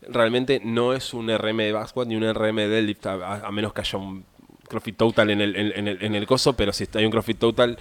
realmente 0.08 0.62
no 0.64 0.94
es 0.94 1.14
un 1.14 1.28
RM 1.30 1.58
de 1.58 1.72
back 1.74 1.88
squat 1.90 2.08
ni 2.08 2.16
un 2.16 2.24
RM 2.34 2.56
de 2.56 2.68
deadlift, 2.70 3.06
a, 3.08 3.50
menos 3.52 3.74
que 3.74 3.82
haya 3.82 3.98
un 4.00 4.26
CrossFit 4.68 4.98
Total 4.98 5.30
en 5.30 5.42
el, 5.42 5.56
en, 5.56 5.72
en 5.78 5.88
el, 5.88 6.04
en 6.04 6.16
el 6.16 6.26
coso, 6.26 6.54
pero 6.54 6.72
si 6.74 6.88
hay 6.94 7.06
un 7.06 7.12
CrossFit 7.12 7.40
Total, 7.40 7.78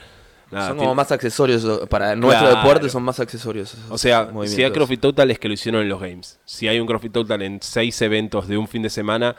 nada, 0.50 0.66
son 0.68 0.76
tiene- 0.76 0.84
como 0.86 0.94
más 0.96 1.10
accesorios, 1.12 1.64
para 1.88 2.14
nuestro 2.16 2.46
Claro. 2.48 2.62
deporte 2.62 2.88
son 2.88 3.02
más 3.04 3.18
accesorios. 3.20 3.76
o 3.90 3.96
sea, 3.98 4.30
si 4.46 4.62
hay. 4.64 4.70
CrossFit 4.72 5.00
Total 5.00 5.30
es 5.30 5.38
que 5.38 5.48
lo 5.48 5.54
hicieron 5.54 5.82
en 5.82 5.88
los 5.88 6.00
Games. 6.00 6.40
Si 6.44 6.66
hay 6.68 6.80
un 6.80 6.86
CrossFit 6.86 7.12
Total 7.12 7.42
en 7.42 7.60
seis 7.62 8.00
eventos 8.02 8.48
de 8.48 8.56
un 8.56 8.66
fin 8.68 8.82
de 8.82 8.90
semana, 8.90 9.34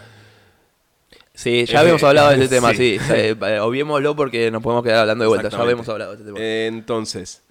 Sí, 1.33 1.65
ya 1.65 1.77
Eh, 1.77 1.81
habíamos 1.81 2.03
hablado 2.03 2.29
de 2.29 2.43
este 2.43 2.47
tema, 2.55 2.73
sí. 2.73 2.97
sí. 2.99 3.11
Eh, 3.13 3.35
eh, 3.41 3.59
obviémoslo 3.59 4.15
porque 4.15 4.51
nos 4.51 4.61
podemos 4.61 4.83
quedar 4.83 4.99
hablando 4.99 5.23
de 5.23 5.27
vuelta. 5.29 5.49
Ya 5.49 5.57
habíamos 5.59 5.89
hablado 5.89 6.11
de 6.11 6.17
este 6.17 6.25
tema. 6.31 6.39
Entonces, 6.45 7.41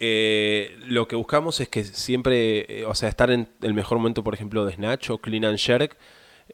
eh, 0.00 0.76
lo 0.86 1.08
que 1.08 1.16
buscamos 1.16 1.60
es 1.60 1.68
que 1.68 1.84
siempre, 1.84 2.80
eh, 2.80 2.84
o 2.84 2.94
sea, 2.94 3.08
estar 3.08 3.30
en 3.30 3.48
el 3.62 3.74
mejor 3.74 3.98
momento, 3.98 4.22
por 4.24 4.34
ejemplo, 4.34 4.64
de 4.64 4.74
Snatch 4.74 5.10
o 5.10 5.18
Clean 5.18 5.44
and 5.44 5.58
Jerk 5.58 5.96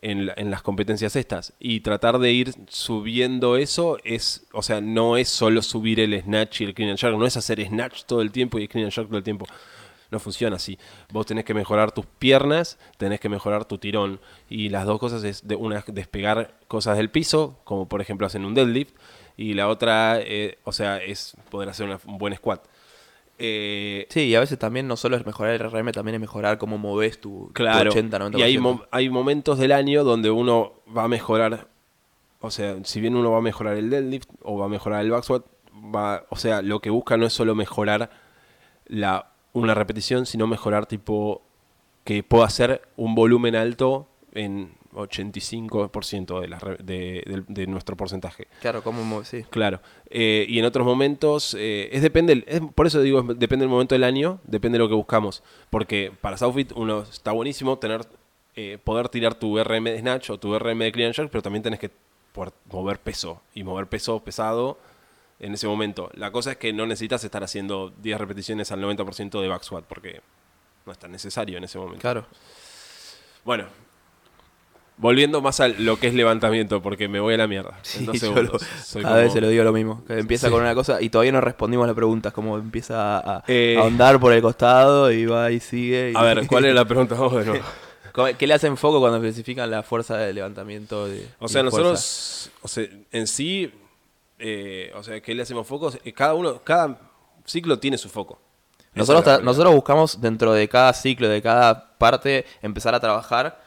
en, 0.01 0.27
la- 0.27 0.35
en 0.37 0.51
las 0.51 0.63
competencias 0.63 1.17
estas. 1.17 1.53
Y 1.59 1.81
tratar 1.81 2.19
de 2.19 2.33
ir 2.33 2.53
subiendo 2.69 3.57
eso 3.57 3.99
es, 4.05 4.45
o 4.53 4.63
sea, 4.63 4.81
no 4.81 5.17
es 5.17 5.29
solo 5.29 5.63
subir 5.63 6.01
el 6.01 6.21
Snatch 6.21 6.61
y 6.61 6.65
el 6.65 6.75
Clean 6.75 6.91
and 6.91 6.99
Jerk, 6.99 7.17
no 7.17 7.27
es 7.27 7.37
hacer 7.37 7.65
Snatch 7.65 8.05
todo 8.05 8.21
el 8.23 8.31
tiempo 8.31 8.59
y 8.59 8.69
Clean 8.69 8.85
and 8.85 8.93
Jerk 8.95 9.09
todo 9.09 9.19
el 9.19 9.25
tiempo. 9.25 9.47
No 10.13 10.21
funciona 10.21 10.57
así. 10.57 10.79
Vos 11.13 11.27
tenés 11.27 11.45
que 11.45 11.55
mejorar 11.55 11.91
tus 11.91 12.07
piernas, 12.07 12.79
tenés 12.99 13.19
que 13.19 13.29
mejorar 13.29 13.65
tu 13.65 13.79
tirón. 13.79 14.21
Y 14.49 14.69
las 14.69 14.85
dos 14.87 15.01
cosas 15.01 15.25
es 15.25 15.49
de 15.49 15.57
una 15.57 15.79
es 15.79 15.85
despegar 15.89 16.55
cosas 16.69 16.97
del 16.99 17.11
piso, 17.11 17.59
como 17.65 17.89
por 17.89 18.01
ejemplo 18.01 18.27
hacen 18.27 18.45
un 18.45 18.55
deadlift, 18.55 18.95
y 19.37 19.55
la 19.55 19.67
otra, 19.69 20.21
eh, 20.21 20.59
o 20.65 20.73
sea, 20.73 20.99
es 20.99 21.35
poder 21.51 21.69
hacer 21.71 21.87
una- 21.87 21.99
un 22.07 22.19
buen 22.19 22.37
squat. 22.37 22.63
Eh, 23.39 24.07
Sí, 24.11 24.21
y 24.27 24.35
a 24.35 24.41
veces 24.41 24.59
también 24.59 24.87
no 24.87 24.97
solo 24.97 25.17
es 25.17 25.25
mejorar 25.27 25.55
el 25.55 25.61
RM, 25.61 25.91
también 25.93 26.15
es 26.17 26.21
mejorar 26.21 26.59
cómo 26.59 26.79
moves 26.79 27.21
tu, 27.21 27.47
tu 27.47 27.53
claro. 27.55 27.91
80, 27.91 28.19
90%. 28.19 28.39
y 28.39 28.43
hay, 28.43 28.59
mom- 28.59 28.87
hay 28.91 29.09
momentos 29.09 29.59
del 29.59 29.73
año 29.73 30.05
donde 30.05 30.31
uno 30.31 30.75
va 30.97 31.05
a 31.05 31.09
mejorar, 31.09 31.69
o 32.41 32.51
sea, 32.51 32.77
si 32.85 33.01
bien 33.01 33.17
uno 33.17 33.31
va 33.33 33.39
a 33.39 33.43
mejorar 33.43 33.77
el 33.79 33.89
deadlift 33.91 34.29
o 34.43 34.59
va 34.59 34.67
a 34.67 34.69
mejorar 34.69 35.01
el 35.01 35.11
back 35.11 35.25
squat, 35.25 35.45
va, 35.75 36.27
o 36.29 36.37
sea, 36.37 36.61
lo 36.63 36.81
que 36.81 36.91
busca 36.91 37.17
no 37.17 37.27
es 37.27 37.33
solo 37.33 37.55
mejorar 37.55 38.11
la, 38.87 39.32
una 39.53 39.75
repetición, 39.75 40.27
sino 40.27 40.47
mejorar 40.47 40.87
tipo 40.87 41.43
que 42.05 42.23
pueda 42.23 42.47
hacer 42.47 42.83
un 42.97 43.15
volumen 43.15 43.55
alto 43.55 44.07
en 44.35 44.73
85% 44.95 46.41
de, 46.41 46.49
las 46.49 46.61
de, 46.85 47.23
del- 47.27 47.45
de 47.49 47.67
nuestro 47.67 47.97
porcentaje. 47.97 48.47
Claro, 48.61 48.83
como 48.83 49.25
sí. 49.25 49.43
Claro. 49.51 49.81
Eh, 50.11 50.47
y 50.49 50.59
en 50.59 50.65
otros 50.65 50.87
momentos, 50.87 51.55
eh, 51.59 51.89
es 51.93 52.03
depende, 52.03 52.45
es- 52.47 52.61
por 52.75 52.87
eso 52.87 53.01
digo, 53.01 53.21
es- 53.21 53.39
depende 53.39 53.65
del 53.65 53.71
momento 53.71 53.95
del 53.95 54.05
año, 54.05 54.41
depende 54.45 54.77
de 54.79 54.85
lo 54.85 54.89
que 54.89 54.95
buscamos. 54.95 55.43
Porque 55.71 56.13
para 56.21 56.37
Southfit 56.37 56.73
uno 56.75 57.03
está 57.03 57.33
buenísimo 57.33 57.79
tener 57.79 58.07
eh, 58.55 58.77
poder 58.85 59.09
tirar 59.09 59.35
tu 59.35 59.59
RM 59.59 59.85
de 59.93 59.99
Snatch 60.01 60.29
o 60.29 60.39
tu 60.39 60.55
RM 60.59 60.85
de 60.85 60.93
Clean 60.93 61.07
and 61.07 61.15
Jerk, 61.17 61.31
pero 61.31 61.41
también 61.41 61.63
tenés 61.63 61.79
que 61.81 61.91
poder 62.35 62.53
mover 62.71 62.99
peso. 62.99 63.41
Y 63.55 63.65
mover 63.65 63.87
peso 63.87 64.21
pesado 64.21 64.77
en 65.41 65.55
ese 65.55 65.67
momento. 65.67 66.11
La 66.15 66.31
cosa 66.31 66.53
es 66.53 66.57
que 66.57 66.73
no 66.73 66.87
necesitas 66.87 67.25
estar 67.25 67.43
haciendo 67.43 67.93
10 68.03 68.19
repeticiones 68.19 68.71
al 68.73 68.81
90% 68.81 69.41
de 69.41 69.49
back 69.49 69.63
squat, 69.65 69.85
porque 69.85 70.21
no 70.87 70.93
es 70.93 70.99
tan 70.99 71.13
necesario 71.13 71.59
en 71.59 71.65
ese 71.65 71.79
momento. 71.79 72.01
Claro. 72.01 72.27
Bueno. 73.45 73.65
Volviendo 74.99 75.41
más 75.41 75.59
a 75.59 75.69
lo 75.69 75.99
que 75.99 76.07
es 76.09 76.15
levantamiento, 76.15 76.81
porque 76.83 77.09
me 77.09 77.19
voy 77.19 77.35
a 77.35 77.39
la 77.39 77.47
mierda. 77.49 77.77
dos 78.01 78.21
yo 78.21 78.41
lo- 78.41 78.59
Soy 78.85 79.03
cada 79.03 79.15
como- 79.15 79.25
vez 79.25 79.33
se 79.33 79.41
lo 79.41 79.49
digo 79.49 79.65
lo 79.65 79.73
mismo. 79.73 80.05
Que 80.05 80.19
empieza 80.19 80.47
Sí. 80.47 80.53
con 80.53 80.61
una 80.63 80.75
cosa 80.75 81.01
y 81.01 81.09
todavía 81.09 81.33
no 81.33 81.41
respondimos 81.41 81.87
las 81.87 81.97
preguntas. 81.97 82.33
Como 82.33 82.57
empieza 82.59 83.19
a, 83.19 83.39
a 83.39 83.45
Eh. 83.49 83.77
ahondar 83.79 84.21
por 84.21 84.33
el 84.33 84.43
costado 84.43 85.11
y 85.11 85.27
va 85.27 85.51
y 85.51 85.59
sigue. 85.61 86.13
y- 86.13 86.17
A 86.17 86.23
ver, 86.23 86.47
¿cuál 86.47 86.67
es 86.67 86.75
la 86.75 86.85
pregunta? 86.85 87.15
Vamos 87.17 87.35
de 87.37 87.45
nuevo. 87.47 87.65
¿Cómo- 88.13 88.29
¿Qué 88.39 88.47
le 88.47 88.55
hacen 88.55 88.77
foco 88.77 89.01
cuando 89.01 89.17
especifican 89.17 89.71
la 89.71 89.83
fuerza 89.83 90.19
de 90.19 90.33
levantamiento? 90.35 91.09
De, 91.09 91.27
O 91.41 91.49
sea, 91.49 91.63
nosotros, 91.65 92.51
o 92.61 92.69
sea, 92.69 92.87
en 93.11 93.27
sí, 93.27 93.73
eh, 94.43 94.93
o 94.95 95.03
sea, 95.03 95.21
¿qué 95.21 95.35
le 95.35 95.43
hacemos 95.43 95.67
focos? 95.67 95.99
Eh, 96.05 96.13
Cada 96.13 96.35
uno, 96.35 96.61
cada 96.63 96.99
ciclo 97.45 97.79
tiene 97.79 97.97
su 97.97 98.09
foco. 98.09 98.39
Nosotros, 98.95 99.39
es 99.39 99.43
nosotros 99.43 99.75
buscamos 99.75 100.21
dentro 100.21 100.53
de 100.53 100.69
cada 100.69 100.93
ciclo, 100.93 101.29
de 101.29 101.41
cada 101.41 101.97
parte, 101.97 102.45
empezar 102.61 102.95
a 102.95 103.01
trabajar 103.01 103.63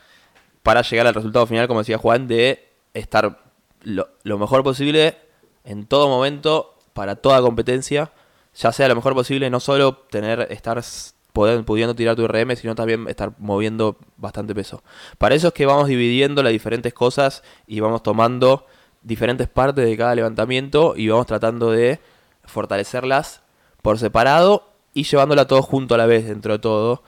para 0.61 0.81
llegar 0.83 1.07
al 1.07 1.13
resultado 1.15 1.47
final, 1.47 1.67
como 1.67 1.79
decía 1.79 1.97
Juan, 1.97 2.27
de 2.27 2.67
estar 2.93 3.39
lo, 3.81 4.09
lo 4.23 4.37
mejor 4.37 4.63
posible 4.63 5.17
en 5.63 5.87
todo 5.87 6.07
momento, 6.09 6.75
para 6.93 7.15
toda 7.15 7.41
competencia, 7.41 8.11
ya 8.55 8.71
sea 8.71 8.87
lo 8.87 8.95
mejor 8.95 9.15
posible, 9.15 9.49
no 9.49 9.59
solo 9.59 9.95
tener, 10.11 10.47
estar 10.51 10.81
poder- 11.33 11.65
pudiendo 11.65 11.95
tirar 11.95 12.15
tu 12.15 12.27
RM, 12.27 12.55
sino 12.55 12.75
también 12.75 13.07
estar 13.07 13.31
moviendo 13.39 13.97
bastante 14.17 14.53
peso. 14.53 14.83
Para 15.17 15.33
eso 15.35 15.47
es 15.47 15.53
que 15.53 15.65
vamos 15.65 15.87
dividiendo 15.87 16.43
las 16.43 16.51
diferentes 16.51 16.93
cosas 16.93 17.41
y 17.65 17.79
vamos 17.79 18.03
tomando 18.03 18.65
diferentes 19.05 19.47
partes 19.47 19.85
de 19.85 19.95
cada 19.95 20.15
levantamiento 20.15 20.95
y 20.97 21.07
vamos 21.07 21.27
tratando 21.27 21.71
de 21.71 21.99
fortalecerlas 22.43 23.41
por 23.81 23.99
separado 23.99 24.73
y 24.93 25.03
llevándola 25.03 25.45
todo 25.45 25.61
junto 25.61 25.95
a 25.95 25.97
la 25.97 26.07
vez 26.07 26.27
dentro 26.27 26.53
de 26.53 26.59
todo. 26.59 27.03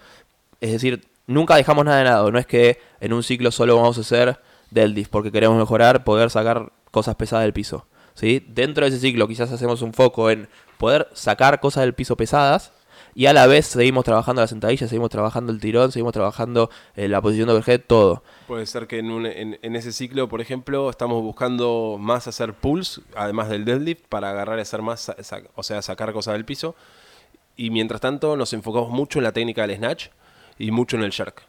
Es 0.61 0.71
decir, 0.71 1.07
nunca 1.25 1.55
dejamos 1.55 1.85
nada 1.85 1.97
de 1.97 2.03
lado. 2.05 2.31
No 2.31 2.39
es 2.39 2.45
que 2.45 2.79
en 2.99 3.13
un 3.13 3.23
ciclo 3.23 3.51
solo 3.51 3.75
vamos 3.75 3.97
a 3.97 4.01
hacer 4.01 4.39
deadlift 4.69 5.09
porque 5.09 5.31
queremos 5.31 5.57
mejorar, 5.57 6.03
poder 6.03 6.29
sacar 6.29 6.71
cosas 6.91 7.15
pesadas 7.15 7.43
del 7.45 7.53
piso. 7.53 7.87
¿sí? 8.13 8.45
Dentro 8.47 8.85
de 8.85 8.89
ese 8.89 8.99
ciclo 8.99 9.27
quizás 9.27 9.51
hacemos 9.51 9.81
un 9.81 9.93
foco 9.93 10.29
en 10.29 10.47
poder 10.77 11.07
sacar 11.13 11.59
cosas 11.59 11.81
del 11.81 11.93
piso 11.93 12.15
pesadas 12.15 12.71
y 13.17 13.25
a 13.25 13.33
la 13.33 13.47
vez 13.47 13.65
seguimos 13.65 14.05
trabajando 14.05 14.43
la 14.43 14.47
sentadilla, 14.47 14.87
seguimos 14.87 15.09
trabajando 15.09 15.51
el 15.51 15.59
tirón, 15.59 15.91
seguimos 15.91 16.13
trabajando 16.13 16.69
eh, 16.95 17.07
la 17.07 17.19
posición 17.19 17.47
de 17.47 17.55
overhead, 17.55 17.81
todo. 17.87 18.21
Puede 18.45 18.67
ser 18.67 18.85
que 18.85 18.99
en, 18.99 19.57
en- 19.59 19.75
ese 19.75 19.91
ciclo, 19.91 20.29
por 20.29 20.39
ejemplo, 20.39 20.87
estamos 20.91 21.23
buscando 21.23 21.97
más 21.99 22.27
hacer 22.27 22.53
pulls, 22.53 23.01
además 23.15 23.49
del 23.49 23.65
deadlift, 23.65 24.03
para 24.07 24.29
agarrar 24.29 24.59
y 24.59 24.61
hacer 24.61 24.83
más, 24.83 25.11
o 25.55 25.63
sea, 25.63 25.81
sacar 25.81 26.13
cosas 26.13 26.35
del 26.35 26.45
piso. 26.45 26.75
Y 27.55 27.71
mientras 27.71 28.01
tanto 28.01 28.37
nos 28.37 28.53
enfocamos 28.53 28.91
mucho 28.91 29.17
en 29.17 29.23
la 29.23 29.31
técnica 29.31 29.65
del 29.65 29.77
snatch 29.77 30.09
y 30.59 30.69
mucho 30.69 30.95
en 30.95 31.01
el 31.01 31.11
jerk. 31.11 31.41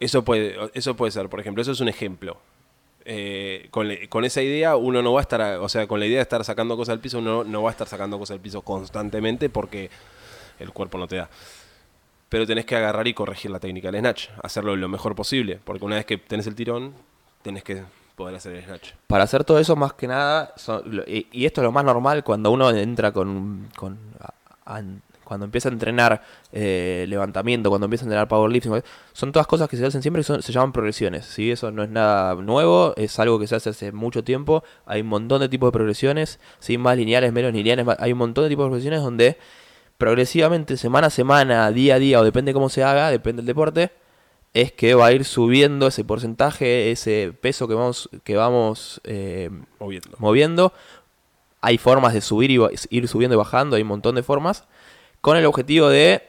Eso 0.00 0.24
puede, 0.24 0.56
eso 0.72 0.96
puede 0.96 1.12
ser, 1.12 1.28
por 1.28 1.38
ejemplo, 1.38 1.60
eso 1.60 1.72
es 1.72 1.80
un 1.80 1.88
ejemplo. 1.88 2.38
Eh, 3.04 3.68
con, 3.70 3.90
con 4.08 4.24
esa 4.24 4.40
idea 4.40 4.76
uno 4.76 5.02
no 5.02 5.12
va 5.12 5.20
a 5.20 5.22
estar, 5.22 5.58
o 5.58 5.68
sea, 5.68 5.86
con 5.86 6.00
la 6.00 6.06
idea 6.06 6.16
de 6.16 6.22
estar 6.22 6.42
sacando 6.46 6.78
cosas 6.78 6.94
del 6.94 7.00
piso, 7.00 7.18
uno 7.18 7.44
no 7.44 7.62
va 7.62 7.68
a 7.68 7.72
estar 7.72 7.86
sacando 7.86 8.18
cosas 8.18 8.36
del 8.36 8.40
piso 8.40 8.62
constantemente 8.62 9.50
porque 9.50 9.90
el 10.58 10.70
cuerpo 10.72 10.98
no 10.98 11.06
te 11.06 11.16
da. 11.16 11.28
Pero 12.28 12.46
tenés 12.46 12.64
que 12.66 12.74
agarrar 12.76 13.06
y 13.06 13.14
corregir 13.14 13.50
la 13.50 13.60
técnica 13.60 13.90
del 13.90 14.00
snatch, 14.00 14.28
hacerlo 14.42 14.74
lo 14.76 14.88
mejor 14.88 15.14
posible, 15.14 15.60
porque 15.64 15.84
una 15.84 15.96
vez 15.96 16.04
que 16.04 16.18
tenés 16.18 16.46
el 16.46 16.54
tirón, 16.54 16.92
tenés 17.42 17.62
que 17.62 17.82
poder 18.16 18.34
hacer 18.36 18.54
el 18.56 18.64
snatch. 18.64 18.92
Para 19.06 19.24
hacer 19.24 19.44
todo 19.44 19.58
eso, 19.58 19.76
más 19.76 19.92
que 19.92 20.08
nada, 20.08 20.52
son- 20.56 21.02
y, 21.06 21.44
esto 21.44 21.60
es 21.60 21.64
lo 21.64 21.72
más 21.72 21.84
normal 21.84 22.24
cuando 22.24 22.50
uno 22.50 22.70
entra 22.70 23.12
con. 23.12 23.68
con 23.76 23.98
cuando 25.24 25.46
empieza 25.46 25.70
a 25.70 25.72
entrenar 25.72 26.22
eh, 26.52 27.06
levantamiento, 27.08 27.70
cuando 27.70 27.86
empieza 27.86 28.04
a 28.04 28.06
entrenar 28.06 28.28
powerlifting, 28.28 28.82
son 29.14 29.32
todas 29.32 29.46
cosas 29.46 29.68
que 29.70 29.76
se 29.78 29.86
hacen 29.86 30.02
siempre 30.02 30.20
y 30.20 30.24
son- 30.24 30.42
se 30.42 30.52
llaman 30.52 30.72
progresiones. 30.72 31.24
¿sí? 31.24 31.50
Eso 31.50 31.70
no 31.70 31.82
es 31.82 31.88
nada 31.88 32.34
nuevo, 32.34 32.92
es 32.96 33.18
algo 33.18 33.38
que 33.38 33.46
se 33.46 33.56
hace 33.56 33.70
hace 33.70 33.90
mucho 33.92 34.22
tiempo. 34.22 34.62
Hay 34.86 35.00
un 35.00 35.06
montón 35.06 35.40
de 35.40 35.48
tipos 35.48 35.68
de 35.68 35.72
progresiones, 35.72 36.40
¿sí? 36.58 36.76
más 36.76 36.96
lineales, 36.98 37.32
menos 37.32 37.52
lineales. 37.54 37.86
hay 37.98 38.12
un 38.12 38.18
montón 38.18 38.44
de 38.44 38.50
tipos 38.50 38.64
de 38.64 38.68
progresiones 38.68 39.00
donde 39.02 39.38
progresivamente, 39.98 40.76
semana 40.76 41.06
a 41.08 41.10
semana, 41.10 41.70
día 41.70 41.94
a 41.96 41.98
día, 41.98 42.20
o 42.20 42.24
depende 42.24 42.52
cómo 42.52 42.68
se 42.68 42.82
haga, 42.82 43.10
depende 43.10 43.40
del 43.42 43.46
deporte, 43.46 43.92
es 44.52 44.72
que 44.72 44.94
va 44.94 45.06
a 45.06 45.12
ir 45.12 45.24
subiendo 45.24 45.86
ese 45.86 46.04
porcentaje, 46.04 46.90
ese 46.90 47.32
peso 47.40 47.66
que 47.68 47.74
vamos, 47.74 48.08
que 48.22 48.36
vamos 48.36 49.00
eh, 49.04 49.50
Moviendo. 49.80 50.10
moviendo. 50.18 50.72
Hay 51.60 51.78
formas 51.78 52.12
de 52.12 52.20
subir 52.20 52.50
y 52.50 52.58
ir 52.90 53.08
subiendo 53.08 53.34
y 53.34 53.38
bajando, 53.38 53.76
hay 53.76 53.82
un 53.82 53.88
montón 53.88 54.14
de 54.14 54.22
formas. 54.22 54.64
Con 55.20 55.36
el 55.38 55.46
objetivo 55.46 55.88
de 55.88 56.22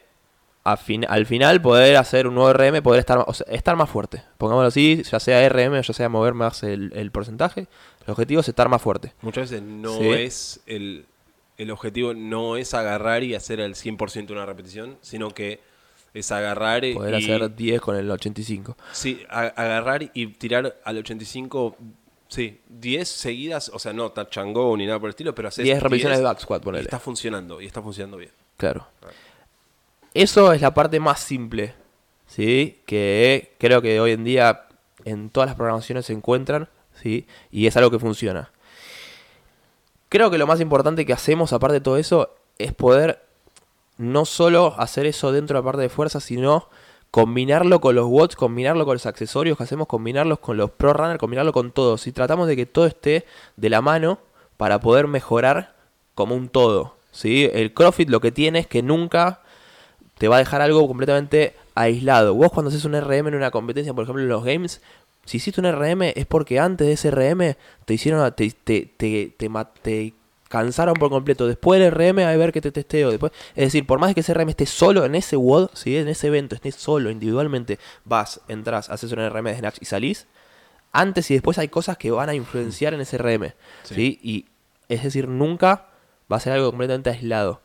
fin- 0.81 1.05
al 1.09 1.25
final 1.25 1.61
poder 1.61 1.97
hacer 1.97 2.25
un 2.27 2.35
nuevo 2.35 2.51
RM, 2.53 2.81
poder 2.81 2.99
estar, 3.01 3.23
o 3.27 3.33
sea, 3.33 3.45
estar 3.53 3.75
más 3.75 3.89
fuerte. 3.89 4.23
Pongámoslo 4.37 4.69
así, 4.69 5.03
ya 5.03 5.19
sea 5.19 5.47
RM 5.49 5.73
o 5.79 5.81
ya 5.81 5.93
sea 5.93 6.07
mover 6.09 6.33
más 6.33 6.63
el, 6.63 6.91
el 6.95 7.11
porcentaje. 7.11 7.67
El 8.07 8.11
objetivo 8.11 8.39
es 8.41 8.47
estar 8.47 8.69
más 8.69 8.81
fuerte. 8.81 9.13
Muchas 9.21 9.51
veces 9.51 9.61
no 9.61 9.97
Sí. 9.97 10.09
es 10.09 10.61
el, 10.67 11.05
el 11.57 11.71
objetivo, 11.71 12.13
no 12.13 12.57
es 12.57 12.73
agarrar 12.73 13.23
y 13.23 13.35
hacer 13.35 13.59
el 13.59 13.75
100% 13.75 14.31
una 14.31 14.45
repetición, 14.45 14.97
sino 15.01 15.29
que 15.31 15.59
es 16.13 16.31
agarrar 16.31 16.85
y, 16.85 16.93
Poder 16.93 17.15
hacer 17.15 17.55
10 17.55 17.81
con 17.81 17.95
el 17.95 18.09
85. 18.09 18.77
sí, 18.93 19.23
a- 19.29 19.41
agarrar 19.47 20.09
y 20.13 20.27
tirar 20.27 20.77
al 20.83 20.97
85, 20.97 21.75
sí, 22.29 22.59
10 22.69 23.07
seguidas, 23.07 23.69
o 23.73 23.79
sea, 23.79 23.91
no 23.93 24.11
tachangó 24.11 24.75
ni 24.77 24.85
nada 24.85 24.99
por 24.99 25.07
el 25.07 25.11
estilo, 25.11 25.35
pero 25.35 25.47
hacer 25.49 25.63
10 25.65 25.81
repeticiones 25.83 26.19
de 26.19 26.23
back 26.23 26.39
squat, 26.39 26.61
y 26.61 26.65
ponele. 26.65 26.83
está 26.83 26.99
funcionando, 26.99 27.59
y 27.61 27.65
está 27.65 27.81
funcionando 27.81 28.17
bien. 28.17 28.31
Claro. 28.57 28.87
Eso 30.13 30.53
es 30.53 30.61
la 30.61 30.73
parte 30.73 30.99
más 30.99 31.19
simple, 31.19 31.73
¿sí? 32.27 32.79
Que 32.85 33.53
creo 33.57 33.81
que 33.81 33.99
hoy 33.99 34.11
en 34.11 34.23
día 34.23 34.67
en 35.03 35.29
todas 35.29 35.47
las 35.49 35.55
programaciones 35.57 36.05
se 36.05 36.13
encuentran, 36.13 36.69
¿sí? 37.01 37.27
Y 37.51 37.67
es 37.67 37.75
algo 37.75 37.91
que 37.91 37.99
funciona. 37.99 38.51
Creo 40.09 40.29
que 40.29 40.37
lo 40.37 40.47
más 40.47 40.61
importante 40.61 41.05
que 41.05 41.13
hacemos, 41.13 41.53
aparte 41.53 41.75
de 41.75 41.81
todo 41.81 41.97
eso, 41.97 42.29
es 42.57 42.73
poder 42.73 43.23
no 43.97 44.25
solo 44.25 44.75
hacer 44.77 45.05
eso 45.05 45.31
dentro 45.31 45.55
de 45.55 45.61
la 45.61 45.65
parte 45.65 45.81
de 45.81 45.89
fuerza, 45.89 46.19
sino 46.19 46.69
combinarlo 47.11 47.79
con 47.79 47.95
los 47.95 48.07
watts, 48.07 48.35
combinarlo 48.35 48.85
con 48.85 48.95
los 48.95 49.05
accesorios 49.05 49.57
que 49.57 49.63
hacemos, 49.63 49.87
combinarlos 49.87 50.39
con 50.39 50.57
los 50.57 50.71
pro 50.71 50.93
runner, 50.93 51.17
combinarlo 51.17 51.53
con 51.53 51.71
todo. 51.71 51.97
Si 51.97 52.11
tratamos 52.11 52.47
de 52.47 52.55
que 52.55 52.65
todo 52.65 52.85
esté 52.85 53.25
de 53.55 53.69
la 53.69 53.81
mano 53.81 54.19
para 54.57 54.79
poder 54.79 55.07
mejorar 55.07 55.75
como 56.13 56.35
un 56.35 56.49
todo. 56.49 56.95
¿sí? 57.11 57.49
El 57.53 57.73
CrossFit 57.73 58.09
lo 58.09 58.19
que 58.19 58.31
tiene 58.31 58.59
es 58.59 58.67
que 58.67 58.83
nunca 58.83 59.41
te 60.17 60.27
va 60.27 60.37
a 60.37 60.39
dejar 60.39 60.61
algo 60.61 60.87
completamente 60.87 61.55
aislado. 61.73 62.33
Vos 62.33 62.51
cuando 62.51 62.69
haces 62.69 62.85
un 62.85 62.99
RM 62.99 63.27
en 63.27 63.35
una 63.35 63.51
competencia, 63.51 63.93
por 63.93 64.03
ejemplo 64.03 64.23
en 64.23 64.29
los 64.29 64.43
games, 64.43 64.81
si 65.25 65.37
hiciste 65.37 65.59
un 65.59 65.71
RM 65.71 66.13
es 66.15 66.25
porque 66.25 66.59
antes 66.59 66.87
de 66.87 66.93
ese 66.93 67.11
RM 67.11 67.55
te 67.85 67.93
hicieron, 67.93 68.31
te, 68.35 68.49
te, 68.51 68.85
te, 68.95 69.35
te, 69.81 70.13
cansaron 70.47 70.93
por 70.93 71.09
completo. 71.09 71.47
Después 71.47 71.79
del 71.79 71.91
RM 71.91 72.19
a 72.19 72.35
ver 72.37 72.51
que 72.51 72.61
te 72.61 72.71
testeo. 72.71 73.09
Después, 73.09 73.31
es 73.55 73.65
decir, 73.65 73.85
por 73.85 73.99
más 73.99 74.13
que 74.13 74.21
ese 74.21 74.33
RM 74.33 74.49
esté 74.49 74.65
solo 74.65 75.03
en 75.03 75.15
ese 75.15 75.35
WOD, 75.35 75.71
si 75.73 75.97
en 75.97 76.07
ese 76.07 76.27
evento 76.27 76.55
estés 76.55 76.75
solo 76.75 77.09
individualmente, 77.09 77.79
vas, 78.05 78.39
entras, 78.47 78.89
haces 78.89 79.11
un 79.11 79.27
RM 79.27 79.45
de 79.45 79.57
Snatch 79.57 79.77
y 79.81 79.85
salís. 79.85 80.27
Antes 80.91 81.29
y 81.31 81.33
después 81.33 81.57
hay 81.57 81.67
cosas 81.67 81.97
que 81.97 82.11
van 82.11 82.29
a 82.29 82.35
influenciar 82.35 82.93
en 82.93 83.01
ese 83.01 83.17
RM. 83.17 83.53
Sí. 83.83 83.95
¿sí? 83.95 84.19
Y 84.21 84.45
es 84.87 85.03
decir, 85.03 85.27
nunca 85.27 85.87
va 86.31 86.37
a 86.37 86.39
ser 86.39 86.53
algo 86.53 86.69
completamente 86.69 87.09
aislado. 87.09 87.61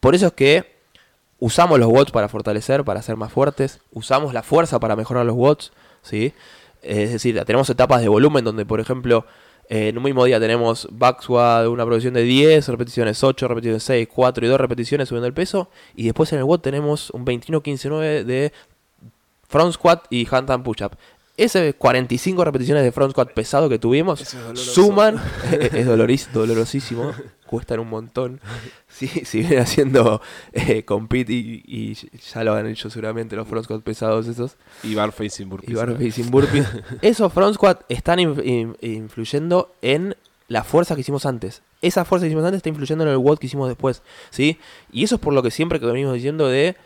Por 0.00 0.14
eso 0.14 0.28
es 0.28 0.32
que 0.32 0.72
usamos 1.38 1.78
los 1.78 1.88
watts 1.88 2.12
para 2.12 2.28
fortalecer, 2.28 2.84
para 2.84 3.02
ser 3.02 3.16
más 3.16 3.32
fuertes. 3.32 3.80
Usamos 3.92 4.32
la 4.32 4.42
fuerza 4.42 4.78
para 4.78 4.94
mejorar 4.94 5.26
los 5.26 5.36
watts. 5.36 5.72
¿sí? 6.02 6.32
Es 6.82 7.12
decir, 7.12 7.40
tenemos 7.44 7.70
etapas 7.70 8.00
de 8.00 8.08
volumen 8.08 8.44
donde, 8.44 8.66
por 8.66 8.80
ejemplo, 8.80 9.24
eh, 9.68 9.88
en 9.88 9.98
un 9.98 10.04
mismo 10.04 10.24
día 10.24 10.40
tenemos 10.40 10.88
back 10.90 11.22
squat, 11.22 11.66
una 11.68 11.84
progresión 11.84 12.14
de 12.14 12.22
10 12.22 12.68
repeticiones, 12.68 13.22
8 13.22 13.48
repeticiones, 13.48 13.82
6, 13.84 14.08
4 14.12 14.46
y 14.46 14.48
2 14.48 14.60
repeticiones 14.60 15.08
subiendo 15.08 15.26
el 15.26 15.34
peso. 15.34 15.70
Y 15.94 16.04
después 16.04 16.32
en 16.32 16.40
el 16.40 16.44
WOD 16.44 16.60
tenemos 16.60 17.10
un 17.10 17.24
21-15-9 17.24 18.24
de 18.24 18.52
front 19.48 19.72
squat 19.74 20.06
y 20.10 20.26
handstand 20.30 20.64
push-up. 20.64 20.96
Esas 21.36 21.74
45 21.74 22.44
repeticiones 22.44 22.84
de 22.84 22.92
front 22.92 23.12
squat 23.12 23.32
pesado 23.32 23.68
que 23.70 23.78
tuvimos 23.78 24.20
es 24.20 24.36
suman, 24.60 25.16
es 25.52 25.86
doloris- 25.86 26.28
dolorosísimo, 26.30 27.12
cuestan 27.46 27.80
un 27.80 27.88
montón. 27.88 28.40
Sí, 28.88 29.08
si 29.08 29.38
vienen 29.40 29.60
haciendo 29.60 30.20
eh, 30.52 30.84
compete 30.84 31.32
y, 31.32 31.62
y 31.66 31.96
ya 32.34 32.44
lo 32.44 32.54
han 32.54 32.66
hecho 32.66 32.90
seguramente 32.90 33.34
los 33.34 33.48
front 33.48 33.64
squat 33.64 33.82
pesados 33.82 34.28
esos, 34.28 34.56
Y 34.82 34.94
bar 34.94 35.12
facing 35.12 35.48
burpees. 35.48 35.70
y 35.70 35.74
bar 35.74 35.96
facing 35.96 36.30
burpees, 36.30 36.66
esos 37.02 37.32
front 37.32 37.54
squat 37.54 37.80
están 37.88 38.18
in- 38.20 38.40
in- 38.44 38.76
influyendo 38.82 39.72
en 39.80 40.14
la 40.48 40.64
fuerza 40.64 40.94
que 40.94 41.00
hicimos 41.00 41.24
antes. 41.24 41.62
Esa 41.80 42.04
fuerza 42.04 42.24
que 42.24 42.28
hicimos 42.28 42.44
antes 42.44 42.58
está 42.58 42.68
influyendo 42.68 43.04
en 43.04 43.10
el 43.10 43.16
WOD 43.16 43.38
que 43.38 43.46
hicimos 43.46 43.68
después, 43.68 44.02
¿sí? 44.28 44.58
Y 44.92 45.02
eso 45.04 45.14
es 45.14 45.20
por 45.22 45.32
lo 45.32 45.42
que 45.42 45.50
siempre 45.50 45.80
que 45.80 45.86
venimos 45.86 46.12
diciendo 46.14 46.46
de 46.46 46.76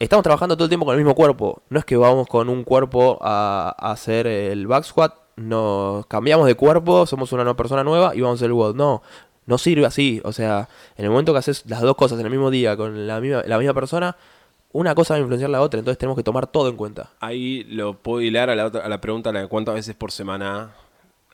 estamos 0.00 0.22
trabajando 0.24 0.56
todo 0.56 0.64
el 0.64 0.68
tiempo 0.70 0.84
con 0.86 0.94
el 0.94 1.00
mismo 1.00 1.14
cuerpo. 1.14 1.62
No 1.68 1.78
es 1.78 1.84
que 1.84 1.96
vamos 1.96 2.26
con 2.26 2.48
un 2.48 2.64
cuerpo 2.64 3.18
a, 3.20 3.74
a 3.78 3.92
hacer 3.92 4.26
el 4.26 4.66
back 4.66 4.82
squat, 4.84 5.14
nos 5.36 6.04
cambiamos 6.06 6.46
de 6.46 6.54
cuerpo, 6.56 7.06
somos 7.06 7.32
una 7.32 7.44
nueva 7.44 7.56
persona 7.56 7.84
nueva 7.84 8.14
y 8.14 8.20
vamos 8.20 8.36
a 8.36 8.38
hacer 8.40 8.46
el 8.46 8.52
WOD. 8.54 8.74
No, 8.74 9.02
no 9.46 9.58
sirve 9.58 9.86
así. 9.86 10.20
O 10.24 10.32
sea, 10.32 10.68
en 10.96 11.04
el 11.04 11.10
momento 11.10 11.32
que 11.32 11.38
haces 11.38 11.64
las 11.66 11.80
dos 11.82 11.94
cosas 11.96 12.18
en 12.18 12.26
el 12.26 12.30
mismo 12.32 12.50
día 12.50 12.76
con 12.76 13.06
la 13.06 13.20
misma, 13.20 13.42
la 13.46 13.58
misma 13.58 13.74
persona, 13.74 14.16
una 14.72 14.94
cosa 14.94 15.14
va 15.14 15.18
a 15.18 15.20
influenciar 15.20 15.50
la 15.50 15.60
otra. 15.62 15.78
Entonces 15.78 15.98
tenemos 15.98 16.16
que 16.16 16.22
tomar 16.22 16.46
todo 16.46 16.68
en 16.68 16.76
cuenta. 16.76 17.10
Ahí 17.20 17.64
lo 17.64 17.94
puedo 17.94 18.20
hilar 18.20 18.50
a 18.50 18.54
la, 18.56 18.66
otra- 18.66 18.84
a 18.84 18.88
la 18.88 19.00
pregunta 19.00 19.32
la 19.32 19.40
de 19.42 19.48
cuántas 19.48 19.74
veces 19.74 19.94
por 19.94 20.12
semana 20.12 20.70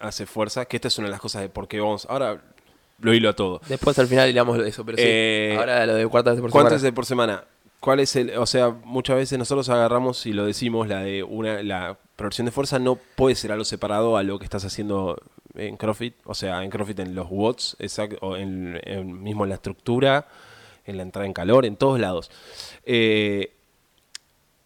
hace 0.01 0.27
fuerza, 0.27 0.65
que 0.67 0.77
esta 0.77 0.89
es 0.89 0.99
una 0.99 1.07
de 1.09 1.13
las 1.13 1.21
cosas 1.21 1.43
de 1.43 1.49
por 1.49 1.69
qué 1.69 1.81
vamos. 1.81 2.07
Ahora 2.11 2.41
lo 3.01 3.13
hilo 3.13 3.29
a 3.29 3.33
todo. 3.35 3.61
Después 3.69 3.99
al 3.99 4.07
final 4.07 4.29
hilamos 4.31 4.59
eso, 4.61 4.85
pero 4.85 4.99
sí. 4.99 5.05
Eh, 5.07 5.57
Ahora 5.59 5.85
lo 5.87 5.95
de 5.95 6.07
cuarta 6.07 6.31
vez 6.33 6.41
por 6.41 6.51
¿Cuántas 6.51 6.73
semana. 6.81 6.83
veces 6.83 6.95
por 6.95 7.07
semana? 7.07 7.45
¿Cuál 7.87 8.01
es 8.01 8.17
el, 8.17 8.37
o 8.37 8.47
sea, 8.47 8.71
muchas 8.85 9.15
veces 9.15 9.39
nosotros 9.39 9.69
agarramos 9.69 10.27
y 10.27 10.33
lo 10.33 10.45
decimos, 10.45 10.89
la 10.89 11.03
de 11.05 11.23
una, 11.23 11.63
la 11.63 11.97
progresión 12.17 12.45
de 12.47 12.51
fuerza 12.51 12.81
no 12.81 12.97
puede 12.97 13.37
ser 13.37 13.53
algo 13.53 13.65
separado 13.65 14.17
a 14.17 14.25
lo 14.25 14.41
que 14.41 14.45
estás 14.45 14.65
haciendo 14.65 15.17
en 15.55 15.77
CrossFit, 15.77 16.15
o 16.25 16.35
sea, 16.35 16.65
en 16.65 16.71
CrossFit 16.71 16.99
en 16.99 17.15
los 17.15 17.29
watts, 17.31 17.77
exact- 17.79 18.19
o 18.23 18.37
en, 18.37 18.81
en- 18.83 19.23
mismo 19.23 19.45
en 19.45 19.51
la 19.51 19.55
estructura, 19.55 20.27
en 20.85 20.97
la 20.97 21.05
entrada 21.05 21.27
en 21.27 21.33
calor, 21.33 21.65
en 21.65 21.77
todos 21.77 22.01
lados. 22.01 22.29
Eh, 22.85 23.53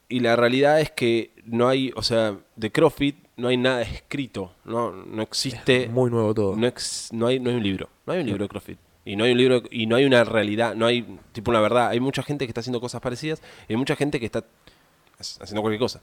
y 0.08 0.20
la 0.20 0.34
realidad 0.34 0.80
es 0.80 0.90
que 0.90 1.32
no 1.44 1.68
hay, 1.68 1.92
o 1.96 2.02
sea, 2.02 2.38
de 2.56 2.72
CrossFit 2.72 3.16
no 3.36 3.48
hay 3.48 3.58
nada 3.58 3.82
escrito, 3.82 4.52
no, 4.64 4.92
no 4.92 5.20
existe 5.22 5.88
Muy 5.88 6.10
nuevo 6.10 6.32
todo. 6.32 6.56
no, 6.56 6.66
ex- 6.66 7.10
no, 7.12 7.26
hay, 7.26 7.38
no 7.38 7.50
hay 7.50 7.56
un 7.56 7.62
libro. 7.62 7.88
No 8.06 8.14
hay 8.14 8.20
un 8.20 8.26
libro 8.26 8.44
de 8.44 8.48
CrossFit. 8.48 8.78
Y 9.04 9.16
no 9.16 9.24
hay 9.24 9.32
un 9.32 9.38
libro 9.38 9.62
y 9.70 9.86
no 9.86 9.96
hay 9.96 10.04
una 10.04 10.24
realidad, 10.24 10.74
no 10.74 10.86
hay 10.86 11.18
tipo 11.32 11.50
una 11.50 11.60
verdad. 11.60 11.88
Hay 11.88 12.00
mucha 12.00 12.22
gente 12.22 12.46
que 12.46 12.50
está 12.50 12.60
haciendo 12.60 12.80
cosas 12.80 13.00
parecidas 13.00 13.40
y 13.68 13.72
hay 13.72 13.76
mucha 13.76 13.96
gente 13.96 14.20
que 14.20 14.26
está 14.26 14.44
haciendo 15.18 15.60
cualquier 15.62 15.80
cosa. 15.80 16.00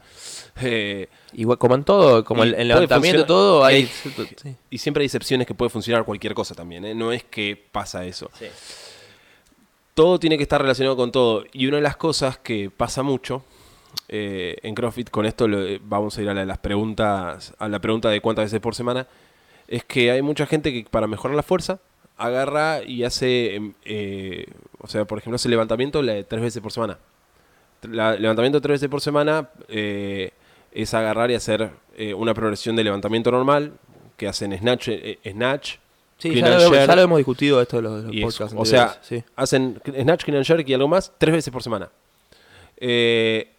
Eh, 0.61 1.07
Igual, 1.33 1.57
como 1.57 1.75
en 1.75 1.83
todo, 1.83 2.23
como 2.23 2.43
el, 2.43 2.53
el 2.55 2.67
levantamiento, 2.67 3.25
todo, 3.25 3.63
hay. 3.65 3.85
Sí. 3.85 4.55
y 4.69 4.77
siempre 4.79 5.01
hay 5.01 5.05
excepciones 5.05 5.45
que 5.47 5.53
puede 5.53 5.69
funcionar 5.69 6.05
cualquier 6.05 6.33
cosa 6.33 6.55
también. 6.55 6.85
¿eh? 6.85 6.95
No 6.95 7.11
es 7.11 7.23
que 7.23 7.55
pasa 7.71 8.03
eso. 8.05 8.29
Todo 9.93 10.19
tiene 10.19 10.37
que 10.37 10.43
estar 10.43 10.61
relacionado 10.61 10.95
con 10.95 11.11
todo. 11.11 11.43
Y 11.53 11.65
una 11.67 11.77
de 11.77 11.83
las 11.83 11.97
cosas 11.97 12.37
que 12.37 12.69
pasa 12.69 13.01
mucho 13.03 13.43
eh, 14.09 14.57
en 14.61 14.75
CrossFit, 14.75 15.09
con 15.09 15.25
esto 15.25 15.47
lo- 15.47 15.65
eh, 15.65 15.79
vamos 15.83 16.17
a 16.17 16.21
ir 16.21 16.29
a 16.29 16.33
la, 16.33 16.45
las 16.45 16.59
preguntas, 16.59 17.53
a 17.57 17.67
la 17.67 17.79
pregunta 17.79 18.09
de 18.09 18.21
cuántas 18.21 18.45
veces 18.45 18.59
por 18.59 18.75
semana, 18.75 19.07
es 19.67 19.83
que 19.83 20.11
hay 20.11 20.21
mucha 20.21 20.45
gente 20.45 20.71
que 20.71 20.87
para 20.89 21.07
mejorar 21.07 21.35
la 21.35 21.43
fuerza 21.43 21.79
agarra 22.17 22.83
y 22.83 23.03
hace, 23.03 23.55
em, 23.55 23.73
eh, 23.85 24.45
o 24.79 24.87
sea, 24.87 25.05
por 25.05 25.17
ejemplo, 25.19 25.35
hace 25.35 25.49
levantamiento 25.49 26.01
la 26.01 26.13
de 26.13 26.23
tres 26.23 26.41
veces 26.41 26.61
por 26.61 26.71
semana. 26.71 26.97
La- 27.83 28.15
levantamiento 28.15 28.59
tres 28.61 28.75
veces 28.75 28.89
por 28.89 29.01
semana 29.01 29.49
eh, 29.67 30.31
es 30.71 30.93
agarrar 30.93 31.29
y 31.31 31.35
hacer 31.35 31.69
eh, 31.95 32.13
una 32.13 32.33
progresión 32.33 32.75
de 32.75 32.83
levantamiento 32.83 33.31
normal, 33.31 33.73
que 34.17 34.27
hacen 34.27 34.57
snatch, 34.57 34.89
snatch, 35.29 35.75
Sí, 36.17 36.33
ya 36.33 36.47
and 36.47 36.63
lo, 36.63 36.71
jerk, 36.71 36.87
ya 36.87 36.95
lo 36.95 37.01
hemos 37.03 37.17
discutido 37.17 37.61
esto 37.61 37.77
en 37.77 37.83
los, 37.83 38.03
podcasts. 38.05 38.55
O 38.57 38.65
sea, 38.65 38.97
sí. 39.03 39.23
hacen 39.35 39.79
snatch, 39.85 40.23
clean 40.23 40.37
and 40.37 40.45
jerk 40.45 40.67
y 40.67 40.73
algo 40.73 40.87
más 40.87 41.11
tres 41.17 41.35
veces 41.35 41.53
por 41.53 41.61
semana. 41.61 41.89
Eh, 42.77 43.51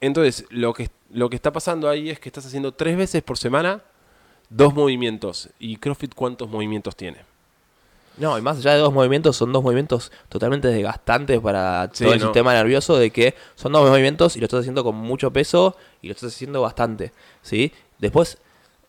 entonces, 0.00 0.44
lo 0.50 0.74
que, 0.74 0.90
lo 1.10 1.30
que 1.30 1.36
está 1.36 1.52
pasando 1.52 1.88
ahí 1.88 2.10
es 2.10 2.20
que 2.20 2.28
estás 2.28 2.44
haciendo 2.44 2.72
tres 2.72 2.96
veces 2.96 3.22
por 3.22 3.38
semana 3.38 3.82
dos 4.50 4.74
movimientos. 4.74 5.48
¿Y 5.58 5.76
CrossFit 5.76 6.14
cuántos 6.14 6.50
movimientos 6.50 6.94
tiene? 6.96 7.18
No, 8.20 8.38
y 8.38 8.42
más 8.42 8.58
allá 8.58 8.74
de 8.74 8.80
dos 8.80 8.92
movimientos, 8.92 9.36
son 9.36 9.52
dos 9.52 9.62
movimientos 9.62 10.12
totalmente 10.28 10.68
desgastantes 10.68 11.40
para 11.40 11.90
Sí, 11.92 12.04
todo 12.04 12.12
el 12.14 12.20
no. 12.20 12.26
sistema 12.26 12.52
nervioso, 12.54 12.96
de 12.98 13.10
que 13.10 13.34
son 13.54 13.72
dos 13.72 13.88
movimientos 13.88 14.36
y 14.36 14.40
lo 14.40 14.44
estás 14.44 14.60
haciendo 14.60 14.84
con 14.84 14.94
mucho 14.94 15.32
peso 15.32 15.76
y 16.02 16.08
lo 16.08 16.14
estás 16.14 16.34
haciendo 16.34 16.60
bastante, 16.60 17.12
¿sí? 17.42 17.72
Después, 17.98 18.38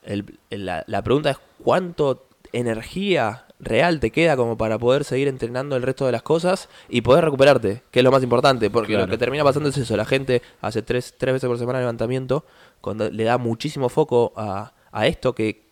el- 0.03 0.37
el- 0.49 0.65
la, 0.65 0.83
la 0.87 1.01
pregunta 1.01 1.29
es 1.31 1.37
cuánto 1.63 2.25
energía 2.53 3.45
real 3.59 3.99
te 3.99 4.09
queda 4.11 4.35
como 4.35 4.57
para 4.57 4.77
poder 4.79 5.03
seguir 5.03 5.27
entrenando 5.27 5.75
el 5.75 5.83
resto 5.83 6.05
de 6.05 6.11
las 6.11 6.23
cosas 6.23 6.67
y 6.89 7.01
poder 7.01 7.23
recuperarte, 7.25 7.83
que 7.91 7.99
es 7.99 8.03
lo 8.03 8.11
más 8.11 8.23
importante, 8.23 8.69
porque 8.69 8.93
Claro. 8.93 9.05
lo 9.05 9.11
que 9.11 9.17
termina 9.17 9.43
pasando 9.43 9.69
es 9.69 9.77
eso, 9.77 9.95
la 9.95 10.05
gente 10.05 10.41
hace 10.61 10.81
tres, 10.81 11.13
tres 11.17 11.33
veces 11.33 11.47
por 11.47 11.57
semana 11.59 11.79
levantamiento, 11.79 12.43
cuando 12.81 13.09
le 13.09 13.23
da 13.23 13.37
muchísimo 13.37 13.87
foco 13.89 14.33
a, 14.35 14.73
a 14.91 15.07
esto 15.07 15.33
que, 15.35 15.63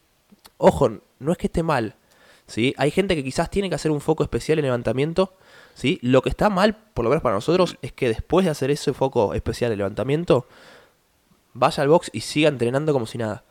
ojo, 0.57 0.91
no 1.19 1.31
es 1.31 1.37
que 1.37 1.47
esté 1.47 1.63
mal, 1.63 1.95
¿sí? 2.49 2.73
Hay 2.77 2.91
gente 2.91 3.15
que 3.15 3.23
quizás 3.23 3.49
tiene 3.49 3.69
que 3.69 3.75
hacer 3.75 3.91
un 3.91 4.01
foco 4.01 4.23
especial 4.23 4.59
en 4.59 4.65
levantamiento, 4.65 5.33
¿sí? 5.75 5.99
Lo 6.01 6.21
que 6.21 6.29
está 6.29 6.49
mal, 6.49 6.75
por 6.93 7.05
lo 7.05 7.09
menos 7.09 7.23
para 7.23 7.35
nosotros, 7.35 7.77
es 7.81 7.93
que 7.93 8.09
después 8.09 8.45
de 8.45 8.51
hacer 8.51 8.71
ese 8.71 8.91
foco 8.93 9.33
especial 9.33 9.71
en 9.71 9.77
levantamiento, 9.77 10.47
vaya 11.53 11.83
al 11.83 11.89
box 11.89 12.09
y 12.11 12.21
siga 12.21 12.49
entrenando 12.49 12.91
como 12.91 13.05
si 13.05 13.17
nada, 13.17 13.43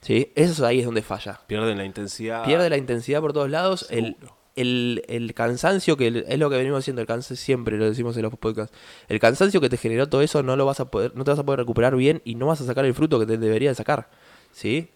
¿sí? 0.00 0.32
Eso 0.34 0.64
ahí 0.64 0.78
es 0.78 0.86
donde 0.86 1.02
falla. 1.02 1.40
Pierden 1.46 1.76
la 1.76 1.84
intensidad. 1.84 2.44
Pierde 2.44 2.70
la 2.70 2.76
intensidad 2.76 3.20
por 3.20 3.32
todos 3.32 3.50
lados, 3.50 3.86
el, 3.90 4.16
el, 4.54 5.02
el 5.08 5.34
cansancio, 5.34 5.96
que 5.96 6.24
es 6.26 6.38
lo 6.38 6.48
que 6.48 6.56
venimos 6.56 6.78
haciendo, 6.78 7.02
el 7.02 7.08
cansancio 7.08 7.36
siempre 7.36 7.76
lo 7.76 7.84
decimos 7.84 8.16
en 8.16 8.22
los 8.22 8.38
podcasts, 8.38 8.76
el 9.08 9.18
cansancio 9.18 9.60
que 9.60 9.68
te 9.68 9.76
generó 9.76 10.08
todo 10.08 10.22
eso 10.22 10.42
no 10.42 10.56
lo 10.56 10.64
vas 10.64 10.80
a 10.80 10.90
poder, 10.90 11.14
no 11.16 11.24
te 11.24 11.32
vas 11.32 11.40
a 11.40 11.44
poder 11.44 11.60
recuperar 11.60 11.96
bien 11.96 12.22
y 12.24 12.36
no 12.36 12.46
vas 12.46 12.60
a 12.60 12.64
sacar 12.64 12.84
el 12.84 12.94
fruto 12.94 13.18
que 13.18 13.26
te 13.26 13.36
debería 13.38 13.70
de 13.70 13.74
sacar, 13.74 14.08
¿sí? 14.52 14.88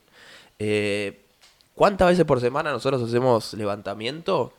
Eh, 0.59 1.27
¿Cuántas 1.81 2.09
veces 2.09 2.26
por 2.26 2.39
semana 2.43 2.72
nosotros 2.72 3.01
hacemos 3.03 3.55
levantamiento? 3.55 4.53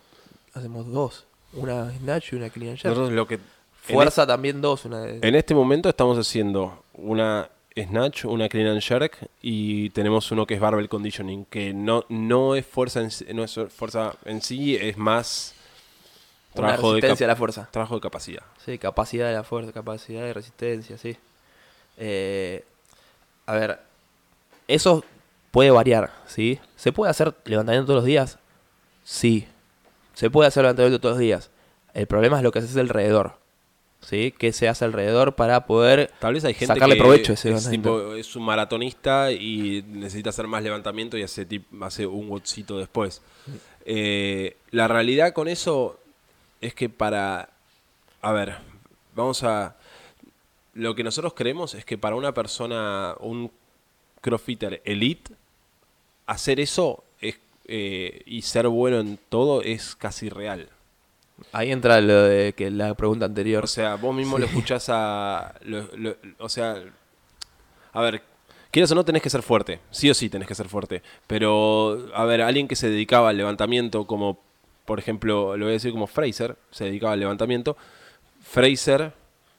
Hacemos 0.55 0.88
dos, 0.91 1.26
una 1.53 1.91
snatch 1.99 2.34
y 2.34 2.36
una 2.38 2.49
clean 2.49 2.72
and 2.72 2.80
jerk. 2.80 2.89
Nosotros 2.95 3.11
lo 3.13 3.28
que 3.28 3.38
Fuerza 3.84 4.26
también 4.26 4.59
dos, 4.59 4.86
una 4.86 5.01
de... 5.01 5.19
En 5.22 5.36
este 5.36 5.53
momento 5.53 5.88
estamos 5.88 6.17
haciendo 6.17 6.84
una 6.95 7.47
snatch, 7.78 8.26
una 8.26 8.49
clean 8.49 8.69
and 8.69 8.82
jerk 8.82 9.19
y 9.39 9.91
tenemos 9.91 10.32
uno 10.32 10.47
que 10.47 10.55
es 10.55 10.59
barbell 10.59 10.89
conditioning, 10.89 11.45
que 11.45 11.76
no, 11.76 12.05
no 12.09 12.55
es 12.55 12.65
fuerza 12.65 13.01
en, 13.01 13.11
sí- 13.11 13.28
no 13.36 13.43
es 13.43 13.53
fuerza 13.69 14.15
en 14.26 14.41
sí, 14.41 14.76
es 14.76 14.97
más 14.97 15.53
trabajo 16.55 16.95
de, 16.95 17.01
resistencia 17.01 17.26
cap- 17.28 17.30
a 17.30 17.34
la 17.34 17.36
fuerza. 17.38 17.69
trabajo 17.69 17.93
de 17.93 18.01
capacidad. 18.01 18.43
Sí, 18.65 18.80
capacidad 18.80 19.28
de 19.28 19.34
la 19.36 19.43
fuerza, 19.43 19.72
capacidad 19.72 20.22
de 20.24 20.34
resistencia, 20.34 20.97
sí. 20.97 21.15
Eh, 21.97 22.65
a 23.45 23.53
ver, 23.53 23.80
eso 24.67 25.03
puede 25.52 25.70
variar, 25.70 26.12
¿sí? 26.26 26.60
¿Se 26.76 26.91
puede 26.91 27.12
hacer 27.12 27.36
levantamiento 27.45 27.88
todos 27.88 27.97
los 27.97 28.06
días? 28.06 28.39
Sí. 29.04 29.47
Se 30.14 30.30
puede 30.30 30.47
hacer 30.47 30.64
levantamiento 30.64 30.99
todos 30.99 31.14
los 31.16 31.20
días. 31.20 31.52
El 31.93 32.08
problema 32.08 32.38
es 32.38 32.43
lo 32.43 32.52
que 32.52 32.60
haces 32.60 32.76
alrededor, 32.78 33.38
¿sí? 33.99 34.34
¿Qué 34.38 34.54
se 34.54 34.70
hace 34.70 34.86
alrededor 34.86 35.36
para 35.36 35.66
poder 35.66 36.12
Tal 36.20 36.34
vez 36.34 36.45
hay 36.45 36.54
gente 36.54 36.74
sacarle 36.74 36.95
que 36.95 37.02
provecho 37.02 37.34
a 37.34 37.36
ese 37.36 37.52
es, 37.52 37.70
tipo, 37.70 38.14
es 38.16 38.36
un 38.36 38.43
maratonista 38.43 39.32
y 39.32 39.84
necesita 39.88 40.30
hacer 40.30 40.47
más 40.47 40.64
levantamiento 40.64 41.18
y 41.18 41.24
hace, 41.24 41.45
hace 41.82 42.08
un 42.08 42.30
watcito 42.30 42.78
después. 42.78 43.22
Eh, 43.86 44.56
la 44.72 44.88
realidad 44.88 45.34
con 45.34 45.47
eso 45.47 45.99
es 46.62 46.74
que 46.74 46.88
para... 46.88 47.49
A 48.22 48.32
ver, 48.32 48.58
vamos 49.16 49.43
a... 49.43 49.76
Lo 50.74 50.95
que 50.95 51.04
nosotros 51.04 51.34
creemos 51.34 51.74
es 51.74 51.84
que 51.84 51.97
para 51.97 52.16
una 52.16 52.34
persona, 52.34 53.16
un 53.20 53.52
crossfitter 54.22 54.82
elite, 54.86 55.34
hacer 56.32 56.59
eso 56.59 57.03
es, 57.19 57.38
eh, 57.67 58.21
y 58.25 58.41
ser 58.41 58.67
bueno 58.67 58.99
en 58.99 59.17
todo 59.29 59.61
es 59.61 59.95
casi 59.95 60.29
real. 60.29 60.69
Ahí 61.53 61.71
entra 61.71 61.99
lo 62.01 62.23
de 62.23 62.53
que 62.53 62.69
la 62.69 62.93
pregunta 62.93 63.25
anterior. 63.25 63.63
O 63.63 63.67
sea, 63.67 63.95
vos 63.95 64.13
mismo 64.15 64.38
lo 64.38 64.45
escuchás 64.45 64.88
a. 64.89 65.55
lo- 65.63 65.88
lo- 65.95 66.15
o 66.39 66.49
sea. 66.49 66.82
A 67.93 68.01
ver, 68.01 68.21
quieras 68.69 68.91
o 68.91 68.95
no, 68.95 69.03
tenés 69.03 69.21
que 69.23 69.29
ser 69.29 69.41
fuerte. 69.41 69.79
Sí 69.89 70.09
o 70.09 70.13
sí 70.13 70.29
tenés 70.29 70.47
que 70.47 70.55
ser 70.55 70.69
fuerte. 70.69 71.01
Pero, 71.27 72.07
a 72.13 72.25
ver, 72.25 72.41
alguien 72.41 72.67
que 72.67 72.75
se 72.75 72.89
dedicaba 72.89 73.29
al 73.29 73.38
levantamiento, 73.38 74.05
como 74.05 74.39
por 74.86 74.99
ejemplo, 74.99 75.57
lo 75.57 75.65
voy 75.65 75.71
a 75.71 75.73
decir 75.73 75.91
como 75.91 76.05
Fraser, 76.07 76.55
se 76.71 76.86
dedicaba 76.86 77.13
al 77.13 77.19
levantamiento. 77.19 77.75
Fraser 78.43 79.13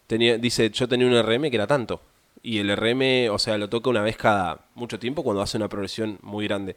tenía, 0.06 0.38
dice: 0.38 0.70
Yo 0.70 0.88
tenía 0.88 1.06
un 1.06 1.14
RM 1.14 1.50
que 1.50 1.56
era 1.56 1.66
tanto. 1.66 2.00
Y 2.42 2.58
el 2.58 2.76
RM, 2.76 3.32
o 3.32 3.38
sea, 3.38 3.56
lo 3.56 3.68
toca 3.68 3.90
una 3.90 4.02
vez 4.02 4.16
cada 4.16 4.66
mucho 4.74 4.98
tiempo 4.98 5.22
cuando 5.22 5.42
hace 5.42 5.56
una 5.56 5.68
progresión 5.68 6.18
muy 6.22 6.46
grande. 6.46 6.76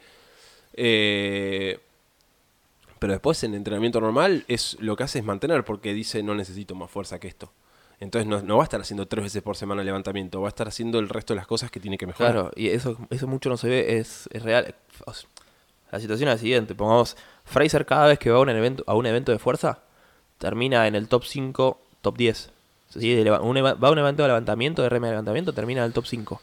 Eh, 0.73 1.79
pero 2.99 3.13
después 3.13 3.43
en 3.43 3.53
entrenamiento 3.53 3.99
normal 3.99 4.45
es 4.47 4.77
lo 4.79 4.95
que 4.95 5.03
hace 5.03 5.19
es 5.19 5.25
mantener 5.25 5.63
porque 5.63 5.93
dice 5.93 6.23
no 6.23 6.35
necesito 6.35 6.75
más 6.75 6.89
fuerza 6.89 7.19
que 7.19 7.27
esto. 7.27 7.51
Entonces 7.99 8.27
no, 8.27 8.57
va 8.57 8.63
a 8.63 8.65
estar 8.65 8.81
haciendo 8.81 9.07
tres 9.07 9.23
veces 9.23 9.41
por 9.41 9.55
semana 9.55 9.83
levantamiento, 9.83 10.41
va 10.41 10.47
a 10.47 10.49
estar 10.49 10.67
haciendo 10.67 10.99
el 10.99 11.07
resto 11.07 11.33
de 11.33 11.37
las 11.37 11.47
cosas 11.47 11.71
que 11.71 11.79
tiene 11.79 11.97
que 11.97 12.07
mejorar. 12.07 12.33
Claro, 12.33 12.51
y 12.55 12.67
eso, 12.67 12.97
eso 13.09 13.27
mucho 13.27 13.49
no 13.49 13.57
se 13.57 13.69
ve, 13.69 13.97
es, 13.97 14.27
es 14.31 14.43
real. 14.43 14.75
La 15.91 15.99
situación 15.99 16.29
es 16.29 16.35
la 16.35 16.39
siguiente, 16.39 16.75
pongamos, 16.75 17.15
Fraser 17.45 17.85
cada 17.85 18.07
vez 18.07 18.19
que 18.19 18.29
va 18.29 18.37
a 18.37 18.41
un 18.41 18.49
evento, 18.49 18.83
a 18.85 18.95
un 18.95 19.05
evento 19.05 19.31
de 19.31 19.39
fuerza, 19.39 19.83
termina 20.39 20.87
en 20.87 20.95
el 20.95 21.07
top 21.07 21.23
5, 21.23 21.79
top 22.01 22.17
10. 22.17 22.51
¿Sí? 22.99 23.13
Un 23.13 23.25
va 23.27 23.87
a 23.87 23.91
un 23.91 23.97
evento 23.99 24.21
de 24.23 24.27
levantamiento, 24.29 24.81
de 24.81 24.89
rema 24.89 25.07
de 25.07 25.13
levantamiento, 25.13 25.53
termina 25.53 25.81
en 25.81 25.87
el 25.87 25.93
top 25.93 26.05
5. 26.05 26.41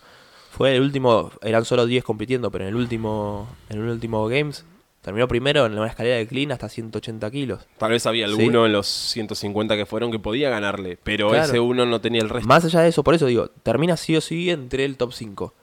Fue 0.51 0.77
el 0.77 0.83
último, 0.83 1.31
eran 1.43 1.65
solo 1.65 1.87
10 1.87 2.05
compitiendo, 2.05 2.51
pero 2.51 2.65
en 2.65 2.69
el 2.69 2.77
último, 2.77 3.49
en 3.71 3.79
el 3.81 3.89
último 3.89 4.27
Games, 4.29 4.65
terminó 5.01 5.27
primero 5.27 5.65
en 5.67 5.73
una 5.79 5.87
escalera 5.89 6.17
de 6.17 6.27
clean 6.27 6.53
hasta 6.53 6.69
180 6.69 7.31
kilos. 7.31 7.61
Tal 7.79 7.91
vez 7.91 8.05
había 8.07 8.27
Sí. 8.29 8.35
alguno 8.35 8.67
en 8.67 8.73
los 8.73 8.87
150 8.87 9.77
que 9.77 9.87
fueron 9.87 10.11
que 10.13 10.19
podía 10.19 10.51
ganarle, 10.51 10.99
pero 11.03 11.31
Claro. 11.31 11.45
ese 11.45 11.59
uno 11.59 11.87
no 11.87 12.01
tenía 12.03 12.21
el 12.21 12.29
resto. 12.29 12.47
Más 12.47 12.65
allá 12.65 12.81
de 12.83 12.89
eso, 12.91 13.03
por 13.03 13.15
eso 13.15 13.27
digo, 13.27 13.49
termina 13.63 13.97
sí 13.97 14.15
o 14.17 14.21
sí 14.21 14.51
entre 14.51 14.85
el 14.85 14.97
top 14.99 15.13
5. 15.13 15.55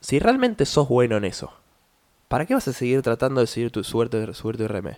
Si 0.00 0.18
realmente 0.20 0.64
sos 0.64 0.88
bueno 0.88 1.16
en 1.16 1.24
eso, 1.24 1.52
¿para 2.28 2.46
qué 2.46 2.54
vas 2.54 2.68
a 2.68 2.72
seguir 2.72 3.02
tratando 3.02 3.40
de 3.40 3.46
seguir 3.48 3.70
tu 3.72 3.82
suerte, 3.84 4.32
suerte 4.32 4.66
RM? 4.68 4.96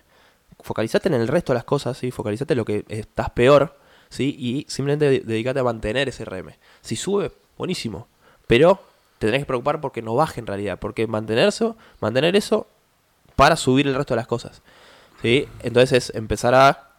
Focalizate 0.61 1.09
en 1.09 1.15
el 1.15 1.27
resto 1.27 1.51
de 1.51 1.55
las 1.55 1.65
cosas, 1.65 1.97
¿sí? 1.97 2.11
Focalizate 2.11 2.53
en 2.53 2.57
lo 2.59 2.65
que 2.65 2.85
estás 2.87 3.31
peor, 3.31 3.75
¿sí? 4.13 4.35
Y 4.37 4.65
simplemente 4.69 5.09
de- 5.09 5.19
dedicate 5.21 5.59
a 5.59 5.63
mantener 5.63 6.07
ese 6.09 6.23
RM. 6.25 6.53
Si 6.81 6.95
sube, 6.95 7.31
buenísimo. 7.57 8.07
Pero 8.47 8.79
te 9.19 9.27
tenés 9.27 9.41
que 9.41 9.45
preocupar 9.47 9.81
porque 9.81 10.01
no 10.01 10.15
baje 10.15 10.39
en 10.39 10.47
realidad. 10.47 10.77
Porque 10.79 11.07
mantenerse, 11.07 11.73
mantener 11.99 12.35
eso 12.35 12.67
para 13.35 13.55
subir 13.55 13.87
el 13.87 13.95
resto 13.95 14.13
de 14.13 14.17
las 14.17 14.27
cosas. 14.27 14.61
¿Sí? 15.21 15.47
Entonces 15.63 16.09
es 16.09 16.15
empezar 16.15 16.53
a 16.53 16.89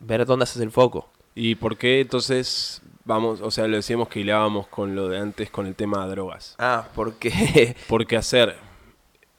ver 0.00 0.26
dónde 0.26 0.42
haces 0.44 0.60
el 0.62 0.70
foco. 0.70 1.08
¿Y 1.34 1.54
por 1.54 1.76
qué 1.76 2.00
entonces 2.00 2.82
vamos, 3.04 3.40
o 3.40 3.50
sea, 3.50 3.66
lo 3.68 3.76
decíamos 3.76 4.08
que 4.08 4.20
hilábamos 4.20 4.66
con 4.66 4.94
lo 4.96 5.08
de 5.08 5.18
antes 5.18 5.48
con 5.50 5.66
el 5.66 5.74
tema 5.74 6.04
de 6.04 6.10
drogas? 6.10 6.56
Ah, 6.58 6.88
porque 6.94 7.76
Porque 7.88 8.16
hacer 8.16 8.56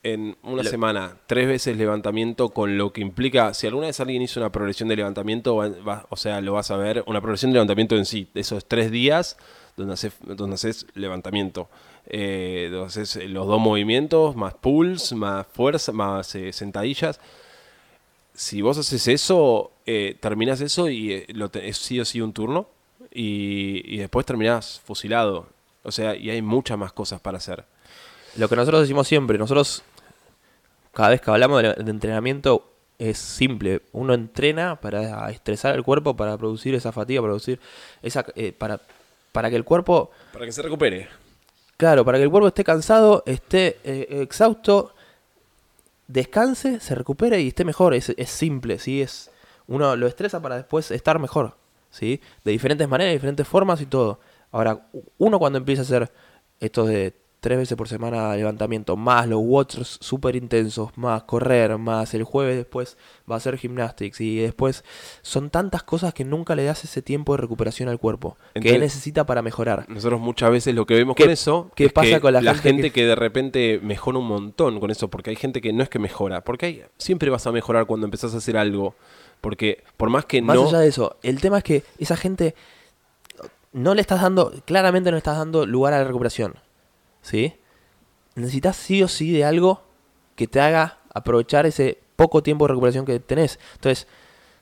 en 0.04 0.36
una 0.44 0.64
semana 0.72 1.18
tres 1.28 1.48
veces 1.48 1.78
levantamiento 1.78 2.50
con 2.50 2.78
lo 2.78 2.92
que 2.92 3.02
implica, 3.02 3.54
si 3.54 3.68
alguna 3.68 3.88
vez 3.88 4.00
alguien 4.00 4.22
hizo 4.22 4.40
una 4.40 4.52
progresión 4.52 4.90
de 4.90 4.96
levantamiento, 4.96 5.56
va- 5.58 5.70
va- 5.70 6.08
o 6.10 6.16
sea, 6.18 6.42
lo 6.42 6.54
vas 6.54 6.72
a 6.72 6.78
ver, 6.78 7.04
una 7.08 7.22
progresión 7.22 7.52
de 7.52 7.56
levantamiento 7.56 7.96
en 7.96 8.06
sí, 8.06 8.28
esos 8.34 8.66
tres 8.66 8.90
días 8.92 9.38
donde 9.78 9.94
haces, 9.94 10.14
donde 10.26 10.56
haces 10.56 10.88
levantamiento, 10.96 11.70
eh, 12.08 12.70
donde 12.72 12.88
haces 12.88 13.16
los 13.30 13.46
dos 13.48 13.60
movimientos, 13.62 14.36
más 14.36 14.56
pulls, 14.56 15.14
más 15.14 15.46
fuerza, 15.54 15.92
más 15.92 16.34
eh, 16.36 16.52
sentadillas. 16.52 17.20
Si 18.34 18.62
vos 18.62 18.78
haces 18.78 19.08
eso, 19.08 19.72
eh, 19.86 20.18
terminás 20.20 20.62
eso 20.62 20.90
y 20.90 21.12
eh, 21.14 21.26
lo 21.30 21.50
te- 21.50 21.68
es 21.68 21.78
sí 21.78 22.00
o 22.00 22.06
sí 22.06 22.22
un 22.22 22.34
turno 22.34 22.68
y, 23.14 23.82
y 23.86 23.98
después 23.98 24.26
terminás 24.26 24.82
fusilado. 24.84 25.48
O 25.84 25.92
sea, 25.92 26.16
y 26.16 26.30
hay 26.30 26.42
muchas 26.42 26.78
más 26.78 26.92
cosas 26.94 27.20
para 27.22 27.38
hacer. 27.38 27.66
lo 28.38 28.48
que 28.48 28.56
nosotros 28.56 28.82
decimos 28.82 29.08
siempre, 29.08 29.38
nosotros 29.38 29.84
cada 30.94 31.10
vez 31.10 31.22
que 31.22 31.32
hablamos 31.32 31.62
de, 31.64 31.74
de 31.74 31.92
entrenamiento 31.92 32.68
es 33.00 33.18
simple. 33.18 33.82
Uno 33.94 34.14
entrena 34.14 34.76
para 34.80 35.30
estresar 35.32 35.76
el 35.76 35.84
cuerpo, 35.84 36.16
para 36.16 36.38
producir 36.38 36.76
esa 36.76 36.92
fatiga, 36.92 37.22
para 37.22 37.32
producir 37.32 37.60
esa, 38.04 38.26
eh, 38.36 38.52
para, 38.52 38.80
para 39.32 39.50
que 39.50 39.56
el 39.56 39.64
cuerpo, 39.64 40.12
Para 40.34 40.46
que 40.46 40.52
se 40.52 40.62
recupere. 40.62 41.08
claro, 41.78 42.06
para 42.06 42.18
que 42.20 42.24
el 42.26 42.30
cuerpo 42.30 42.48
esté 42.48 42.64
cansado, 42.64 43.24
esté 43.26 43.80
eh, 43.84 44.22
exhausto, 44.22 44.94
descanse, 46.08 46.80
se 46.80 46.96
recupere 46.96 47.42
y 47.42 47.50
esté 47.50 47.66
mejor. 47.66 47.94
Es, 47.94 48.10
es 48.10 48.30
simple, 48.30 48.80
¿sí? 48.80 49.02
Es, 49.02 49.32
uno 49.68 49.96
lo 49.96 50.08
estresa 50.08 50.42
para 50.42 50.58
después 50.58 50.92
estar 50.92 51.18
mejor, 51.20 51.56
¿sí? 51.90 52.22
De 52.44 52.52
diferentes 52.52 52.88
maneras, 52.88 53.12
de 53.12 53.16
diferentes 53.16 53.48
formas 53.48 53.82
y 53.82 53.86
todo. 53.86 54.20
Ahora, 54.52 54.86
uno 55.18 55.40
cuando 55.40 55.58
empieza 55.58 55.82
a 55.82 55.86
hacer 55.86 56.12
estos 56.60 56.88
de 56.90 57.14
tres 57.42 57.58
veces 57.58 57.76
por 57.76 57.88
semana 57.90 58.36
levantamiento, 58.36 58.96
más 58.96 59.28
los 59.28 59.40
watchers 59.44 59.98
súper 60.00 60.36
intensos, 60.36 60.96
más 60.96 61.24
correr, 61.24 61.76
más 61.80 62.14
el 62.14 62.24
jueves 62.24 62.56
después 62.56 62.98
va 63.30 63.34
a 63.34 63.38
hacer 63.40 63.58
gymnastics 63.58 64.22
y 64.22 64.38
después 64.38 64.84
son 65.24 65.50
tantas 65.50 65.82
cosas 65.82 66.14
que 66.14 66.24
nunca 66.24 66.56
le 66.56 66.64
das 66.66 66.84
ese 66.84 67.02
tiempo 67.02 67.34
de 67.34 67.38
recuperación 67.42 67.90
al 67.90 67.98
cuerpo 67.98 68.38
que 68.54 68.60
Entonces- 68.60 68.80
necesita 68.80 69.26
para 69.26 69.42
mejorar. 69.42 69.86
Nosotros 69.90 70.22
muchas 70.22 70.52
veces 70.52 70.76
lo 70.76 70.86
que 70.86 70.94
vemos 70.94 71.16
¿Qué- 71.16 71.24
con 71.24 71.32
eso 71.32 71.72
qué 71.76 71.86
es 71.86 71.92
pasa 71.94 72.10
que 72.12 72.22
con 72.22 72.34
la 72.34 72.42
la 72.42 72.54
gente 72.54 72.70
gente, 72.70 72.82
que- 72.92 73.02
que... 73.02 73.06
de 73.08 73.16
repente 73.16 73.80
mejora 73.82 74.20
un 74.20 74.28
montón 74.28 74.80
con 74.80 74.92
eso, 74.92 75.10
porque 75.10 75.32
hay 75.32 75.36
gente 75.36 75.62
que 75.62 75.74
no 75.74 75.82
es 75.82 75.90
que 75.90 75.98
mejora, 75.98 76.44
porque 76.44 76.66
hay, 76.68 76.84
siempre 76.98 77.32
vas 77.32 77.48
a 77.48 77.52
mejorar 77.52 77.88
cuando 77.88 78.06
empezás 78.06 78.36
a 78.36 78.38
hacer 78.38 78.56
algo, 78.56 78.94
porque 79.42 79.84
por 79.98 80.12
más 80.12 80.26
que 80.26 80.44
Más 80.44 80.56
no... 80.56 80.68
allá 80.68 80.78
de 80.78 80.90
eso, 80.90 81.18
el 81.24 81.42
tema 81.42 81.58
es 81.58 81.64
que 81.64 81.84
esa 81.98 82.16
gente 82.16 82.54
no 83.74 83.96
le 83.96 84.02
estás 84.02 84.22
dando, 84.22 84.54
claramente 84.66 85.10
no 85.10 85.16
le 85.16 85.20
estás 85.20 85.38
dando 85.38 85.66
lugar 85.66 85.94
a 85.94 85.98
la 86.00 86.04
recuperación. 86.04 86.54
¿Sí? 87.22 87.56
Necesitas 88.36 88.76
sí 88.76 89.04
o 89.04 89.08
sí 89.08 89.32
de 89.32 89.46
algo 89.46 89.84
que 90.36 90.48
te 90.48 90.60
haga 90.62 91.00
aprovechar 91.14 91.66
ese 91.66 92.00
poco 92.16 92.42
tiempo 92.44 92.66
de 92.66 92.70
recuperación 92.70 93.06
que 93.06 93.20
tenés. 93.20 93.60
Entonces, 93.76 94.08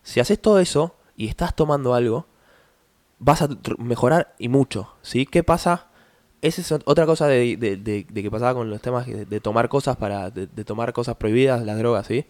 si 0.03 0.19
haces 0.19 0.39
todo 0.41 0.59
eso 0.59 0.95
y 1.15 1.27
estás 1.27 1.55
tomando 1.55 1.93
algo, 1.93 2.25
vas 3.19 3.41
a 3.41 3.49
mejorar 3.77 4.33
y 4.39 4.49
mucho. 4.49 4.93
¿Sí? 5.01 5.25
¿Qué 5.25 5.43
pasa? 5.43 5.87
Esa 6.41 6.61
es 6.61 6.71
ot- 6.71 6.83
otra 6.85 7.05
cosa 7.05 7.27
de, 7.27 7.57
de- 7.57 7.75
de- 7.77 8.05
que 8.05 8.31
pasaba 8.31 8.53
con 8.53 8.69
los 8.69 8.81
temas 8.81 9.05
de, 9.05 9.39
tomar 9.41 9.67
cosas 9.69 9.97
para. 9.97 10.29
De, 10.31 10.47
tomar 10.63 10.93
cosas 10.93 11.15
prohibidas, 11.17 11.63
las 11.65 11.77
drogas, 11.77 12.07
¿sí? 12.07 12.25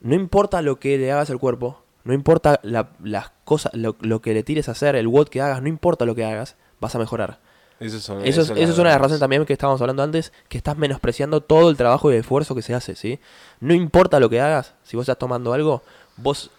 No 0.00 0.14
importa 0.14 0.62
lo 0.62 0.78
que 0.80 0.96
le 0.96 1.12
hagas 1.12 1.28
al 1.30 1.38
cuerpo, 1.38 1.82
no 2.04 2.14
importa 2.14 2.58
la- 2.62 2.90
las 3.02 3.30
cosas, 3.44 3.72
lo, 3.74 3.96
lo 4.00 4.20
que 4.22 4.32
le 4.32 4.42
tires 4.44 4.68
a 4.68 4.72
hacer, 4.72 4.96
el 4.96 5.08
WOD 5.08 5.28
que 5.28 5.42
hagas, 5.42 5.60
no 5.60 5.68
importa 5.68 6.06
lo 6.06 6.14
que 6.14 6.24
hagas, 6.24 6.56
vas 6.80 6.94
a 6.94 6.98
mejorar. 6.98 7.40
Eso, 7.80 8.00
son- 8.00 8.24
Eso, 8.26 8.40
es, 8.42 8.50
eso 8.50 8.54
eso 8.60 8.72
es 8.72 8.78
una 8.78 8.88
de 8.90 8.94
las 8.94 9.00
razones 9.02 9.20
también 9.20 9.44
que 9.46 9.52
estábamos 9.52 9.80
hablando 9.80 10.02
antes, 10.02 10.32
que 10.48 10.58
estás 10.58 10.76
menospreciando 10.76 11.40
todo 11.40 11.70
el 11.70 11.76
trabajo 11.76 12.10
y 12.10 12.14
el 12.14 12.20
esfuerzo 12.20 12.54
que 12.54 12.62
se 12.62 12.74
hace, 12.74 12.96
¿sí? 12.96 13.20
No 13.60 13.72
importa 13.74 14.18
lo 14.18 14.28
que 14.28 14.40
hagas, 14.40 14.74
si 14.82 14.96
vos 14.96 15.04
estás 15.04 15.18
tomando 15.18 15.52
algo, 15.52 15.82
vos... 16.16 16.50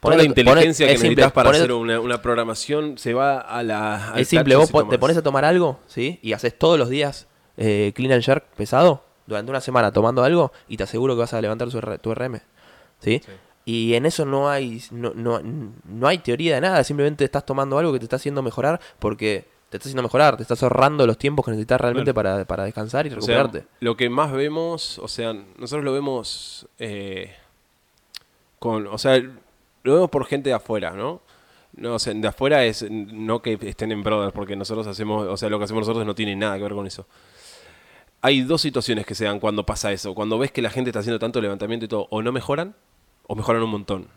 Toda 0.00 0.16
la 0.16 0.22
inteligencia 0.22 0.86
ponete- 0.86 0.90
que 0.90 0.94
es 0.94 1.00
simple, 1.00 1.16
necesitas 1.16 1.32
para 1.32 1.50
ponete- 1.50 1.62
hacer 1.64 1.72
una, 1.72 1.98
una 1.98 2.22
programación 2.22 2.98
se 2.98 3.14
va 3.14 3.40
a 3.40 3.64
la... 3.64 4.12
al 4.12 4.20
Es 4.20 4.28
simple, 4.28 4.54
vos 4.54 4.70
po- 4.70 4.86
te 4.86 4.96
pones 4.96 5.16
a 5.16 5.22
tomar 5.22 5.44
algo, 5.44 5.80
¿sí? 5.88 6.20
Y 6.22 6.34
haces 6.34 6.56
todos 6.56 6.78
los 6.78 6.88
días 6.88 7.26
eh, 7.56 7.92
clean 7.96 8.12
and 8.12 8.22
jerk 8.22 8.44
pesado, 8.56 9.02
durante 9.26 9.50
una 9.50 9.60
semana 9.60 9.90
tomando 9.92 10.22
algo, 10.22 10.52
y 10.68 10.76
te 10.76 10.84
aseguro 10.84 11.14
que 11.16 11.20
vas 11.20 11.34
a 11.34 11.40
levantar 11.40 11.68
tu, 11.68 11.78
R- 11.78 11.98
tu 11.98 12.14
RM, 12.14 12.36
¿sí? 13.00 13.20
Sí. 13.26 13.32
Y 13.64 13.94
en 13.94 14.06
eso 14.06 14.24
no 14.24 14.48
hay, 14.48 14.80
no, 14.92 15.12
no, 15.16 15.40
no 15.42 16.06
hay 16.06 16.18
teoría 16.18 16.54
de 16.54 16.60
nada, 16.60 16.84
simplemente 16.84 17.24
estás 17.24 17.44
tomando 17.44 17.76
algo 17.76 17.92
que 17.92 17.98
te 17.98 18.04
está 18.04 18.16
haciendo 18.16 18.40
mejorar 18.40 18.80
porque 19.00 19.46
te 19.70 19.76
está 19.76 19.88
haciendo 19.88 20.02
mejorar, 20.02 20.36
te 20.36 20.42
estás 20.42 20.62
ahorrando 20.62 21.06
los 21.06 21.18
tiempos 21.18 21.44
que 21.44 21.50
necesitas 21.50 21.80
realmente 21.80 22.14
para, 22.14 22.44
para 22.46 22.64
descansar 22.64 23.06
y 23.06 23.10
O 23.10 23.20
sea, 23.20 23.42
recuperarte. 23.42 23.68
lo 23.80 23.96
que 23.96 24.08
más 24.08 24.32
vemos, 24.32 24.98
o 24.98 25.08
sea, 25.08 25.32
nosotros 25.32 25.84
lo 25.84 25.92
vemos 25.92 26.66
eh, 26.78 27.34
con, 28.58 28.86
o 28.86 28.98
sea, 28.98 29.18
lo 29.82 29.94
vemos 29.94 30.10
por 30.10 30.24
gente 30.26 30.50
de 30.50 30.54
afuera, 30.54 30.92
¿no? 30.92 31.20
No, 31.76 31.94
o 31.94 31.98
sea, 31.98 32.12
de 32.14 32.26
afuera 32.26 32.64
es 32.64 32.84
no 32.90 33.40
que 33.42 33.58
estén 33.62 33.92
en 33.92 34.02
Brothers, 34.02 34.32
porque 34.32 34.56
nosotros 34.56 34.86
hacemos, 34.86 35.26
o 35.28 35.36
sea, 35.36 35.48
lo 35.48 35.58
que 35.58 35.64
hacemos 35.64 35.82
nosotros 35.82 36.04
no 36.06 36.14
tiene 36.14 36.34
nada 36.34 36.56
que 36.56 36.62
ver 36.62 36.72
con 36.72 36.86
eso. 36.86 37.06
Hay 38.20 38.40
dos 38.40 38.62
situaciones 38.62 39.06
que 39.06 39.14
se 39.14 39.26
dan 39.26 39.38
cuando 39.38 39.64
pasa 39.64 39.92
eso. 39.92 40.12
Cuando 40.12 40.38
ves 40.38 40.50
que 40.50 40.60
la 40.60 40.70
gente 40.70 40.90
está 40.90 41.00
haciendo 41.00 41.20
tanto 41.20 41.40
levantamiento 41.40 41.84
y 41.84 41.88
todo, 41.88 42.08
o 42.10 42.20
no 42.20 42.32
mejoran, 42.32 42.74
o 43.28 43.36
mejoran 43.36 43.62
un 43.62 43.70
montón. 43.70 44.08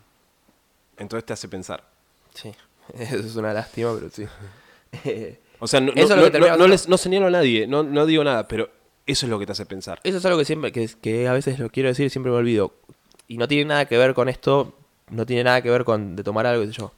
Entonces 0.97 1.23
te 1.25 1.33
hace 1.33 1.47
pensar. 1.49 1.83
Sí, 2.33 2.51
eso 2.97 3.17
es 3.17 3.35
una 3.35 3.53
lástima, 3.53 3.93
pero 3.93 4.09
sí. 4.09 4.25
O 5.63 5.67
sea, 5.67 5.79
no, 5.79 5.91
Eso 5.95 6.15
es 6.15 6.33
no- 6.57 6.67
les, 6.67 6.89
no 6.89 6.97
señalo 6.97 7.27
a 7.27 7.29
nadie, 7.29 7.67
no, 7.67 7.83
no 7.83 8.07
digo 8.07 8.23
nada, 8.23 8.47
pero 8.47 8.71
eso 9.05 9.27
es 9.27 9.29
lo 9.29 9.37
que 9.37 9.45
te 9.45 9.51
hace 9.51 9.65
pensar. 9.67 9.99
Eso 10.03 10.17
es 10.17 10.25
algo 10.25 10.39
que 10.39 10.45
siempre, 10.45 10.71
que, 10.71 10.89
que 10.99 11.27
a 11.27 11.33
veces 11.33 11.59
lo 11.59 11.69
quiero 11.69 11.89
decir 11.89 12.07
y 12.07 12.09
siempre 12.09 12.31
me 12.31 12.37
olvido. 12.39 12.73
Y 13.27 13.37
no 13.37 13.47
tiene 13.47 13.65
nada 13.65 13.85
que 13.85 13.95
ver 13.97 14.15
con 14.15 14.27
esto, 14.27 14.73
no 15.11 15.25
tiene 15.27 15.43
nada 15.43 15.61
que 15.61 15.69
ver 15.69 15.83
con 15.85 16.15
de 16.15 16.23
tomar 16.23 16.47
algo, 16.47 16.63
qué 16.63 16.69
sé 16.69 16.73
yo. 16.73 16.93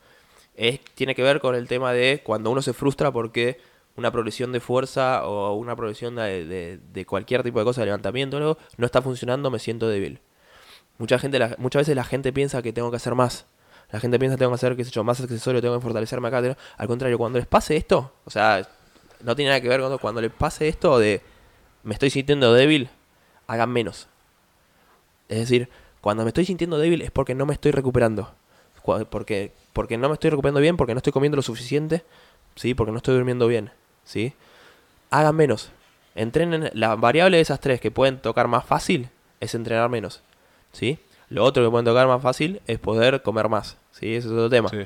Es, 0.55 0.79
tiene 0.95 1.13
que 1.13 1.23
ver 1.23 1.41
con 1.41 1.55
el 1.55 1.67
tema 1.67 1.91
de 1.91 2.21
cuando 2.23 2.51
uno 2.51 2.61
se 2.61 2.71
frustra 2.71 3.11
porque 3.11 3.59
una 3.97 4.11
progresión 4.13 4.53
de 4.53 4.61
fuerza 4.61 5.25
o 5.27 5.53
una 5.55 5.75
progresión 5.75 6.15
de, 6.15 6.45
de- 6.45 6.77
de 6.93 7.05
cualquier 7.05 7.43
tipo 7.43 7.59
de 7.59 7.65
cosa, 7.65 7.81
de 7.81 7.87
levantamiento 7.87 8.37
algo, 8.37 8.57
no 8.77 8.85
está 8.85 9.01
funcionando, 9.01 9.51
me 9.51 9.59
siento 9.59 9.89
débil. 9.89 10.19
Mucha 10.99 11.19
gente, 11.19 11.37
la- 11.37 11.55
muchas 11.57 11.81
veces 11.81 11.95
la 11.97 12.05
gente 12.05 12.31
piensa 12.31 12.61
que 12.61 12.71
tengo 12.71 12.91
que 12.91 12.97
hacer 12.97 13.13
más. 13.13 13.45
La 13.93 13.99
gente 13.99 14.17
piensa 14.17 14.35
tengo 14.37 14.49
que 14.51 14.55
hacer, 14.55 14.75
qué 14.75 14.83
sé 14.83 14.89
yo, 14.91 15.03
más 15.03 15.21
accesorio, 15.21 15.61
tengo 15.61 15.75
que 15.77 15.81
fortalecerme 15.83 16.27
acá. 16.27 16.41
tengo- 16.41 16.57
Al 16.77 16.87
contrario, 16.87 17.17
cuando 17.19 17.37
les 17.37 17.47
pase 17.47 17.77
esto, 17.77 18.11
o 18.25 18.29
sea, 18.31 18.67
no 19.21 19.35
tiene 19.35 19.49
nada 19.51 19.61
que 19.61 19.69
ver 19.69 19.79
con 19.81 19.95
cuando 19.99 20.19
les 20.19 20.31
pase 20.31 20.67
esto 20.67 20.97
de 20.97 21.21
me 21.83 21.93
estoy 21.93 22.09
sintiendo 22.09 22.53
débil, 22.53 22.89
hagan 23.45 23.69
menos. 23.69 24.07
Es 25.29 25.37
decir, 25.37 25.69
cuando 26.01 26.23
me 26.23 26.29
estoy 26.29 26.43
sintiendo 26.45 26.77
débil 26.79 27.03
es 27.03 27.11
porque 27.11 27.35
no 27.35 27.45
me 27.45 27.53
estoy 27.53 27.71
recuperando. 27.71 28.33
Porque, 29.09 29.51
porque 29.71 29.97
no 29.97 30.09
me 30.09 30.15
estoy 30.15 30.31
recuperando 30.31 30.59
bien, 30.59 30.75
porque 30.75 30.93
no 30.93 30.97
estoy 30.97 31.13
comiendo 31.13 31.35
lo 31.35 31.41
suficiente, 31.41 32.03
¿sí? 32.55 32.73
Porque 32.73 32.91
no 32.91 32.97
estoy 32.97 33.15
durmiendo 33.15 33.47
bien, 33.47 33.69
¿sí? 34.03 34.33
Hagan 35.11 35.35
menos. 35.35 35.69
Entrenen. 36.15 36.69
La 36.73 36.95
variable 36.95 37.37
de 37.37 37.41
esas 37.43 37.59
tres 37.59 37.79
que 37.79 37.91
pueden 37.91 38.17
tocar 38.19 38.47
más 38.47 38.65
fácil 38.65 39.09
es 39.39 39.55
entrenar 39.55 39.87
menos, 39.89 40.21
¿sí? 40.73 40.97
Lo 41.33 41.43
otro 41.43 41.63
que 41.63 41.69
pueden 41.71 41.85
tocar 41.85 42.07
más 42.07 42.21
fácil 42.21 42.61
es 42.67 42.77
poder 42.79 43.21
comer 43.23 43.49
más, 43.49 43.77
¿sí? 43.91 44.13
Ese 44.15 44.27
es 44.27 44.33
otro 44.33 44.49
tema. 44.49 44.69
Sí. 44.69 44.77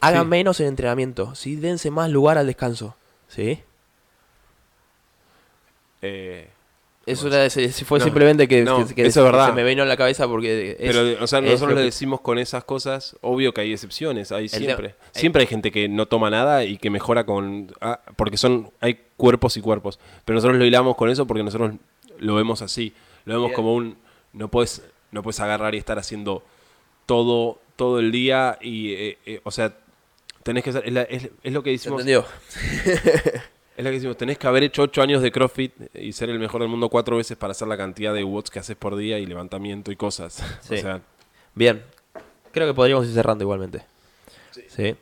Hagan 0.00 0.24
Sí. 0.24 0.28
menos 0.28 0.58
el 0.60 0.66
entrenamiento, 0.66 1.34
¿sí? 1.36 1.54
Dense 1.56 1.90
más 1.90 2.10
lugar 2.10 2.36
al 2.36 2.46
descanso, 2.46 2.96
¿sí? 3.28 3.60
Eh, 6.02 6.48
Eso 7.06 7.28
era, 7.28 7.44
ese 7.44 7.68
fue 7.84 8.00
No, 8.00 8.04
simplemente 8.04 8.48
que, 8.48 8.62
no, 8.64 8.84
que- 8.84 8.92
que 8.96 9.06
eso 9.06 9.20
es 9.20 9.24
verdad. 9.26 9.46
se 9.46 9.52
me 9.52 9.62
vino 9.62 9.84
en 9.84 9.88
la 9.88 9.96
cabeza 9.96 10.26
porque 10.26 10.72
es- 10.72 10.76
pero, 10.92 11.22
o 11.22 11.26
sea, 11.28 11.40
nosotros 11.40 11.70
lo 11.70 11.76
le 11.76 11.82
decimos 11.82 12.20
con 12.20 12.36
esas 12.40 12.64
cosas, 12.64 13.16
obvio 13.20 13.54
que 13.54 13.60
hay 13.60 13.72
excepciones, 13.72 14.32
hay 14.32 14.48
siempre. 14.48 14.96
Siempre 15.12 15.42
hay 15.42 15.46
gente 15.46 15.70
que 15.70 15.88
no 15.88 16.06
toma 16.06 16.30
nada 16.30 16.64
y 16.64 16.78
que 16.78 16.90
mejora 16.90 17.24
con... 17.24 17.72
ah, 17.80 18.00
porque 18.16 18.36
son 18.36 18.72
hay 18.80 18.98
cuerpos 19.16 19.56
y 19.56 19.60
cuerpos. 19.60 20.00
Pero 20.24 20.34
nosotros 20.34 20.58
lo 20.58 20.64
hilamos 20.64 20.96
con 20.96 21.08
eso 21.08 21.28
porque 21.28 21.44
nosotros 21.44 21.74
lo 22.18 22.34
vemos 22.34 22.60
así. 22.60 22.92
Lo 23.24 23.34
vemos 23.34 23.52
como 23.52 23.74
un... 23.76 23.96
No 24.32 24.48
puedes, 24.48 24.82
no 25.16 25.22
puedes 25.24 25.40
agarrar 25.40 25.74
y 25.74 25.78
estar 25.78 25.98
haciendo 25.98 26.42
todo, 27.06 27.58
todo 27.74 27.98
el 27.98 28.12
día 28.12 28.58
y... 28.60 28.92
eh, 28.92 29.18
eh, 29.26 29.40
o 29.42 29.50
sea, 29.50 29.74
tenés 30.44 30.62
que... 30.62 30.72
ser- 30.72 30.86
Es, 30.86 30.92
la- 30.92 31.02
es- 31.02 31.28
es 31.42 31.52
lo 31.52 31.62
que 31.62 31.70
¿Se 31.70 31.90
decimos... 31.90 32.00
entendió? 32.02 32.24
Es 33.76 33.84
lo 33.84 33.90
que 33.90 33.96
decimos, 33.96 34.16
tenés 34.16 34.38
que 34.38 34.46
haber 34.46 34.62
hecho 34.62 34.80
8 34.84 35.02
años 35.02 35.20
de 35.20 35.30
CrossFit 35.30 35.70
y 35.94 36.10
ser 36.12 36.30
el 36.30 36.38
mejor 36.38 36.62
del 36.62 36.70
mundo 36.70 36.88
cuatro 36.88 37.18
veces 37.18 37.36
para 37.36 37.50
hacer 37.50 37.68
la 37.68 37.76
cantidad 37.76 38.14
de 38.14 38.24
watts 38.24 38.48
que 38.50 38.58
haces 38.58 38.74
por 38.74 38.96
día 38.96 39.18
y 39.18 39.26
levantamiento 39.26 39.92
y 39.92 39.96
cosas. 39.96 40.42
Sí. 40.62 40.76
O 40.76 40.78
sea, 40.78 41.02
Bien. 41.54 41.82
Creo 42.52 42.66
que 42.66 42.72
podríamos 42.72 43.06
ir 43.06 43.12
cerrando 43.12 43.44
igualmente. 43.44 43.82
Sí. 44.68 44.96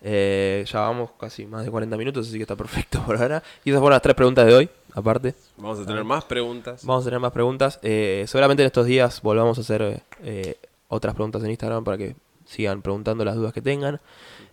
Eh, 0.00 0.64
ya 0.70 0.80
vamos 0.80 1.10
casi 1.18 1.44
más 1.46 1.64
de 1.64 1.70
40 1.70 1.96
minutos, 1.96 2.28
así 2.28 2.36
que 2.36 2.42
está 2.42 2.56
perfecto 2.56 3.02
por 3.06 3.16
ahora. 3.16 3.42
Y 3.64 3.70
esas 3.70 3.80
fueron 3.80 3.94
las 3.94 4.02
tres 4.02 4.14
preguntas 4.14 4.46
de 4.46 4.54
hoy, 4.54 4.70
aparte. 4.94 5.34
vamos 5.56 5.80
a 5.80 5.86
tener 5.86 6.04
más 6.04 6.24
preguntas. 6.24 6.84
Vamos 6.84 7.04
a 7.04 7.06
tener 7.06 7.20
más 7.20 7.32
preguntas. 7.32 7.78
Eh, 7.82 8.24
seguramente 8.28 8.62
en 8.62 8.66
estos 8.66 8.86
días 8.86 9.20
volvamos 9.22 9.58
a 9.58 9.60
hacer 9.62 10.02
eh, 10.22 10.56
otras 10.88 11.14
preguntas 11.14 11.42
en 11.42 11.50
Instagram 11.50 11.84
para 11.84 11.98
que 11.98 12.16
sigan 12.46 12.82
preguntando 12.82 13.24
las 13.24 13.34
dudas 13.34 13.52
que 13.52 13.62
tengan. 13.62 14.00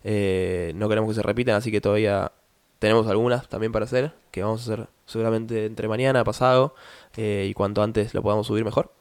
No 0.04 0.90
queremos 0.90 1.10
que 1.10 1.16
se 1.16 1.24
repitan, 1.24 1.56
así 1.56 1.72
que 1.72 1.82
todavía 1.82 2.32
tenemos 2.80 3.08
algunas 3.08 3.48
también 3.48 3.72
para 3.72 3.86
hacer, 3.86 4.14
que 4.32 4.44
vamos 4.44 4.62
a 4.62 4.74
hacer 4.74 4.88
seguramente 5.06 5.66
entre 5.66 5.88
mañana, 5.88 6.24
pasado, 6.24 6.76
y 7.16 7.54
cuanto 7.54 7.82
antes 7.82 8.14
lo 8.14 8.22
podamos 8.22 8.48
subir 8.48 8.66
mejor. 8.66 8.92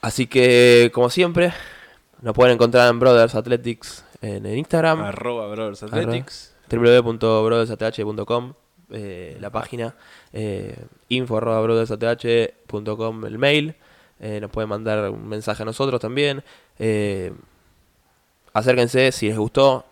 Así 0.00 0.26
que, 0.26 0.90
como 0.94 1.10
siempre, 1.10 1.52
nos 2.22 2.34
pueden 2.34 2.54
encontrar 2.54 2.88
en 2.88 3.00
Brothers 3.00 3.34
Athletics 3.34 4.04
en 4.22 4.46
el 4.46 4.56
Instagram 4.56 5.00
Arroba 5.02 5.48
Brothers 5.48 5.82
Athletics. 5.82 6.54
www.brothersath.com 6.70 8.52
eh, 8.94 9.36
la 9.40 9.50
página 9.50 9.94
eh, 10.32 10.76
info 11.08 11.36
arroba 11.38 11.60
brothersath.com 11.62 13.24
el 13.26 13.38
mail 13.38 13.74
eh, 14.20 14.38
nos 14.40 14.50
pueden 14.50 14.68
mandar 14.68 15.10
un 15.10 15.28
mensaje 15.28 15.62
a 15.62 15.66
nosotros 15.66 16.00
también 16.00 16.42
eh, 16.78 17.32
acérquense 18.52 19.10
si 19.12 19.28
les 19.28 19.36
gustó 19.38 19.86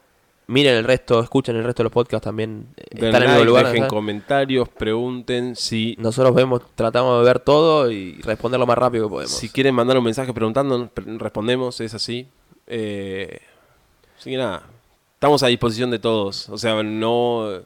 miren 0.49 0.75
el 0.77 0.85
resto 0.85 1.21
escuchen 1.21 1.57
el 1.57 1.65
resto 1.65 1.83
de 1.83 1.85
los 1.85 1.93
podcasts 1.93 2.25
también 2.25 2.67
están 2.91 3.15
en 3.17 3.23
el 3.23 3.29
mismo 3.29 3.45
lugar 3.45 3.65
dejen 3.67 3.79
¿sabes? 3.81 3.91
comentarios, 3.91 4.69
pregunten 4.69 5.57
si, 5.57 5.97
nosotros 5.99 6.35
vemos 6.35 6.61
tratamos 6.75 7.21
de 7.21 7.25
ver 7.27 7.41
todo 7.41 7.91
y 7.91 8.21
responder 8.23 8.61
lo 8.61 8.67
más 8.67 8.77
rápido 8.77 9.07
que 9.07 9.11
podemos 9.11 9.31
si 9.33 9.49
quieren 9.49 9.75
mandar 9.75 9.97
un 9.97 10.05
mensaje 10.05 10.33
preguntando, 10.35 10.89
pre- 10.89 11.19
respondemos, 11.19 11.81
es 11.81 11.95
así. 11.95 12.29
Eh, 12.67 13.41
así 14.21 14.31
que 14.31 14.37
nada, 14.37 14.63
estamos 15.15 15.43
a 15.43 15.49
disposición 15.49 15.91
de 15.91 15.99
todos. 15.99 16.49
O 16.51 16.57
sea, 16.59 16.81
no, 16.83 17.63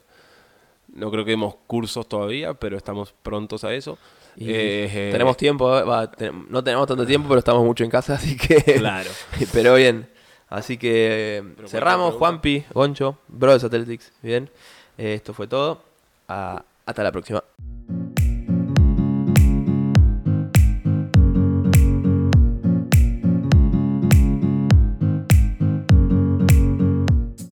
no 0.95 1.11
creo 1.11 1.25
que 1.25 1.33
demos 1.33 1.57
cursos 1.67 2.09
todavía, 2.09 2.55
pero 2.55 2.77
estamos 2.77 3.13
prontos 3.23 3.65
a 3.65 3.75
eso. 3.75 3.99
Y 4.37 4.51
Eh, 4.51 4.91
eh, 4.93 5.09
tenemos 5.13 5.37
tiempo 5.37 5.79
eh, 5.79 5.83
va, 5.85 6.11
te- 6.11 6.33
no 6.33 6.65
tenemos 6.65 6.89
tanto 6.89 7.07
tiempo 7.07 7.29
pero 7.29 7.39
estamos 7.39 7.65
mucho 7.65 7.85
en 7.85 7.91
casa 7.91 8.15
así 8.19 8.37
que 8.37 8.57
Claro. 8.79 9.09
Pero 9.53 9.77
bien, 9.77 10.09
así 10.49 10.77
que 10.77 11.37
eh, 11.39 11.43
Pero 11.57 11.69
cerramos, 11.69 12.15
Juanpi, 12.15 12.65
Goncho, 12.73 13.17
Brothers 13.29 13.63
Athletics, 13.65 14.13
bien. 14.23 14.51
Eh, 14.99 15.15
esto 15.15 15.35
fue 15.35 15.47
todo. 15.47 15.83
Ah, 16.29 16.65
hasta 16.87 17.03
la 17.05 17.13
próxima. 17.13 17.45